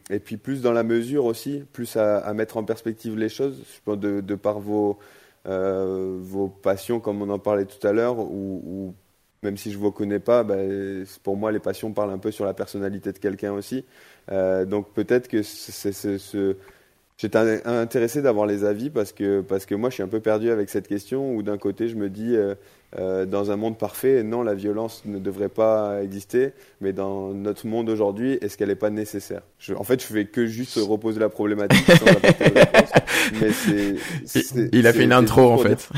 [0.09, 3.80] Et puis plus dans la mesure aussi, plus à, mettre en perspective les choses, je
[3.84, 4.97] pense de, par vos.
[5.45, 8.95] vos passions, comme on en parlait tout à l'heure, ou,
[9.45, 10.57] même si je vous connais pas, bah,
[11.23, 13.86] pour moi, les passions parlent un peu sur la personnalité de quelqu'un aussi.
[14.32, 16.55] Euh, donc peut-être que c'est ce...
[17.17, 20.49] J'étais intéressé d'avoir les avis parce que, parce que moi, je suis un peu perdu
[20.49, 22.55] avec cette question où d'un côté, je me dis, euh,
[22.98, 27.68] euh, dans un monde parfait, non, la violence ne devrait pas exister, mais dans notre
[27.68, 29.41] monde aujourd'hui, est-ce qu'elle n'est pas nécessaire?
[29.76, 32.91] En fait, je fais que juste reposer la problématique sans apporter de réponse,
[33.41, 34.70] mais c'est...
[34.72, 35.89] Il a fait une intro, en fait.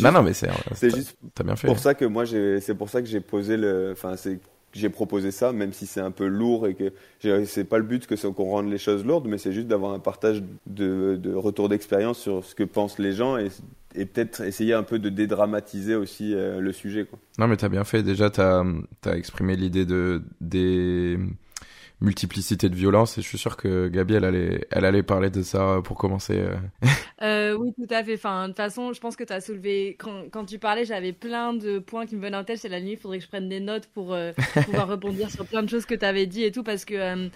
[0.00, 1.66] non, non, mais c'est juste bien fait.
[1.66, 3.90] pour ça que moi, c'est pour ça que j'ai posé le...
[3.92, 4.38] Enfin, c'est
[4.72, 6.92] j'ai proposé ça, même si c'est un peu lourd et que
[7.44, 9.98] c'est pas le but que qu'on rende les choses lourdes, mais c'est juste d'avoir un
[9.98, 13.48] partage de, de retour d'expérience sur ce que pensent les gens et,
[13.94, 17.04] et peut-être essayer un peu de dédramatiser aussi euh, le sujet.
[17.04, 17.18] Quoi.
[17.38, 18.02] Non, mais tu as bien fait.
[18.02, 18.64] Déjà, tu as,
[19.04, 21.18] as, exprimé l'idée de, des
[22.02, 25.42] multiplicité de violences et je suis sûr que Gabi elle allait elle allait parler de
[25.42, 26.54] ça pour commencer euh.
[27.22, 28.14] euh, oui tout à fait.
[28.14, 31.12] Enfin de toute façon je pense que tu as soulevé quand, quand tu parlais j'avais
[31.12, 32.58] plein de points qui me venaient en tête.
[32.58, 34.32] C'est la nuit il faudrait que je prenne des notes pour euh,
[34.64, 37.30] pouvoir rebondir sur plein de choses que tu avais dit et tout parce que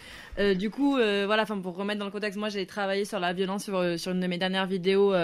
[0.55, 3.65] du coup voilà enfin pour remettre dans le contexte moi j'ai travaillé sur la violence
[3.65, 5.15] sur, sur une de mes dernières vidéos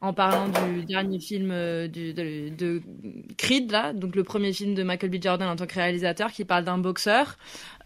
[0.00, 1.48] en parlant du dernier film
[1.88, 2.82] du, de, de
[3.36, 5.22] Creed là donc le premier film de Michael B.
[5.22, 7.36] Jordan en tant que réalisateur qui parle d'un boxeur.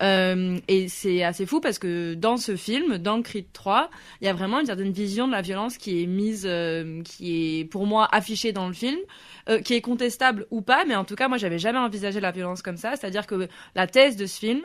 [0.00, 4.32] Et c'est assez fou parce que dans ce film, dans Creed 3, il y a
[4.32, 8.08] vraiment une certaine vision de la violence qui est mise, euh, qui est pour moi
[8.12, 8.98] affichée dans le film,
[9.48, 12.30] euh, qui est contestable ou pas, mais en tout cas, moi, j'avais jamais envisagé la
[12.30, 12.94] violence comme ça.
[12.96, 14.60] C'est-à-dire que la thèse de ce film,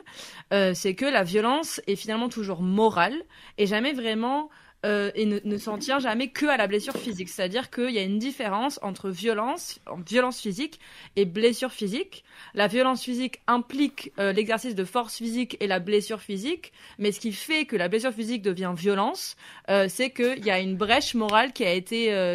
[0.73, 3.15] c'est que la violence est finalement toujours morale
[3.57, 4.49] et jamais vraiment
[4.85, 7.29] euh, et ne, s'en tient jamais que à la blessure physique.
[7.29, 10.79] C'est-à-dire qu'il y a une différence entre violence, violence physique
[11.15, 12.23] et blessure physique.
[12.53, 17.19] La violence physique implique euh, l'exercice de force physique et la blessure physique, mais ce
[17.19, 19.35] qui fait que la blessure physique devient violence,
[19.69, 21.87] euh, c'est qu'il y a une brèche morale qui a été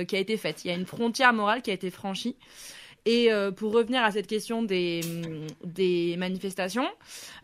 [0.08, 0.64] qui a été faite.
[0.64, 2.36] Il y a une frontière morale qui a été franchie.
[3.04, 5.00] Et euh, pour revenir à cette question des,
[5.64, 6.88] des manifestations,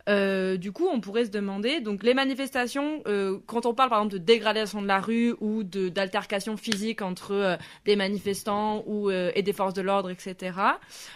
[0.07, 3.99] euh, du coup, on pourrait se demander, donc les manifestations, euh, quand on parle par
[3.99, 9.53] exemple de dégradation de la rue ou d'altercation physique entre des manifestants ou, et des
[9.53, 10.57] forces de l'ordre, etc.,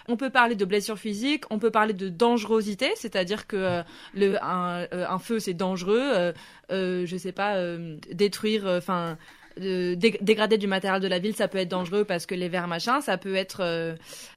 [0.09, 3.81] on peut parler de blessures physiques, on peut parler de dangerosité, c'est-à-dire que
[4.13, 6.33] le, un, un, feu c'est dangereux,
[6.69, 7.55] je sais pas,
[8.11, 9.17] détruire, enfin
[9.57, 13.01] dégrader du matériel de la ville, ça peut être dangereux parce que les verres machin,
[13.01, 13.95] ça peut être, euh,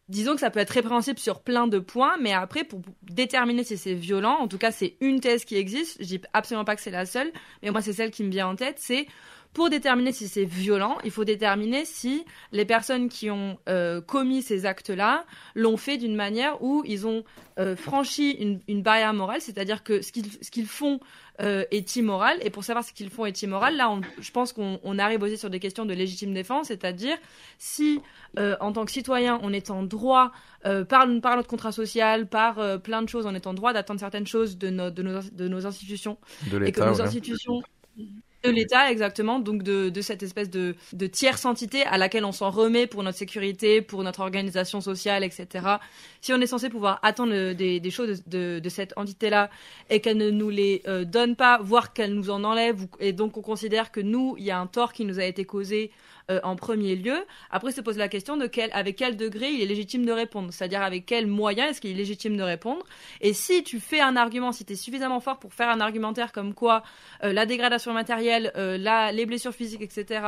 [0.08, 3.76] disons que ça peut être répréhensible sur plein de points, mais après pour déterminer si
[3.76, 6.82] c'est violent, en tout cas c'est une thèse qui existe, je dis absolument pas que
[6.82, 7.30] c'est la seule,
[7.62, 9.06] mais moi c'est celle qui me vient en tête, c'est
[9.56, 14.42] pour déterminer si c'est violent, il faut déterminer si les personnes qui ont euh, commis
[14.42, 15.24] ces actes-là
[15.54, 17.24] l'ont fait d'une manière où ils ont
[17.58, 21.00] euh, franchi une, une, barrière morale, c'est-à-dire que ce qu'ils ce qu'ils font
[21.40, 22.36] euh, est immoral.
[22.42, 25.22] Et pour savoir ce qu'ils font est immoral, là, on, je pense qu'on on arrive
[25.22, 27.16] aussi sur des questions de légitime défense, c'est-à-dire
[27.56, 28.02] si,
[28.36, 30.32] en tant que citoyen, on est en droit,
[30.64, 30.84] par,
[31.22, 34.58] par notre contrat social, par plein de choses, on est en droit d'attendre certaines choses
[34.58, 36.18] de, nos, de, nos, de nos institutions.
[36.50, 37.62] De et que nos institutions
[38.46, 40.74] de l'État, exactement, donc de, cette espèce de,
[41.06, 45.66] tierce entité à laquelle on s'en remet pour notre sécurité, pour notre organisation sociale, etc.
[46.20, 49.50] Si on est censé pouvoir attendre des, des choses de, de, cette entité-là
[49.90, 53.36] et qu'elle ne nous les euh, donne pas, voire qu'elle nous en enlève, et donc
[53.36, 55.90] on considère que nous, il y a un tort qui nous a été causé
[56.28, 57.24] euh, en premier lieu.
[57.50, 60.52] Après, se pose la question de quel, avec quel degré il est légitime de répondre,
[60.52, 62.84] c'est-à-dire avec quel moyen est-ce qu'il est légitime de répondre.
[63.20, 66.32] Et si tu fais un argument, si tu es suffisamment fort pour faire un argumentaire
[66.32, 66.82] comme quoi
[67.22, 70.20] euh, la dégradation matérielle, euh, la, les blessures physiques, etc.,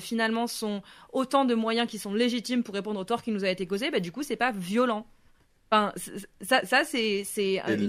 [0.00, 0.82] finalement sont
[1.12, 3.90] autant de moyens qui sont légitimes pour répondre au tort qui nous a été causé,
[3.90, 5.06] bah, du coup, c'est pas violent.
[5.70, 5.92] Enfin,
[6.40, 7.24] ça, ça c'est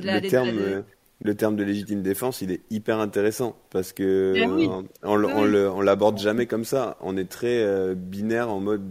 [0.04, 0.84] la, terme, de...
[1.24, 4.68] le terme de légitime défense, il est hyper intéressant parce que eh oui.
[4.70, 6.98] on, on, on l'aborde jamais comme ça.
[7.02, 8.84] On est très euh, binaire en mode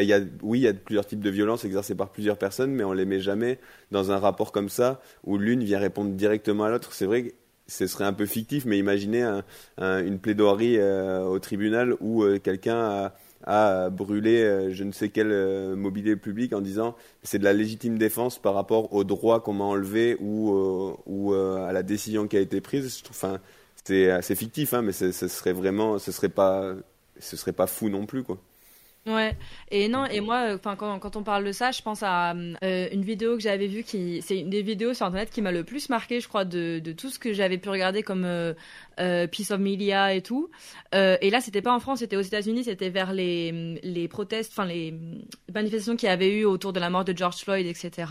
[0.00, 2.70] il y a, oui, il y a plusieurs types de violences exercées par plusieurs personnes,
[2.72, 3.58] mais on les met jamais
[3.90, 6.94] dans un rapport comme ça où l'une vient répondre directement à l'autre.
[6.94, 7.34] C'est vrai que
[7.66, 9.44] ce serait un peu fictif, mais imaginez un,
[9.78, 14.92] un, une plaidoirie euh, au tribunal où euh, quelqu'un a, a, brûlé euh, je ne
[14.92, 19.04] sais quel euh, mobilier public en disant c'est de la légitime défense par rapport au
[19.04, 20.52] droit qu'on m'a enlevé ou,
[21.34, 23.02] euh, à la décision qui a été prise.
[23.10, 23.40] Enfin,
[23.84, 26.74] c'est fictif, hein, mais ce serait vraiment, ce serait pas,
[27.18, 28.38] ce serait pas fou non plus, quoi.
[29.04, 29.36] Ouais,
[29.72, 32.34] et non, et moi, euh, enfin, quand, quand on parle de ça, je pense à
[32.34, 35.50] euh, une vidéo que j'avais vue qui, c'est une des vidéos sur internet qui m'a
[35.50, 38.54] le plus marqué, je crois, de, de tout ce que j'avais pu regarder comme euh,
[39.00, 40.50] euh Piece of Media et tout.
[40.94, 44.52] Euh, et là, c'était pas en France, c'était aux États-Unis, c'était vers les, les protestes,
[44.52, 44.94] enfin, les
[45.52, 48.06] manifestations qu'il y avait eu autour de la mort de George Floyd, etc.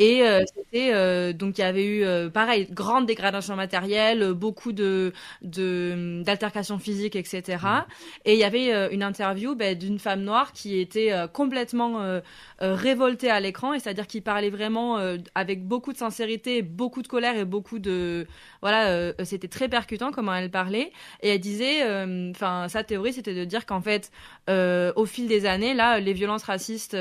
[0.00, 0.24] Et
[0.56, 5.12] c'était, donc, il y avait eu, pareil, grande dégradation matérielle, beaucoup de,
[5.42, 7.42] de, d'altercations physiques, etc.
[7.42, 7.84] Mm-hmm.
[8.24, 12.20] Et il y avait une interview ben, d'une femme noire qui était euh, complètement euh,
[12.62, 14.98] euh, révoltée à l'écran, et c'est-à-dire qui parlait vraiment
[15.34, 18.26] avec beaucoup de sincérité, beaucoup de colère et beaucoup de
[18.60, 21.82] voilà, c'était très percutant comment elle parlait, et elle disait,
[22.30, 24.10] enfin sa théorie c'était de dire qu'en fait
[24.48, 26.96] au fil des années là, les violences racistes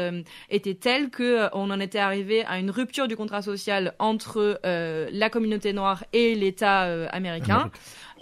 [0.49, 5.29] étaient telles que on en était arrivé à une rupture du contrat social entre la
[5.29, 6.81] communauté noire et l'État
[7.11, 7.71] américain.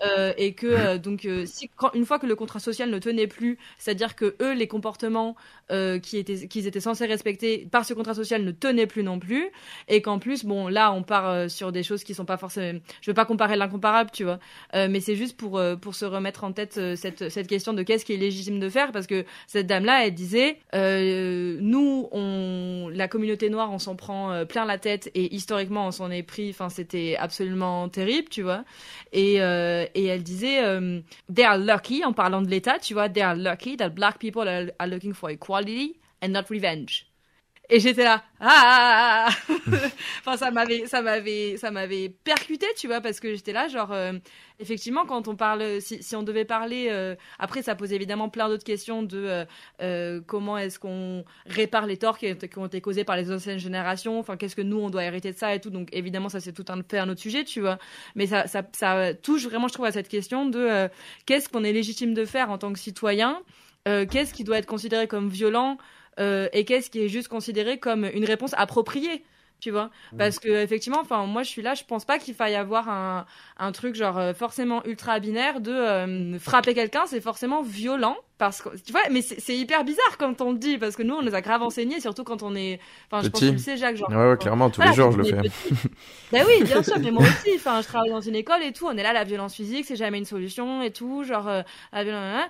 [0.03, 3.27] Euh, et que euh, donc si quand, une fois que le contrat social ne tenait
[3.27, 5.35] plus, c'est-à-dire que eux les comportements
[6.03, 9.49] qui étaient qu'ils étaient censés respecter par ce contrat social ne tenaient plus non plus
[9.87, 13.09] et qu'en plus bon là on part sur des choses qui sont pas forcément je
[13.09, 14.37] veux pas comparer l'incomparable tu vois.
[14.75, 18.13] Mais c'est juste pour pour se remettre en tête cette cette question de qu'est-ce qui
[18.13, 23.49] est légitime de faire parce que cette dame là elle disait nous on la communauté
[23.49, 27.15] noire on s'en prend plein la tête et historiquement on s'en est pris enfin c'était
[27.17, 28.63] absolument terrible tu vois.
[29.13, 31.01] Et euh, et elle disait euh,
[31.33, 34.47] they are lucky en parlant de l'État tu vois they are lucky that black people
[34.47, 37.07] are, are looking for equality and not revenge
[37.69, 39.29] et j'étais là ah!
[40.19, 43.91] Enfin ça m'avait ça m'avait ça m'avait percuté tu vois parce que j'étais là genre
[43.91, 44.13] euh,
[44.59, 48.49] effectivement quand on parle si, si on devait parler euh, après ça pose évidemment plein
[48.49, 49.45] d'autres questions de
[49.81, 52.27] euh, comment est-ce qu'on répare les torts qui,
[52.57, 55.37] ont été causés par les anciennes générations enfin qu'est-ce que nous on doit hériter de
[55.37, 55.69] ça et tout.
[55.69, 57.77] Donc évidemment ça c'est tout un fait un autre sujet tu vois.
[58.15, 60.89] Mais ça ça, ça touche vraiment je trouve à cette question de
[61.25, 63.41] qu'est-ce qu'on est légitime de faire en tant que citoyen
[63.85, 65.77] qu'est-ce qui doit être considéré comme violent
[66.19, 69.23] euh, et qu'est-ce qui est juste considéré comme une réponse appropriée
[69.61, 69.85] tu vois.
[69.85, 70.17] Mmh.
[70.17, 73.25] parce que effectivement enfin moi je suis là je pense pas qu'il faille avoir un,
[73.57, 78.61] un truc genre euh, forcément ultra binaire de euh, frapper quelqu'un c'est forcément violent parce
[78.61, 81.21] que tu vois mais c'est hyper bizarre quand on le dit parce que nous on
[81.21, 82.79] nous a grave enseigné surtout quand on est
[83.09, 85.11] enfin je pense que tu le sais Jacques genre ouais, ouais clairement tous les jours
[85.13, 85.49] je le fais.
[86.33, 88.87] ben oui bien sûr mais moi aussi enfin je travaille dans une école et tout
[88.87, 91.49] on est là la violence physique c'est jamais une solution et tout genre
[91.93, 92.49] la violence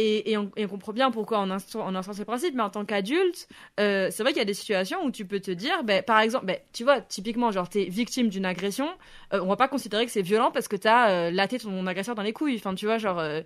[0.00, 3.48] et, on, comprend bien pourquoi on instaure, on ces principes, mais en tant qu'adulte,
[3.80, 6.20] euh, c'est vrai qu'il y a des situations où tu peux te dire, ben, par
[6.20, 8.88] exemple, ben, tu vois, typiquement, genre, t'es victime d'une agression,
[9.34, 12.14] euh, on va pas considérer que c'est violent parce que t'as euh, laté ton agresseur
[12.14, 12.56] dans les couilles.
[12.56, 13.42] Enfin, tu vois, genre, euh,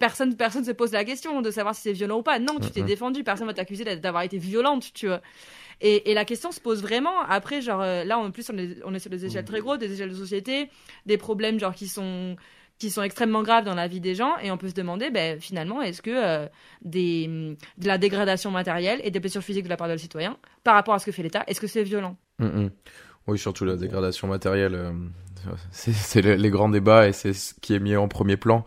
[0.00, 2.38] personne, personne se pose la question de savoir si c'est violent ou pas.
[2.38, 5.20] Non, tu t'es défendu, personne va t'accuser d'avoir été violente, tu vois.
[5.82, 7.20] Et, la question se pose vraiment.
[7.28, 9.92] Après, genre, là, en plus, on est, on est sur des échelles très grosses, des
[9.92, 10.70] échelles de société,
[11.04, 12.36] des problèmes, genre, qui sont
[12.78, 15.40] qui sont extrêmement graves dans la vie des gens et on peut se demander ben,
[15.40, 16.46] finalement est-ce que euh,
[16.82, 17.26] des,
[17.78, 20.74] de la dégradation matérielle et des blessures physiques de la part de le citoyen par
[20.74, 22.16] rapport à ce que fait l'État, est-ce que c'est violent?
[22.38, 22.70] Mm, mm.
[23.28, 24.92] Oui, surtout la dégradation matérielle, euh,
[25.70, 28.64] c'est les grands débats et c'est ce qui est mis en premier plan,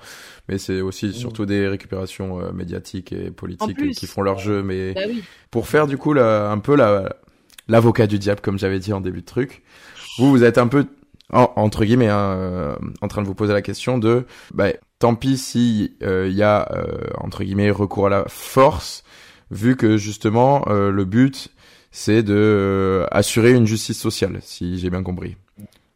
[0.47, 1.13] mais c'est aussi mm.
[1.13, 4.63] surtout des récupérations euh, médiatiques et politiques qui font leur jeu.
[4.63, 5.01] Mais bah
[5.51, 6.75] pour faire du coup un peu
[7.67, 9.61] l'avocat du diable, comme j'avais dit en début de truc,
[10.17, 10.87] vous, vous êtes un peu
[11.31, 15.37] entre guillemets, hein, euh, en train de vous poser la question de, bah, tant pis
[15.37, 19.03] si il euh, y a euh, entre guillemets recours à la force,
[19.51, 21.49] vu que justement le but
[21.91, 25.37] c'est de assurer une justice sociale, si j'ai bien compris.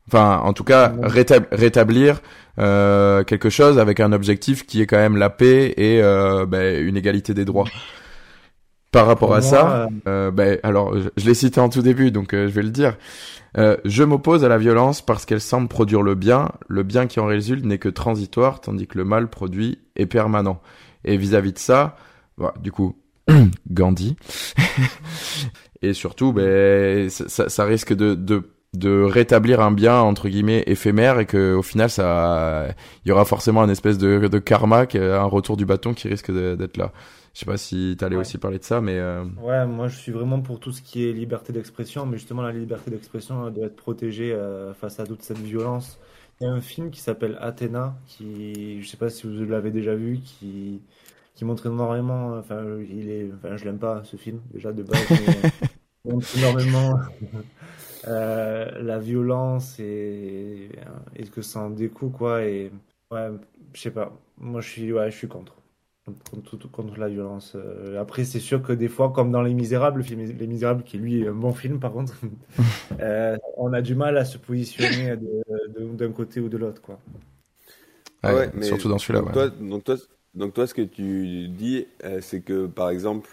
[0.08, 2.22] Enfin, en tout cas, rétablir
[2.58, 6.02] quelque chose avec un objectif qui est quand même la paix et
[6.48, 7.68] bah, une égalité des droits.
[8.94, 12.64] Par rapport à ça, bah, alors je l'ai cité en tout début, donc je vais
[12.64, 12.96] le dire.
[13.58, 16.52] Euh, je m'oppose à la violence parce qu'elle semble produire le bien.
[16.68, 20.62] Le bien qui en résulte n'est que transitoire, tandis que le mal produit est permanent.
[21.06, 21.98] Et vis-à-vis de ça,
[22.38, 22.98] bah, du coup,
[23.72, 24.16] Gandhi.
[25.82, 31.20] et surtout, ben, ça, ça, risque de, de, de, rétablir un bien entre guillemets éphémère
[31.20, 32.68] et que au final, ça,
[33.06, 36.32] il y aura forcément un espèce de, de karma, un retour du bâton qui risque
[36.32, 36.92] d'être là.
[37.34, 39.00] Je sais pas si tu allais aussi parler de ça, mais.
[39.00, 42.44] Euh, ouais, moi je suis vraiment pour tout ce qui est liberté d'expression, mais justement
[42.44, 46.00] la liberté d'expression doit être protégée euh, face à toute cette violence.
[46.40, 49.72] Il y a un film qui s'appelle Athéna, qui, je sais pas si vous l'avez
[49.72, 50.82] déjà vu, qui,
[51.34, 52.38] qui montre énormément.
[52.38, 55.02] Enfin, il est, enfin, je l'aime pas ce film déjà de base.
[56.06, 56.94] il montre énormément
[58.08, 60.70] euh, la violence et,
[61.16, 62.44] et ce que ça en découle quoi.
[62.44, 62.72] Et
[63.12, 63.30] ouais,
[63.74, 64.12] je sais pas.
[64.38, 65.56] Moi je suis, ouais, je suis contre
[66.30, 67.54] contre, contre la violence.
[67.56, 70.84] Euh, après, c'est sûr que des fois, comme dans Les Misérables, le film Les Misérables,
[70.84, 72.14] qui lui est un bon film par contre,
[73.00, 75.16] euh, on a du mal à se positionner
[75.78, 76.82] d'un côté ou de l'autre.
[76.82, 77.00] quoi.
[78.24, 79.22] ouais, mais surtout dans celui-là.
[79.22, 79.96] Donc, toi, donc, toi,
[80.34, 83.30] donc toi, ce que tu dis, euh, c'est que par exemple,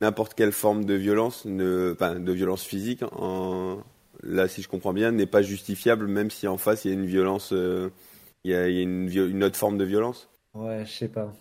[0.00, 3.78] n'importe quelle forme de violence, ne, enfin, de violence physique, en,
[4.22, 6.94] là, si je comprends bien, n'est pas justifiable, même si en face il y a
[6.94, 10.28] une violence, il y a, il y a une, une autre forme de violence.
[10.54, 11.32] Ouais, je sais pas.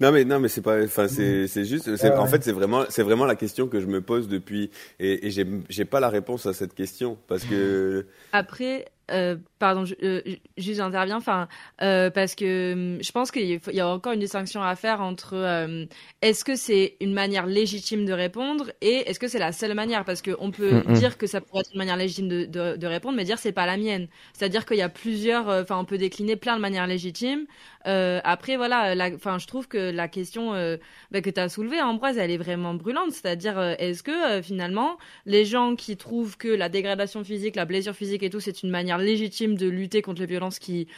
[0.00, 1.46] Non mais non mais c'est pas enfin c'est mm.
[1.46, 4.70] c'est juste en fait c'est vraiment c'est vraiment la question que je me pose depuis
[4.98, 9.84] et, et j'ai j'ai pas la réponse à cette question parce que après euh, pardon,
[9.84, 10.22] je, euh,
[10.56, 11.48] juste j'interviens, enfin,
[11.82, 15.86] euh, parce que hum, je pense qu'il y a encore une distinction à faire entre
[16.22, 20.04] est-ce que c'est une manière légitime de répondre et est-ce que c'est la seule manière,
[20.04, 20.92] parce qu'on peut mm, mm.
[20.94, 23.52] dire que ça pourrait être une manière légitime de, de, de répondre, mais dire c'est
[23.52, 24.08] pas la mienne.
[24.32, 27.46] C'est-à-dire qu'il y a plusieurs, enfin, on peut décliner plein de manières légitimes.
[27.86, 30.76] Euh, après, voilà, enfin, je trouve que la question euh,
[31.10, 33.12] bah, que tu as soulevée, Ambroise, elle est vraiment brûlante.
[33.12, 37.94] C'est-à-dire, euh, est-ce que finalement, les gens qui trouvent que la dégradation physique, la blessure
[37.94, 40.88] physique et tout, c'est une manière légitime de lutter contre les violences qui,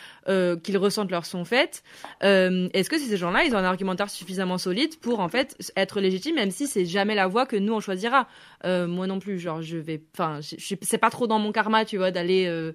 [0.62, 1.82] qu'ils ressentent leur sont faites,
[2.20, 6.36] est-ce que ces gens-là, ils ont un argumentaire suffisamment solide pour en fait être légitimes,
[6.36, 8.28] même si c'est jamais la voie que nous on choisira?
[8.64, 12.10] Moi non plus, genre, je vais, enfin, c'est pas trop dans mon karma, tu vois,
[12.10, 12.72] d'aller,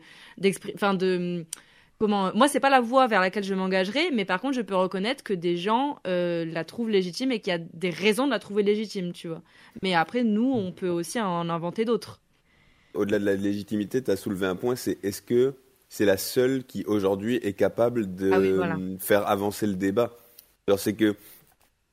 [0.75, 1.45] enfin, de
[1.99, 4.75] comment moi c'est pas la voie vers laquelle je m'engagerai mais par contre je peux
[4.75, 8.31] reconnaître que des gens euh, la trouvent légitime et qu'il y a des raisons de
[8.31, 9.41] la trouver légitime tu vois.
[9.83, 12.21] Mais après nous on peut aussi en inventer d'autres.
[12.93, 15.53] Au-delà de la légitimité tu as soulevé un point c'est est-ce que
[15.89, 20.15] c'est la seule qui aujourd'hui est capable de ah faire avancer le débat?
[20.67, 21.15] Alors c'est que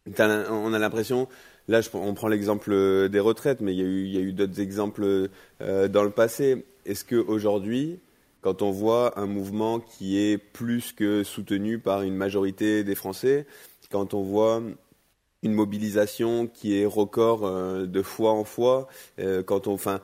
[0.07, 1.27] on a l'impression
[1.67, 5.29] là on prend l'exemple des retraites mais il y a eu, d'autres exemples
[5.63, 6.65] euh, dans le passé.
[6.85, 7.99] Est-ce que aujourd'hui
[8.47, 13.45] quand on voit un mouvement qui est plus que soutenu par une majorité des Français,
[13.91, 14.63] quand on voit
[15.43, 18.87] une mobilisation qui est record euh, de fois en fois,
[19.19, 19.99] euh, quand on, enfin,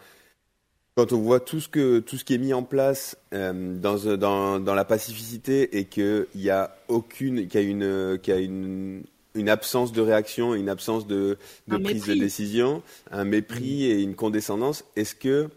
[0.96, 4.16] quand on voit tout ce que tout ce qui est mis en place euh, dans,
[4.16, 8.36] dans, dans la pacificité et qu'il y a aucune, qu'il y a une, qu'il y
[8.36, 9.04] a une
[9.36, 11.38] une absence de réaction, une absence de,
[11.68, 12.82] de prise de décision,
[13.12, 14.84] un mépris et une condescendance.
[14.96, 15.48] Est-ce que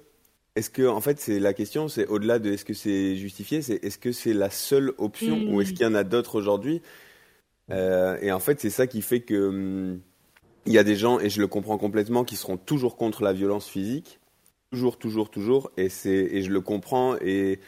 [0.55, 3.83] est-ce que, en fait, c'est la question, c'est au-delà de est-ce que c'est justifié, c'est
[3.83, 5.73] est-ce que c'est la seule option ou est-ce hmm.
[5.73, 6.81] qu'il y en a d'autres aujourd'hui?
[7.71, 9.99] Euh, Et en fait, c'est ça qui fait que hum,
[10.65, 13.33] il y a des gens, et je le comprends complètement, qui seront toujours contre la
[13.33, 14.19] violence physique,
[14.71, 17.17] toujours, toujours, toujours, et c'est et je le comprends.
[17.21, 17.59] Et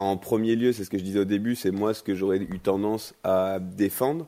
[0.00, 2.38] en premier lieu, c'est ce que je disais au début, c'est moi ce que j'aurais
[2.38, 4.26] eu tendance à défendre.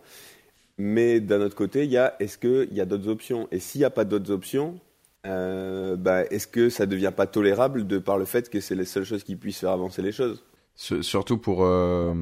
[0.78, 3.48] Mais d'un autre côté, il y a est-ce qu'il y a d'autres options?
[3.52, 4.80] Et s'il n'y a pas d'autres options,
[5.26, 8.84] euh, bah, est-ce que ça devient pas tolérable de par le fait que c'est les
[8.84, 10.42] seules choses qui puissent faire avancer les choses?
[10.74, 11.64] Surtout pour.
[11.64, 12.14] Euh,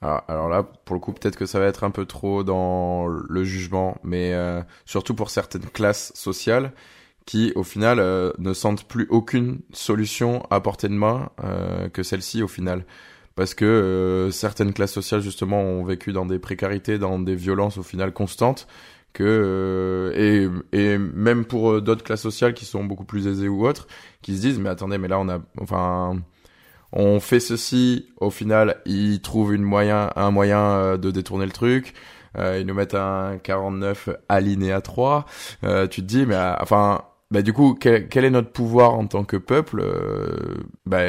[0.00, 3.44] alors, là, pour le coup, peut-être que ça va être un peu trop dans le
[3.44, 6.72] jugement, mais euh, surtout pour certaines classes sociales
[7.24, 7.98] qui, au final,
[8.38, 11.30] ne sentent plus aucune solution à portée de main
[11.92, 12.84] que celle-ci, au final.
[13.36, 17.84] Parce que certaines classes sociales, justement, ont vécu dans des précarités, dans des violences, au
[17.84, 18.66] final, constantes
[19.12, 20.12] que euh,
[20.72, 23.86] et, et même pour euh, d'autres classes sociales qui sont beaucoup plus aisées ou autres
[24.22, 26.16] qui se disent mais attendez mais là on a enfin
[26.92, 31.52] on fait ceci au final ils trouvent une moyen un moyen euh, de détourner le
[31.52, 31.94] truc.
[32.38, 35.26] Ils nous mettent un 49 aligné à 3
[35.90, 39.24] tu te dis mais enfin bah du coup quel, quel, est notre pouvoir en tant
[39.24, 39.84] que peuple
[40.86, 41.02] bah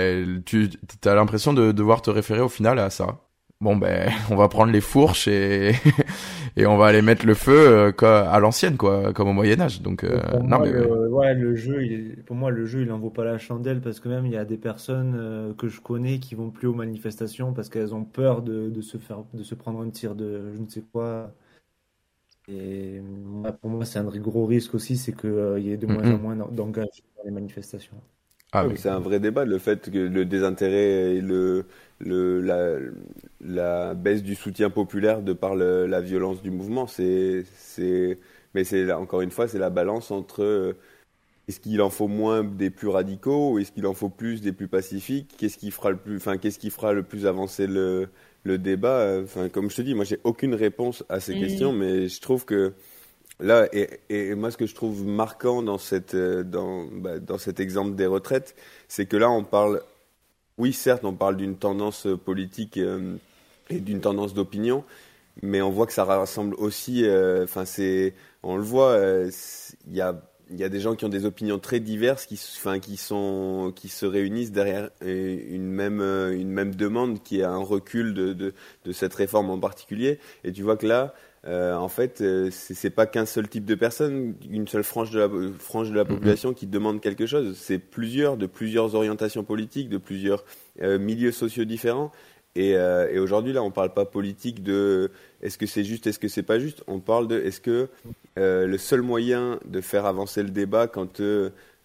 [0.46, 0.70] tu
[1.06, 3.20] as l'impression de devoir te référer au final à ça.
[3.62, 5.76] Bon ben on va prendre les fourches et
[6.56, 9.82] et on va aller mettre le feu euh, à l'ancienne quoi comme au Moyen Âge.
[9.82, 13.00] Donc euh, non mais le, ouais le jeu il, pour moi le jeu il en
[13.00, 15.82] vaut pas la chandelle parce que même il y a des personnes euh, que je
[15.82, 19.44] connais qui vont plus aux manifestations parce qu'elles ont peur de, de, se faire de
[19.44, 21.34] se prendre un tir de je ne sais quoi.
[22.48, 23.02] Et
[23.62, 26.36] pour moi c'est un gros risque aussi c'est qu'il y ait de moins en moins
[26.36, 27.98] d'engagement dans les manifestations.
[28.56, 28.76] Ah, oui.
[28.78, 31.66] C'est un vrai débat, le fait que le désintérêt et le,
[31.98, 32.78] le, la,
[33.44, 36.88] la, baisse du soutien populaire de par le, la violence du mouvement.
[36.88, 38.20] C'est, c'est,
[38.54, 40.74] mais c'est encore une fois, c'est la balance entre euh,
[41.48, 44.54] est-ce qu'il en faut moins des plus radicaux ou est-ce qu'il en faut plus des
[44.54, 45.36] plus pacifiques?
[45.38, 48.10] Qu'est-ce qui fera le plus, enfin, qu'est-ce qui fera le plus avancer le,
[48.44, 49.20] le débat?
[49.24, 51.40] Enfin, comme je te dis, moi, j'ai aucune réponse à ces mmh.
[51.40, 52.74] questions, mais je trouve que
[53.40, 57.38] Là, et, et, moi, ce que je trouve marquant dans, cette, euh, dans, bah, dans
[57.38, 58.56] cet exemple des retraites,
[58.88, 59.82] c'est que là, on parle,
[60.58, 63.16] oui, certes, on parle d'une tendance politique euh,
[63.70, 64.84] et d'une tendance d'opinion,
[65.42, 68.14] mais on voit que ça rassemble aussi, euh, enfin, c'est,
[68.44, 69.00] on le voit,
[69.88, 72.40] il y a il y a des gens qui ont des opinions très diverses qui,
[72.58, 77.58] enfin, qui, sont, qui se réunissent derrière une même, une même demande qui est un
[77.58, 78.54] recul de, de,
[78.86, 80.20] de cette réforme en particulier.
[80.44, 81.16] Et tu vois que là,
[81.46, 85.20] euh, en fait, euh, c'est pas qu'un seul type de personne, une seule frange de
[85.20, 85.30] la,
[85.60, 86.08] frange de la mm-hmm.
[86.08, 87.58] population qui demande quelque chose.
[87.58, 90.46] C'est plusieurs, de plusieurs orientations politiques, de plusieurs
[90.82, 92.12] euh, milieux sociaux différents.
[92.56, 95.10] Et, et aujourd'hui, là, on parle pas politique de
[95.42, 96.84] est-ce que c'est juste, est-ce que c'est pas juste.
[96.88, 97.90] On parle de est-ce que
[98.36, 101.20] le seul moyen de faire avancer le débat quand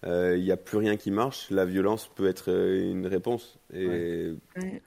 [0.03, 3.59] il euh, n'y a plus rien qui marche, la violence peut être euh, une réponse.
[3.73, 4.29] Et...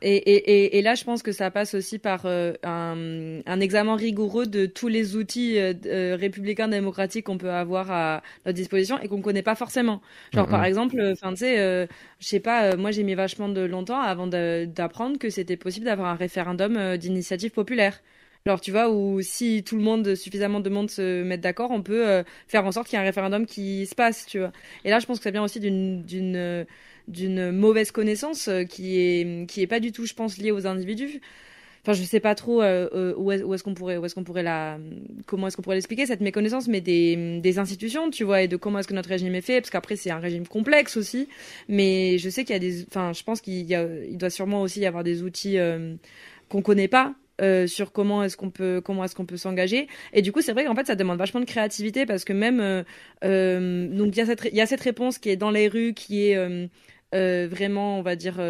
[0.01, 3.95] Et, et, et, là, je pense que ça passe aussi par euh, un, un, examen
[3.95, 9.19] rigoureux de tous les outils républicains démocratiques qu'on peut avoir à notre disposition et qu'on
[9.19, 10.01] ne connaît pas forcément.
[10.33, 14.27] Genre, par exemple, tu sais, je sais pas, moi j'ai mis vachement de longtemps avant
[14.27, 18.01] d'apprendre que c'était possible d'avoir un référendum d'initiative populaire.
[18.47, 21.83] Alors tu vois, ou si tout le monde, suffisamment de monde se mettre d'accord, on
[21.83, 24.53] peut euh, faire en sorte qu'il y ait un référendum qui se passe, tu vois.
[24.85, 26.05] Et là, je pense que ça vient aussi d'une
[27.09, 30.67] d'une mauvaise connaissance euh, qui est qui est pas du tout, je pense, liée aux
[30.67, 31.21] individus.
[31.83, 34.45] enfin je sais pas trop euh, euh, où est-ce qu'on pourrait où est-ce qu'on pourrait
[34.45, 34.79] la
[35.27, 38.57] comment est-ce qu'on pourrait l'expliquer cette méconnaissance mais des, des institutions tu vois et de
[38.57, 41.29] comment est-ce que notre régime est fait parce qu'après c'est un régime complexe aussi
[41.69, 44.81] mais je sais qu'il y a des enfin je pense qu'il il doit sûrement aussi
[44.81, 45.95] y avoir des outils euh,
[46.49, 49.89] qu'on connaît pas euh, sur comment est-ce qu'on peut s'engager.
[50.13, 52.61] Et du coup c'est vrai qu'en fait ça demande vachement de créativité parce que même
[52.61, 52.83] euh,
[53.25, 56.69] euh donc il y a cette réponse qui est dans les rues qui est
[57.13, 58.41] vraiment on va dire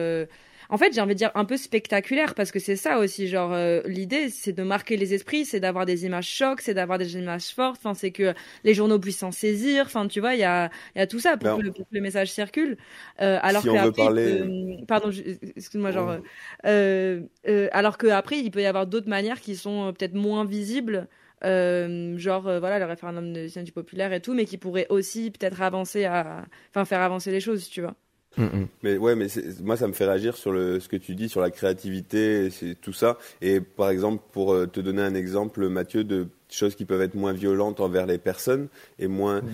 [0.72, 3.52] en fait, j'ai envie de dire un peu spectaculaire parce que c'est ça aussi, genre
[3.52, 7.14] euh, l'idée, c'est de marquer les esprits, c'est d'avoir des images chocs, c'est d'avoir des
[7.14, 8.32] images fortes, enfin c'est que
[8.64, 11.36] les journaux puissent s'en saisir, enfin tu vois, il y a, y a tout ça
[11.36, 12.78] pour, que, le, pour, que, le, message circule.
[13.20, 14.40] Euh, alors si que on veut parler...
[14.40, 15.10] Euh, pardon,
[15.56, 16.16] excuse-moi, genre,
[16.64, 20.46] euh, euh, alors que après il peut y avoir d'autres manières qui sont peut-être moins
[20.46, 21.06] visibles.
[21.44, 25.60] Euh, genre voilà le référendum de du populaire et tout mais qui pourrait aussi peut-être
[25.60, 27.96] avancer à enfin faire avancer les choses tu vois
[28.36, 28.64] Mm.
[28.82, 29.26] Mais ouais, mais
[29.62, 32.74] moi ça me fait réagir sur le, ce que tu dis sur la créativité, c'est
[32.80, 33.18] tout ça.
[33.40, 37.14] Et par exemple, pour euh, te donner un exemple, Mathieu, de choses qui peuvent être
[37.14, 38.68] moins violentes envers les personnes
[38.98, 39.50] et moins mm.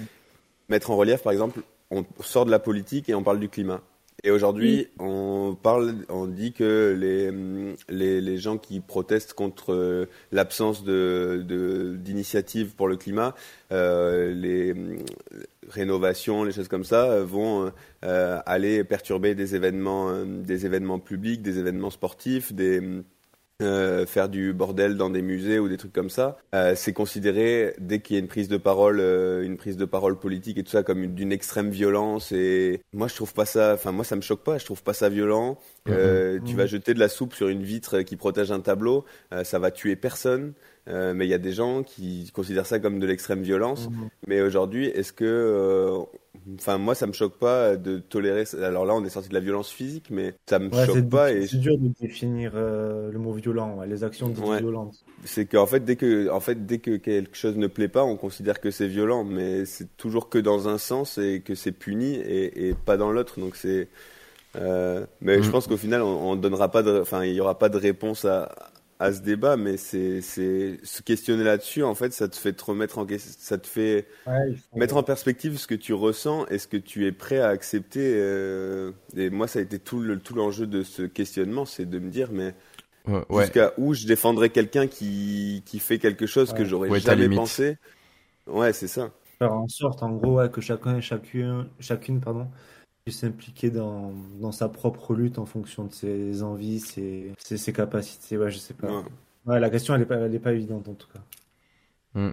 [0.69, 1.61] mettre en relief, par exemple,
[1.91, 3.81] on sort de la politique et on parle du climat.
[4.25, 7.31] Et aujourd'hui, on parle, on dit que les,
[7.89, 13.37] les, les gens qui protestent contre euh, l'absence de d'initiative pour le climat,
[13.71, 14.75] euh, les
[15.69, 17.73] rénovations, les choses comme ça, vont
[18.05, 23.03] euh, aller perturber des événements, euh, des événements publics, des événements sportifs, des
[23.61, 27.74] euh, faire du bordel dans des musées ou des trucs comme ça, euh, c'est considéré
[27.81, 30.62] dès qu'il y a une prise de parole, euh, une prise de parole politique et
[30.62, 32.31] tout ça comme d'une extrême violence.
[32.31, 33.74] Et moi, je trouve pas ça.
[33.74, 34.59] Enfin, moi, ça me choque pas.
[34.59, 35.59] Je trouve pas ça violent.
[35.89, 36.45] Mm-hmm.
[36.45, 39.05] Tu vas jeter de la soupe sur une vitre qui protège un tableau,
[39.43, 40.53] ça va tuer personne.
[40.89, 43.89] Mais il y a des gens qui considèrent ça comme de l'extrême violence.
[43.89, 44.09] Mm-hmm.
[44.27, 46.06] Mais aujourd'hui, est-ce que
[46.55, 48.44] Enfin, moi, ça me choque pas de tolérer.
[48.62, 51.32] Alors là, on est sorti de la violence physique, mais ça me choque pas.
[51.32, 51.47] Et...
[51.47, 55.05] C'est dur de définir euh, le mot violent, les actions dites violentes.
[55.24, 58.16] C'est qu'en fait, dès que, en fait, dès que quelque chose ne plaît pas, on
[58.16, 62.15] considère que c'est violent, mais c'est toujours que dans un sens et que c'est puni
[62.15, 63.39] et, et, pas dans l'autre.
[63.39, 63.89] Donc c'est.
[64.56, 65.05] Euh...
[65.20, 65.52] mais je mm.
[65.52, 68.51] pense qu'au final, on, on donnera pas enfin, il y aura pas de réponse à,
[69.01, 72.99] à ce débat, mais c'est se questionner là-dessus, en fait, ça te fait te remettre
[72.99, 74.09] en ça te fait
[74.75, 78.15] mettre en perspective ce que tu ressens et ce que tu es prêt à accepter.
[78.16, 81.99] Euh, et moi, ça a été tout le tout l'enjeu de ce questionnement, c'est de
[81.99, 82.55] me dire, mais
[83.31, 87.77] jusqu'à où je défendrais quelqu'un qui qui fait quelque chose que j'aurais jamais pensé?
[88.47, 89.11] Ouais, c'est ça.
[89.39, 92.49] Faire en sorte, en gros, que chacun et chacune, chacune, pardon,
[93.11, 98.37] s'impliquer dans, dans, sa propre lutte en fonction de ses envies, ses, ses, capacités.
[98.37, 99.05] Ouais, je sais pas.
[99.47, 99.61] Ouais.
[99.61, 101.21] la question, elle n'est pas, elle est pas évidente en tout cas.
[102.15, 102.31] Mm.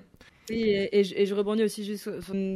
[0.50, 2.10] et, je, rebondis aussi juste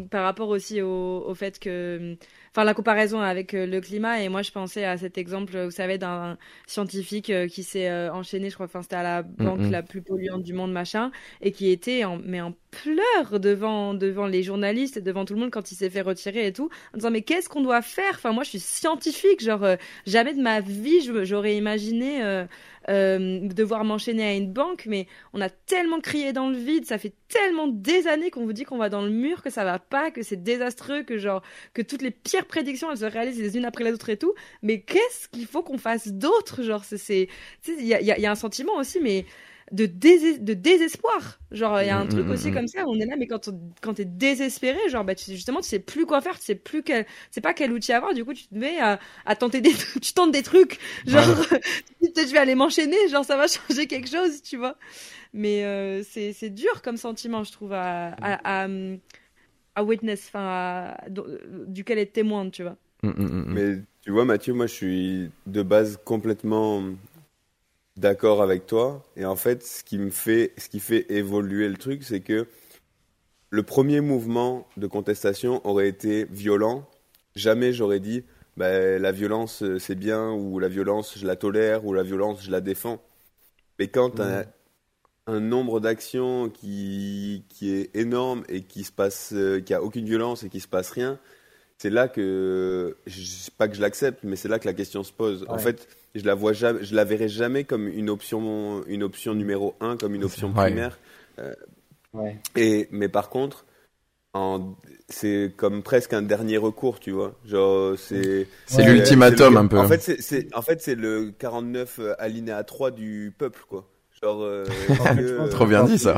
[0.09, 2.15] par rapport aussi au, au fait que
[2.51, 5.71] enfin la comparaison avec euh, le climat et moi je pensais à cet exemple vous
[5.71, 9.61] savez d'un scientifique euh, qui s'est euh, enchaîné je crois enfin c'était à la banque
[9.69, 11.11] la plus polluante du monde machin
[11.41, 15.39] et qui était en mais en pleurs devant devant les journalistes et devant tout le
[15.39, 18.11] monde quand il s'est fait retirer et tout en disant mais qu'est-ce qu'on doit faire?
[18.11, 19.65] Enfin moi je suis scientifique genre
[20.05, 22.45] jamais de ma vie j'aurais imaginé euh,
[22.89, 27.13] devoir m'enchaîner à une banque, mais on a tellement crié dans le vide, ça fait
[27.27, 30.11] tellement des années qu'on vous dit qu'on va dans le mur, que ça va pas,
[30.11, 31.43] que c'est désastreux, que genre
[31.73, 34.33] que toutes les pires prédictions elles se réalisent les unes après les autres et tout.
[34.63, 37.27] Mais qu'est-ce qu'il faut qu'on fasse d'autre Genre c'est,
[37.67, 39.25] il y a, y a un sentiment aussi, mais
[39.71, 41.39] de, de désespoir.
[41.51, 43.15] Genre, il y a un mm, truc mm, aussi mm, comme ça, on est là,
[43.17, 43.49] mais quand,
[43.81, 46.83] quand t'es désespéré, genre, bah, tu, justement, tu sais plus quoi faire, tu sais plus
[46.83, 49.71] quel, c'est pas quel outil avoir, du coup, tu te mets à, à tenter des,
[50.01, 51.23] tu tentes des trucs, genre,
[52.01, 54.77] peut-être je vais aller m'enchaîner, genre, ça va changer quelque chose, tu vois.
[55.33, 58.67] Mais euh, c'est, c'est dur comme sentiment, je trouve, à, à,
[59.75, 60.95] à, witness, enfin,
[61.67, 62.77] duquel être témoin, tu vois.
[63.03, 66.83] Mais tu vois, Mathieu, moi, je suis de base complètement
[67.99, 69.03] d'accord avec toi.
[69.15, 72.47] Et en fait, ce qui me fait, ce qui fait évoluer le truc, c'est que
[73.49, 76.87] le premier mouvement de contestation aurait été violent.
[77.35, 78.23] Jamais j'aurais dit
[78.57, 82.51] bah, la violence c'est bien ou la violence je la tolère ou la violence je
[82.51, 83.01] la défends.
[83.79, 84.43] Mais quand un,
[85.27, 89.33] un nombre d'actions qui, qui est énorme et qui se passe,
[89.65, 91.19] qui a aucune violence et qui se passe rien,
[91.77, 92.97] c'est là que,
[93.57, 95.45] pas que je l'accepte, mais c'est là que la question se pose.
[95.47, 99.33] En fait, je la vois jamais, je la verrai jamais comme une option, une option
[99.33, 100.97] numéro un, comme une option primaire.
[101.39, 101.53] Euh,
[102.55, 103.65] et mais par contre,
[105.07, 107.35] c'est comme presque un dernier recours, tu vois.
[107.45, 109.77] Genre c'est c'est l'ultimatum un peu.
[109.77, 113.87] En fait, c'est en fait c'est le 49 euh, alinéa 3 du peuple, quoi.
[114.21, 116.17] Genre, euh, Trop bien dit ça.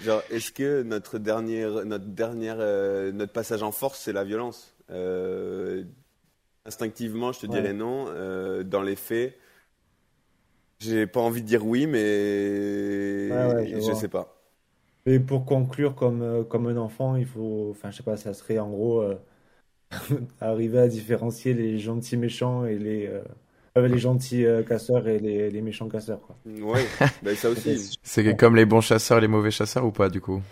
[0.00, 4.72] genre, est-ce que notre dernière, notre dernière, euh, notre passage en force, c'est la violence?
[4.90, 5.82] Euh,
[6.66, 8.04] Instinctivement, je te dirais non.
[8.64, 9.38] dans les faits,
[10.78, 14.40] J'ai pas envie de dire oui, mais je, sais pas.
[15.06, 18.34] Et pour conclure, comme, euh, comme un enfant, il faut, enfin, je sais pas, ça
[18.34, 19.16] serait en gros euh,
[20.40, 25.62] arriver à différencier les gentils méchants et les, euh, les gentils casseurs et les, les
[25.62, 26.20] méchants casseurs.
[26.20, 26.36] Quoi.
[26.46, 26.84] Ouais,
[27.22, 27.98] bah, ça aussi.
[28.02, 30.42] C'est comme les bons chasseurs et les mauvais chasseurs ou pas, du coup?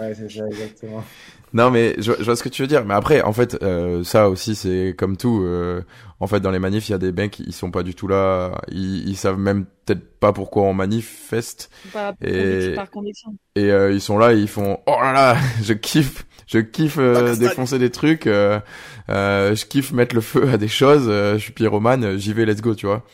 [0.00, 1.04] Ouais, c'est ça, exactement.
[1.52, 2.84] Non, mais je, je, vois ce que tu veux dire.
[2.84, 5.42] Mais après, en fait, euh, ça aussi, c'est comme tout.
[5.42, 5.82] Euh,
[6.22, 8.08] en fait, dans les manifs, il y a des mecs, ils sont pas du tout
[8.08, 8.52] là.
[8.70, 11.70] Ils, ils savent même peut-être pas pourquoi on manifeste.
[11.92, 13.36] Par, et par conviction.
[13.56, 16.98] Et euh, ils sont là, et ils font oh là là, je kiffe, je kiffe
[16.98, 18.26] euh, défoncer des trucs.
[18.26, 18.60] Euh,
[19.08, 21.08] je kiffe mettre le feu à des choses.
[21.08, 23.04] je suis pyromane, j'y vais, let's go, tu vois.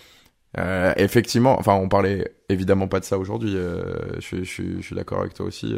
[0.96, 3.52] effectivement, enfin, on parlait évidemment pas de ça aujourd'hui.
[3.52, 5.74] je, je, je, suis d'accord avec toi aussi.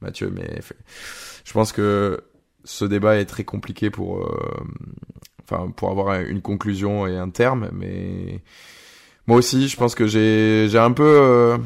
[0.00, 0.60] Mathieu, mais
[1.44, 2.22] je pense que
[2.64, 4.64] ce débat est très compliqué pour, euh,
[5.44, 8.40] enfin, pour avoir une conclusion et un terme, mais
[9.26, 11.58] moi aussi, je pense que j'ai, j'ai un peu, euh,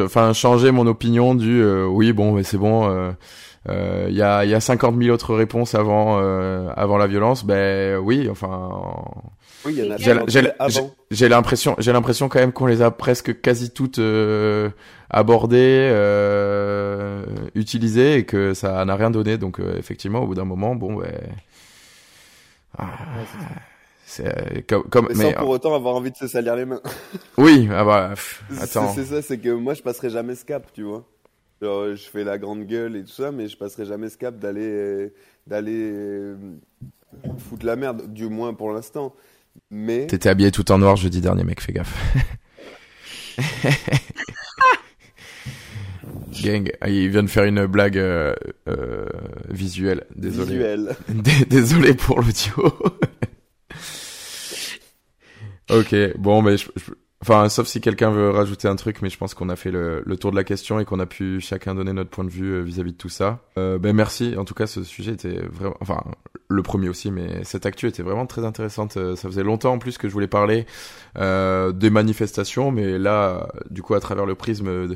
[0.00, 3.14] enfin, changé mon opinion du, euh, oui, bon, mais c'est bon.
[3.68, 6.18] Il y, a, y a 50 000 autres réponses avant,
[6.68, 7.44] avant la violence.
[7.44, 8.70] Ben oui, enfin.
[9.66, 9.96] Oui, il y en a
[11.10, 14.00] j'ai l'impression, j'ai l'impression quand même qu'on les a presque quasi toutes
[15.10, 17.24] abordé, euh,
[17.54, 19.38] utilisé et que ça n'a rien donné.
[19.38, 21.12] Donc euh, effectivement, au bout d'un moment, bon, ben,
[22.78, 22.88] ah,
[24.04, 26.82] c'est euh, comme, comme mais, sans pour autant avoir envie de se salir les mains.
[27.38, 28.14] oui, ah bah,
[28.60, 28.92] attends.
[28.92, 31.04] C'est ça, c'est que moi je passerai jamais ce cap, tu vois.
[31.62, 34.38] Genre, je fais la grande gueule et tout ça, mais je passerai jamais ce cap
[34.38, 35.12] d'aller
[35.46, 36.34] d'aller
[37.38, 39.14] foutre la merde, du moins pour l'instant.
[39.70, 41.94] Mais t'étais habillé tout en noir jeudi dernier, mec, fais gaffe.
[46.42, 48.34] Gang, ah, il vient de faire une blague euh,
[48.68, 49.06] euh,
[49.48, 50.04] visuelle.
[50.14, 50.52] Désolé.
[50.52, 50.96] Visuelle.
[51.48, 52.74] Désolé pour l'audio.
[55.70, 56.68] ok, bon, mais je,
[57.22, 60.02] enfin, sauf si quelqu'un veut rajouter un truc, mais je pense qu'on a fait le,
[60.04, 62.52] le, tour de la question et qu'on a pu chacun donner notre point de vue
[62.52, 63.40] euh, vis-à-vis de tout ça.
[63.58, 64.34] Euh, ben merci.
[64.36, 66.02] En tout cas, ce sujet était vraiment, enfin,
[66.48, 68.96] le premier aussi, mais cette actu était vraiment très intéressante.
[68.96, 70.66] Euh, ça faisait longtemps en plus que je voulais parler
[71.18, 74.88] euh, des manifestations, mais là, du coup, à travers le prisme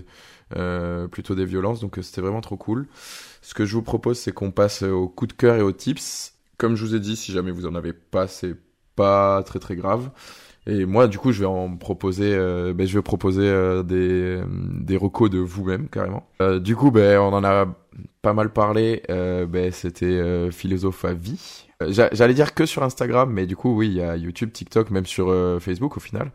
[0.57, 2.89] euh, plutôt des violences, donc euh, c'était vraiment trop cool.
[3.41, 6.35] Ce que je vous propose, c'est qu'on passe au coup de cœur et aux tips.
[6.59, 8.57] Comme je vous ai dit, si jamais vous en avez pas, c'est
[8.97, 10.11] pas très très grave.
[10.66, 13.51] Et moi, du coup, je vais en proposer, euh, ben, je vais proposer
[13.85, 16.27] des, des recos de vous-même carrément.
[16.61, 17.66] du coup, ben, on en a
[18.23, 19.03] pas mal parlé.
[19.09, 21.66] ben, c'était philosophe à vie.
[21.89, 25.07] J'allais dire que sur Instagram, mais du coup, oui, il y a YouTube, TikTok, même
[25.07, 26.31] sur Facebook au final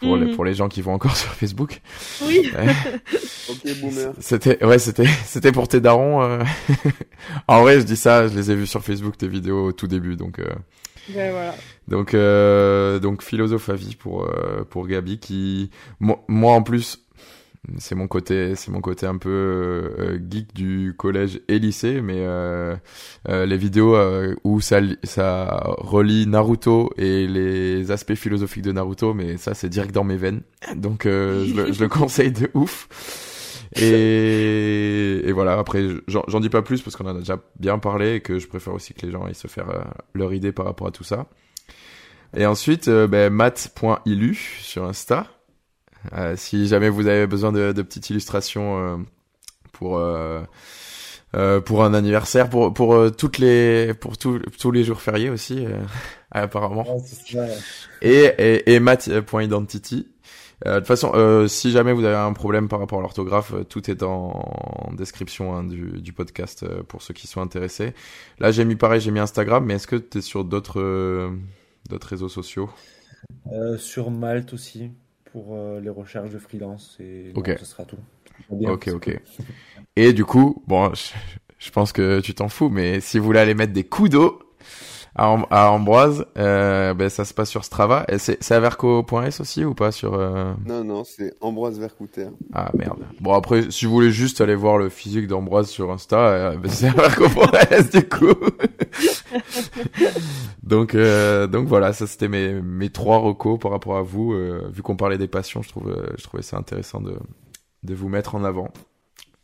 [0.00, 0.34] pour, les, mhm.
[0.34, 1.80] pour les gens qui vont encore sur Facebook.
[2.22, 2.50] Oui.
[3.48, 4.12] ok, boomer.
[4.18, 6.22] C'était, ouais, c'était, c'était pour tes darons.
[6.22, 6.42] Euh.
[7.48, 9.86] en vrai, je dis ça, je les ai vus sur Facebook, tes vidéos au tout
[9.86, 10.40] début, donc.
[11.16, 11.30] Euh...
[11.32, 11.54] Voilà.
[11.88, 17.04] Donc, euh, donc philosophe à vie pour euh, pour Gabi qui, moi, moi en plus,
[17.78, 22.18] c'est mon côté c'est mon côté un peu euh, geek du collège et lycée mais
[22.18, 22.74] euh,
[23.28, 23.96] euh, les vidéos
[24.44, 29.94] où ça ça relie Naruto et les aspects philosophiques de Naruto mais ça c'est direct
[29.94, 30.40] dans mes veines
[30.74, 32.88] donc je le, je, le, conseille de ouf
[33.76, 38.16] et, et voilà après j'en dis pas plus parce qu'on en a déjà bien parlé
[38.16, 39.66] et que je préfère aussi que les gens aillent se faire
[40.14, 41.26] leur idée par rapport à tout ça
[42.36, 45.26] et ensuite ben, mat.ilu sur Insta
[46.12, 48.96] euh, si jamais vous avez besoin de, de petites illustrations euh,
[49.72, 50.40] pour euh,
[51.36, 55.66] euh, pour un anniversaire, pour pour toutes les pour tous tous les jours fériés aussi
[56.30, 56.86] apparemment.
[58.02, 60.08] et et, et Matt.identity.
[60.64, 64.02] de toute façon, si jamais vous avez un problème par rapport à l'orthographe, tout est
[64.02, 67.94] en, description hein, du, du podcast pour ceux qui sont intéressés.
[68.38, 71.30] Là, j'ai mis pareil, j'ai mis Instagram, mais est-ce que tu es sur d'autres
[71.88, 72.68] d'autres réseaux sociaux?
[73.78, 74.90] Sur Malte aussi
[75.32, 77.98] pour euh, les recherches de freelance et ce sera tout.
[78.50, 79.20] ok, ok.
[79.96, 80.92] Et du coup, bon,
[81.58, 84.40] je, pense que tu t'en fous, mais si vous voulez aller mettre des coups d'eau
[85.14, 88.06] à, Ambroise, euh, ben, ça se passe sur Strava.
[88.18, 90.52] C'est averco.s aussi ou pas sur euh...
[90.66, 92.28] Non, non, c'est Ambroise Vercouter.
[92.52, 93.00] Ah merde.
[93.20, 96.70] Bon après, si vous voulez juste aller voir le physique d'Ambroise sur Insta, euh, ben,
[96.70, 98.34] c'est averco.s du coup.
[100.62, 104.32] donc, euh, donc voilà, ça c'était mes, mes trois recos par rapport à vous.
[104.32, 107.18] Euh, vu qu'on parlait des passions, je trouve, je trouvais ça intéressant de,
[107.82, 108.68] de vous mettre en avant.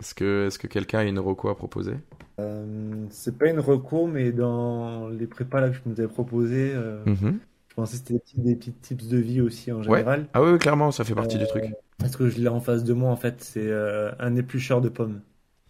[0.00, 1.94] Est-ce que, est-ce que quelqu'un a une reco à proposer?
[2.38, 6.72] Euh, c'est pas une recours, mais dans les prépas là, que je nous ai proposé,
[6.74, 7.38] euh, mhm.
[7.68, 10.26] je pensais que c'était des petits, tips de vie aussi en général.
[10.34, 11.64] Ah oui, clairement, ça fait partie du truc.
[11.64, 13.72] Euh, parce que je l'ai en face de moi, en fait, c'est
[14.18, 15.20] un éplucheur de pommes.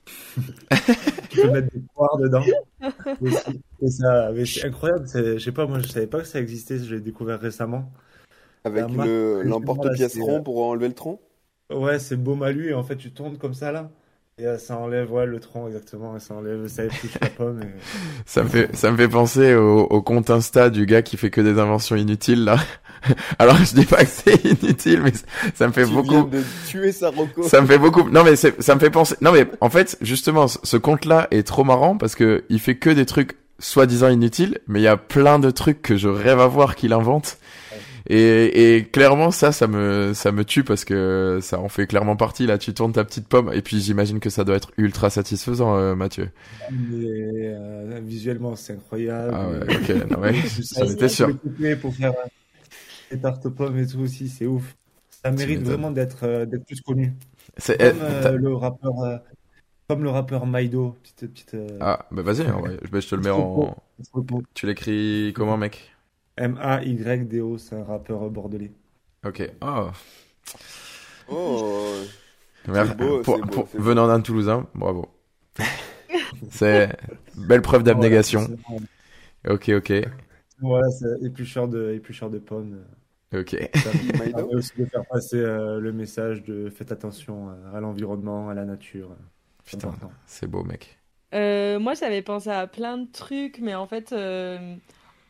[1.31, 2.43] tu peux mettre des poires dedans.
[3.87, 5.07] c'est incroyable.
[5.15, 6.79] Je sais pas, moi, je savais pas que ça existait.
[6.79, 7.93] Je l'ai découvert récemment.
[8.65, 8.85] Avec
[9.45, 11.21] l'emporte-pièce rond pour enlever le tronc?
[11.71, 13.91] Ouais, c'est beau malu et en fait tu tournes comme ça là.
[14.39, 17.63] Et euh, ça enlève ouais, le tronc exactement, ça enlève, ça épluche la pomme.
[17.63, 17.69] Et...
[18.27, 21.31] ça me fait, ça me fait penser au, au, compte Insta du gars qui fait
[21.31, 22.59] que des inventions inutiles là.
[23.39, 25.13] Alors je dis pas que c'est inutile, mais
[25.55, 26.29] ça me fait tu beaucoup.
[26.29, 27.45] Viens de tuer sa reco.
[27.45, 28.11] Ça me fait beaucoup.
[28.11, 29.17] Non mais ça me fait penser.
[29.23, 32.77] Non mais en fait justement ce compte là est trop marrant parce que il fait
[32.77, 36.41] que des trucs soi-disant inutiles, mais il y a plein de trucs que je rêve
[36.41, 37.39] à voir qu'il invente.
[38.09, 42.17] Et, et, clairement, ça, ça me, ça me tue parce que ça en fait clairement
[42.17, 42.47] partie.
[42.47, 45.77] Là, tu tournes ta petite pomme et puis j'imagine que ça doit être ultra satisfaisant,
[45.77, 46.31] euh, Mathieu.
[46.71, 49.33] Mais, euh, visuellement, c'est incroyable.
[49.35, 50.35] Ah ouais, ok, non, ouais,
[50.77, 51.37] j'en étais sûr.
[51.81, 52.13] Pour faire
[53.11, 54.77] des tartes pommes et tout aussi, c'est ouf.
[55.11, 57.13] Ça mérite vraiment d'être, euh, d'être plus connu.
[57.57, 58.93] C'est comme euh, le rappeur,
[59.89, 60.97] comme le rappeur Maido.
[61.03, 63.77] Petite, petite, Ah, bah vas-y, je te le mets en.
[64.55, 65.96] Tu l'écris comment, mec?
[66.37, 68.73] M-A-Y-D-O, c'est un rappeur bordelais.
[69.25, 69.51] Ok.
[69.63, 69.89] Oh.
[71.29, 71.95] Oh.
[72.67, 75.09] Beau, pour, beau, venant d'un Toulousain, bravo.
[76.51, 76.97] c'est
[77.37, 78.49] belle preuve d'abnégation.
[79.49, 79.93] Ok, ok.
[80.61, 82.85] Voilà, c'est éplucheur de, éplucheur de pommes.
[83.35, 83.57] Ok.
[83.75, 88.55] Ça permet aussi de faire passer euh, le message de faites attention à l'environnement, à
[88.55, 89.11] la nature.
[89.65, 89.93] Putain,
[90.27, 90.99] c'est beau, mec.
[91.35, 94.77] Euh, moi, j'avais pensé à plein de trucs, mais en fait, euh,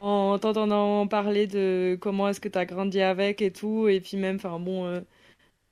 [0.00, 4.16] en t'entendant parler de comment est-ce que tu as grandi avec et tout, et puis
[4.16, 5.00] même, enfin bon, euh,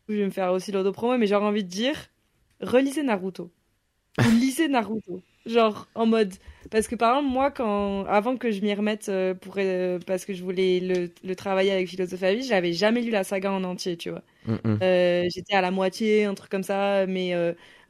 [0.08, 1.96] je vais me faire aussi l'auto-promo, mais j'aurais envie de dire,
[2.60, 3.52] relisez Naruto.
[4.20, 5.22] Ou lisez Naruto.
[5.46, 6.34] Genre, en mode.
[6.70, 10.24] Parce que par exemple, moi, quand, avant que je m'y remette, euh, pour, euh, parce
[10.24, 13.96] que je voulais le, le travailler avec Philosophie j'avais jamais lu la saga en entier,
[13.96, 14.22] tu vois.
[14.46, 15.28] Mm, mm.
[15.34, 17.34] J'étais à la moitié, un truc comme ça, mais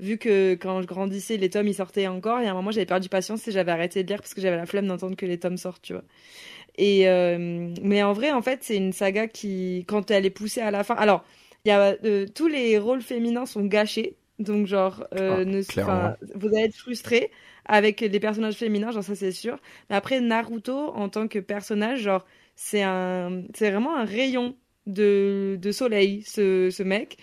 [0.01, 2.87] vu que quand je grandissais, les tomes ils sortaient encore, et à un moment j'avais
[2.87, 5.39] perdu patience et j'avais arrêté de lire parce que j'avais la flemme d'entendre que les
[5.39, 6.05] tomes sortent, tu vois.
[6.77, 10.61] Et euh, mais en vrai, en fait, c'est une saga qui, quand elle est poussée
[10.61, 11.25] à la fin, alors
[11.65, 16.39] il y a euh, tous les rôles féminins sont gâchés, donc genre euh, ah, ne,
[16.39, 17.31] vous allez être frustré
[17.65, 19.59] avec les personnages féminins, genre ça c'est sûr.
[19.89, 22.25] Mais après Naruto en tant que personnage, genre
[22.57, 27.19] c'est un, c'est vraiment un rayon de, de soleil, ce, ce mec.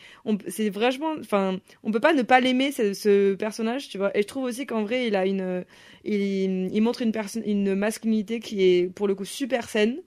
[0.48, 4.16] C'est vraiment, enfin, on peut pas ne pas l'aimer, ce, ce, personnage, tu vois.
[4.18, 5.66] Et je trouve aussi qu'en vrai, il a une,
[6.04, 7.12] il, montre une
[7.46, 10.02] une masculinité qui est pour le coup super saine.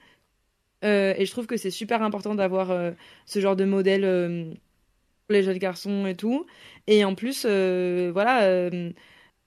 [0.84, 2.90] Euh, et je trouve que c'est super important d'avoir euh,
[3.26, 4.52] ce genre de modèle euh,
[5.26, 6.46] pour les jeunes garçons et tout.
[6.86, 8.70] Et en plus, voilà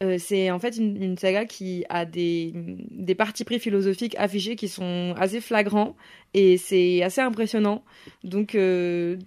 [0.03, 2.53] euh, c'est en fait une, saga qui a des,
[2.91, 5.95] des partis pris philosophiques affichés qui sont assez flagrants
[6.36, 7.84] et c'est assez impressionnant.
[8.24, 9.18] Donc, euh,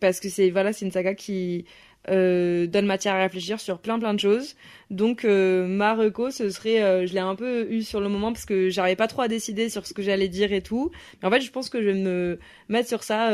[0.00, 1.66] parce que c'est voilà, une saga qui
[2.10, 4.56] euh, donne matière à réfléchir sur plein plein de choses.
[4.90, 8.70] Donc, ma reco, ce serait, je l'ai un peu eu sur le moment parce que
[8.70, 10.90] j'arrivais pas trop à décider sur ce que j'allais dire et tout.
[11.22, 13.30] Mais en fait, je pense que je vais me mettre sur ça.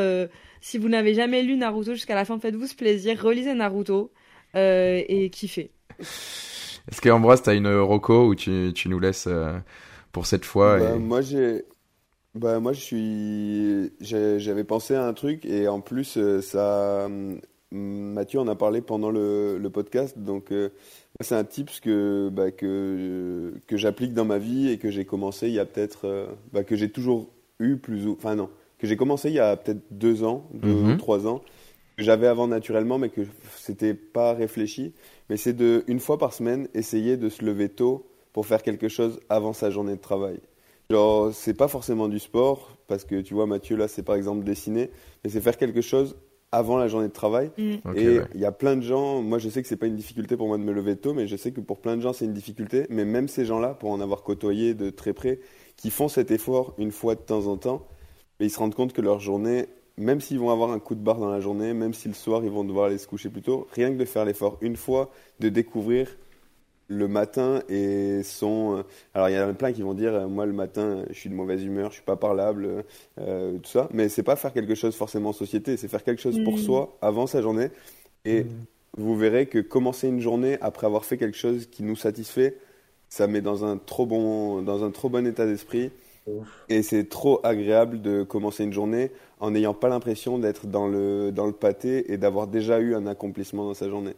[0.60, 4.12] si vous n'avez jamais lu Naruto jusqu'à la fin, faites-vous ce plaisir, relisez Naruto
[4.54, 5.70] et kiffez.
[6.90, 9.58] Est-ce qu'Ambroise, tu as une roco où tu, tu nous laisses euh,
[10.12, 11.64] pour cette fois bah, Moi, j'ai.
[12.34, 13.92] Bah, moi, je suis.
[14.00, 17.08] J'avais pensé à un truc et en plus, euh, ça.
[17.72, 20.70] Mathieu en a parlé pendant le, le podcast, donc euh,
[21.20, 25.46] c'est un tips que, bah, que, que j'applique dans ma vie et que j'ai commencé
[25.46, 26.28] il y a peut-être.
[26.52, 28.16] bah, que j'ai toujours eu plus ou.
[28.18, 28.50] Enfin, non.
[28.78, 30.96] Que j'ai commencé il y a peut-être deux ans, deux ou mhm.
[30.96, 31.42] trois ans.
[31.96, 33.20] Que j'avais avant naturellement, mais que
[33.56, 34.94] c'était pas réfléchi
[35.30, 38.88] mais c'est de, une fois par semaine, essayer de se lever tôt pour faire quelque
[38.88, 40.40] chose avant sa journée de travail.
[40.90, 44.44] Genre, c'est pas forcément du sport, parce que tu vois, Mathieu, là, c'est par exemple
[44.44, 44.90] dessiner,
[45.22, 46.16] mais c'est faire quelque chose
[46.52, 47.52] avant la journée de travail.
[47.56, 47.96] Mm.
[47.96, 50.36] et il y a plein de gens, moi je sais que c'est pas une difficulté
[50.36, 52.24] pour moi de me lever tôt, mais je sais que pour plein de gens c'est
[52.24, 52.86] une difficulté.
[52.90, 55.38] Mais même ces gens-là, pour en avoir côtoyé de très près,
[55.76, 57.86] qui font cet effort une fois de temps en temps,
[58.40, 59.66] ils se rendent compte que leur journée,
[60.00, 62.42] même s'ils vont avoir un coup de barre dans la journée, même si le soir
[62.44, 65.10] ils vont devoir aller se coucher plus tôt, rien que de faire l'effort une fois,
[65.40, 66.08] de découvrir
[66.88, 68.78] le matin et son.
[68.78, 68.82] Euh,
[69.14, 71.30] alors il y en a plein qui vont dire, euh, moi le matin je suis
[71.30, 72.84] de mauvaise humeur, je suis pas parlable,
[73.20, 76.20] euh, tout ça, mais c'est pas faire quelque chose forcément en société, c'est faire quelque
[76.20, 76.58] chose pour mm.
[76.58, 77.68] soi avant sa journée.
[78.24, 78.48] Et mm.
[78.96, 82.56] vous verrez que commencer une journée après avoir fait quelque chose qui nous satisfait,
[83.08, 85.90] ça met dans un trop bon, dans un trop bon état d'esprit.
[86.68, 89.10] Et c'est trop agréable de commencer une journée
[89.40, 93.06] en n'ayant pas l'impression d'être dans le, dans le pâté et d'avoir déjà eu un
[93.06, 94.14] accomplissement dans sa journée.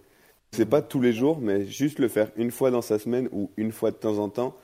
[0.52, 3.50] C'est pas tous les jours, mais juste le faire une fois dans sa semaine ou
[3.56, 4.54] une fois de temps en temps,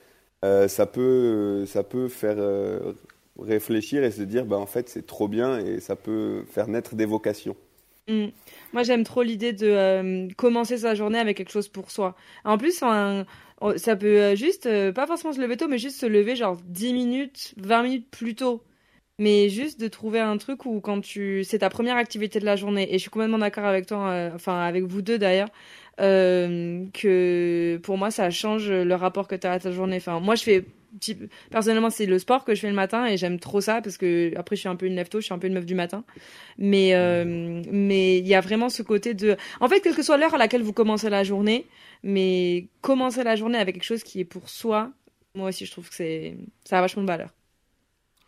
[0.44, 2.92] euh, ça, peut, ça peut faire euh,
[3.38, 6.94] réfléchir et se dire, bah, en fait, c'est trop bien et ça peut faire naître
[6.96, 7.56] des vocations.
[8.08, 8.28] Mm.
[8.72, 12.16] Moi, j'aime trop l'idée de euh, commencer sa journée avec quelque chose pour soi.
[12.44, 16.56] En plus, ça peut juste, pas forcément se lever tôt, mais juste se lever genre
[16.64, 18.62] 10 minutes, 20 minutes plus tôt
[19.18, 22.56] mais juste de trouver un truc où quand tu c'est ta première activité de la
[22.56, 25.48] journée et je suis complètement d'accord avec toi euh, enfin avec vous deux d'ailleurs
[26.00, 30.20] euh, que pour moi ça change le rapport que tu as à ta journée enfin
[30.20, 30.64] moi je fais
[31.50, 34.32] personnellement c'est le sport que je fais le matin et j'aime trop ça parce que
[34.36, 35.74] après je suis un peu une lève tôt je suis un peu une meuf du
[35.74, 36.04] matin
[36.56, 40.16] mais euh, mais il y a vraiment ce côté de en fait quelle que soit
[40.16, 41.66] l'heure à laquelle vous commencez la journée
[42.02, 44.90] mais commencer la journée avec quelque chose qui est pour soi
[45.34, 47.30] moi aussi je trouve que c'est ça a vachement de valeur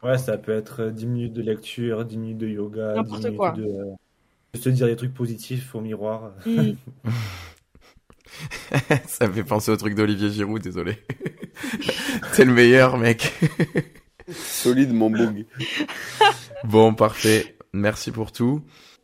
[0.02, 3.52] Ouais, ça peut être 10 minutes de lecture, 10 minutes de yoga, 10 minutes quoi.
[3.52, 6.32] de se dire des trucs positifs au miroir.
[6.46, 6.72] Mm.
[9.06, 10.98] ça me fait penser au truc d'Olivier Giroud, désolé.
[12.34, 13.32] T'es le meilleur, mec.
[14.32, 15.46] Solide, mon bug.
[16.64, 17.56] bon, parfait.
[17.72, 18.62] Merci pour tout.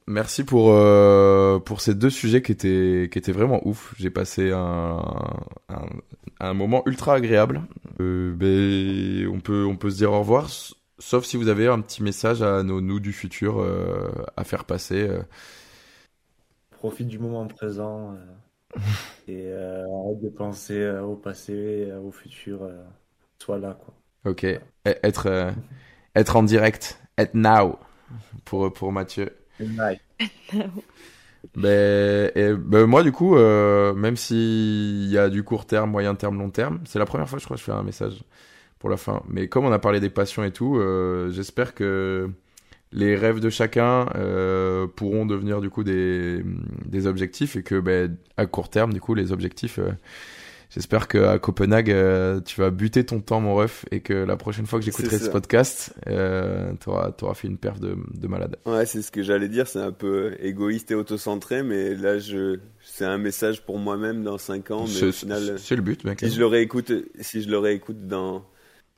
[0.08, 3.92] Merci pour euh, pour ces deux sujets qui étaient qui étaient vraiment ouf.
[3.98, 5.02] J'ai passé un,
[5.68, 5.86] un,
[6.38, 7.62] un moment ultra agréable.
[8.00, 10.48] Euh, ben, on peut on peut se dire au revoir
[10.98, 14.64] Sauf si vous avez un petit message à nos nous du futur euh, à faire
[14.64, 15.06] passer.
[15.08, 15.22] Euh.
[16.70, 18.24] Profite du moment présent euh,
[19.28, 22.68] et arrête de penser au passé, au futur.
[23.38, 23.94] sois là, quoi.
[24.24, 24.46] Ok.
[24.84, 25.52] Être,
[26.14, 27.00] être en direct.
[27.18, 27.78] Être now
[28.44, 29.30] pour, pour Mathieu.
[31.54, 36.38] Ben, et, ben, moi, du coup, même s'il y a du court terme, moyen terme,
[36.38, 38.24] long terme, c'est la première fois, je crois, que je fais un message
[38.78, 39.22] pour la fin.
[39.28, 42.30] Mais comme on a parlé des passions et tout, euh, j'espère que
[42.96, 46.42] les rêves de chacun euh, pourront devenir du coup des,
[46.86, 49.78] des objectifs et que ben, à court terme, du coup, les objectifs.
[49.78, 49.90] Euh,
[50.70, 51.94] j'espère que à Copenhague,
[52.46, 55.28] tu vas buter ton temps, mon ref, et que la prochaine fois que j'écouterai ce
[55.28, 58.56] podcast, euh, tu auras, fait une perf de, de malade.
[58.64, 59.68] Ouais, c'est ce que j'allais dire.
[59.68, 64.38] C'est un peu égoïste et autocentré, mais là, je, c'est un message pour moi-même dans
[64.38, 64.86] 5 ans.
[64.88, 66.20] Mais au final, c'est le but, mec.
[66.20, 66.90] Si je le réécoute,
[67.20, 68.42] si je le réécoute dans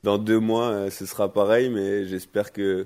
[0.03, 2.85] dans deux mois, euh, ce sera pareil, mais j'espère que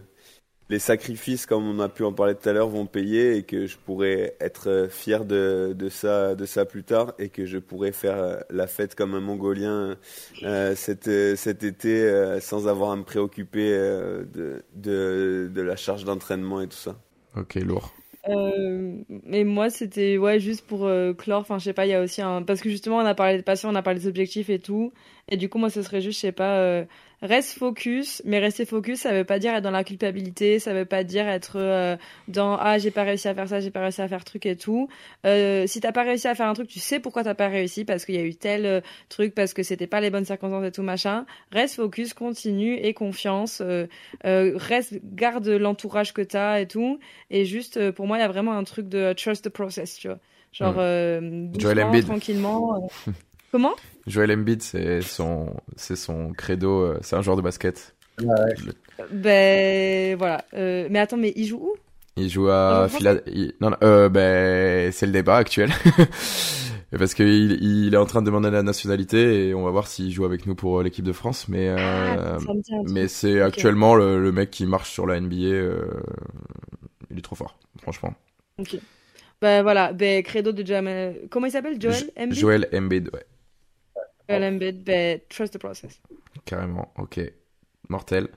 [0.74, 3.68] les sacrifices, comme on a pu en parler tout à l'heure, vont payer et que
[3.68, 7.60] je pourrai être euh, fier de, de, ça, de ça plus tard et que je
[7.60, 9.98] pourrai faire euh, la fête comme un Mongolien
[10.42, 11.04] euh, cet,
[11.36, 16.78] cet été sans avoir à me préoccuper de, de, de la charge d'entraînement et tout
[16.78, 16.96] ça.
[17.38, 17.94] Ok, lourd.
[18.30, 18.96] Euh,
[19.26, 21.42] mais moi, c'était ouais juste pour clore.
[21.42, 21.86] Enfin, je sais pas.
[21.86, 23.82] Il y a aussi un parce que justement, on a parlé de passion, on a
[23.84, 24.92] parlé des objectifs et tout.
[25.30, 26.86] Et du coup, moi, ce serait juste, je sais pas, euh,
[27.24, 28.22] reste focus.
[28.26, 31.28] Mais rester focus, ça veut pas dire être dans la culpabilité, ça veut pas dire
[31.28, 31.96] être euh,
[32.28, 34.56] dans ah j'ai pas réussi à faire ça, j'ai pas réussi à faire truc et
[34.56, 34.90] tout.
[35.26, 37.86] Euh, si t'as pas réussi à faire un truc, tu sais pourquoi t'as pas réussi
[37.86, 40.66] parce qu'il y a eu tel euh, truc, parce que c'était pas les bonnes circonstances
[40.66, 41.26] et tout machin.
[41.52, 43.62] Reste focus, continue et confiance.
[44.24, 47.00] reste, garde l'entourage que t'as et tout.
[47.32, 50.08] Et juste, pour moi, il y a vraiment un truc de trust the process, tu
[50.10, 50.20] vois.
[50.52, 51.52] Genre, hmm.
[51.52, 52.90] doucement, tranquillement.
[53.54, 53.76] Comment?
[54.08, 57.94] Joel Embiid, c'est son, c'est son credo, euh, c'est un joueur de basket.
[58.20, 58.56] Ouais.
[59.12, 60.44] Ben voilà.
[60.56, 61.76] Euh, mais attends, mais il joue où?
[62.16, 63.54] Il joue à Philadelphie.
[63.62, 65.70] Non, non euh, ben c'est le débat actuel.
[66.98, 70.10] Parce qu'il il est en train de demander la nationalité et on va voir s'il
[70.10, 71.48] joue avec nous pour l'équipe de France.
[71.48, 72.40] Mais ah,
[72.90, 75.36] mais c'est actuellement le, mec qui marche sur la NBA.
[77.12, 78.16] il est trop fort, franchement.
[78.58, 78.78] Ok.
[79.44, 81.28] Ben voilà, ben credo de Joel.
[81.30, 81.80] Comment il s'appelle?
[81.80, 82.40] Joel Embiid?
[82.40, 83.26] Joel Embiid, ouais.
[84.30, 86.00] LMBit, ben, trust the process.
[86.46, 87.20] Carrément, ok.
[87.90, 88.30] Mortel.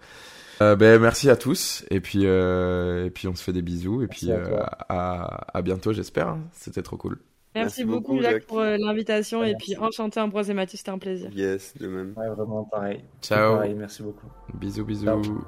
[0.62, 4.02] Euh, ben, merci à tous et puis euh, et puis on se fait des bisous
[4.02, 4.56] et puis euh,
[4.88, 6.40] à, à, bientôt j'espère hein.
[6.52, 7.18] c'était trop cool.
[7.54, 11.30] Merci, beaucoup, Jacques, pour euh, l'invitation et puis enchanté Ambroise et Mathieu c'était un plaisir.
[11.34, 12.14] Yes de même.
[12.16, 13.02] Ouais vraiment pareil.
[13.22, 13.56] Ciao.
[13.56, 14.28] Pareil, merci beaucoup.
[14.54, 15.44] Bisous bisous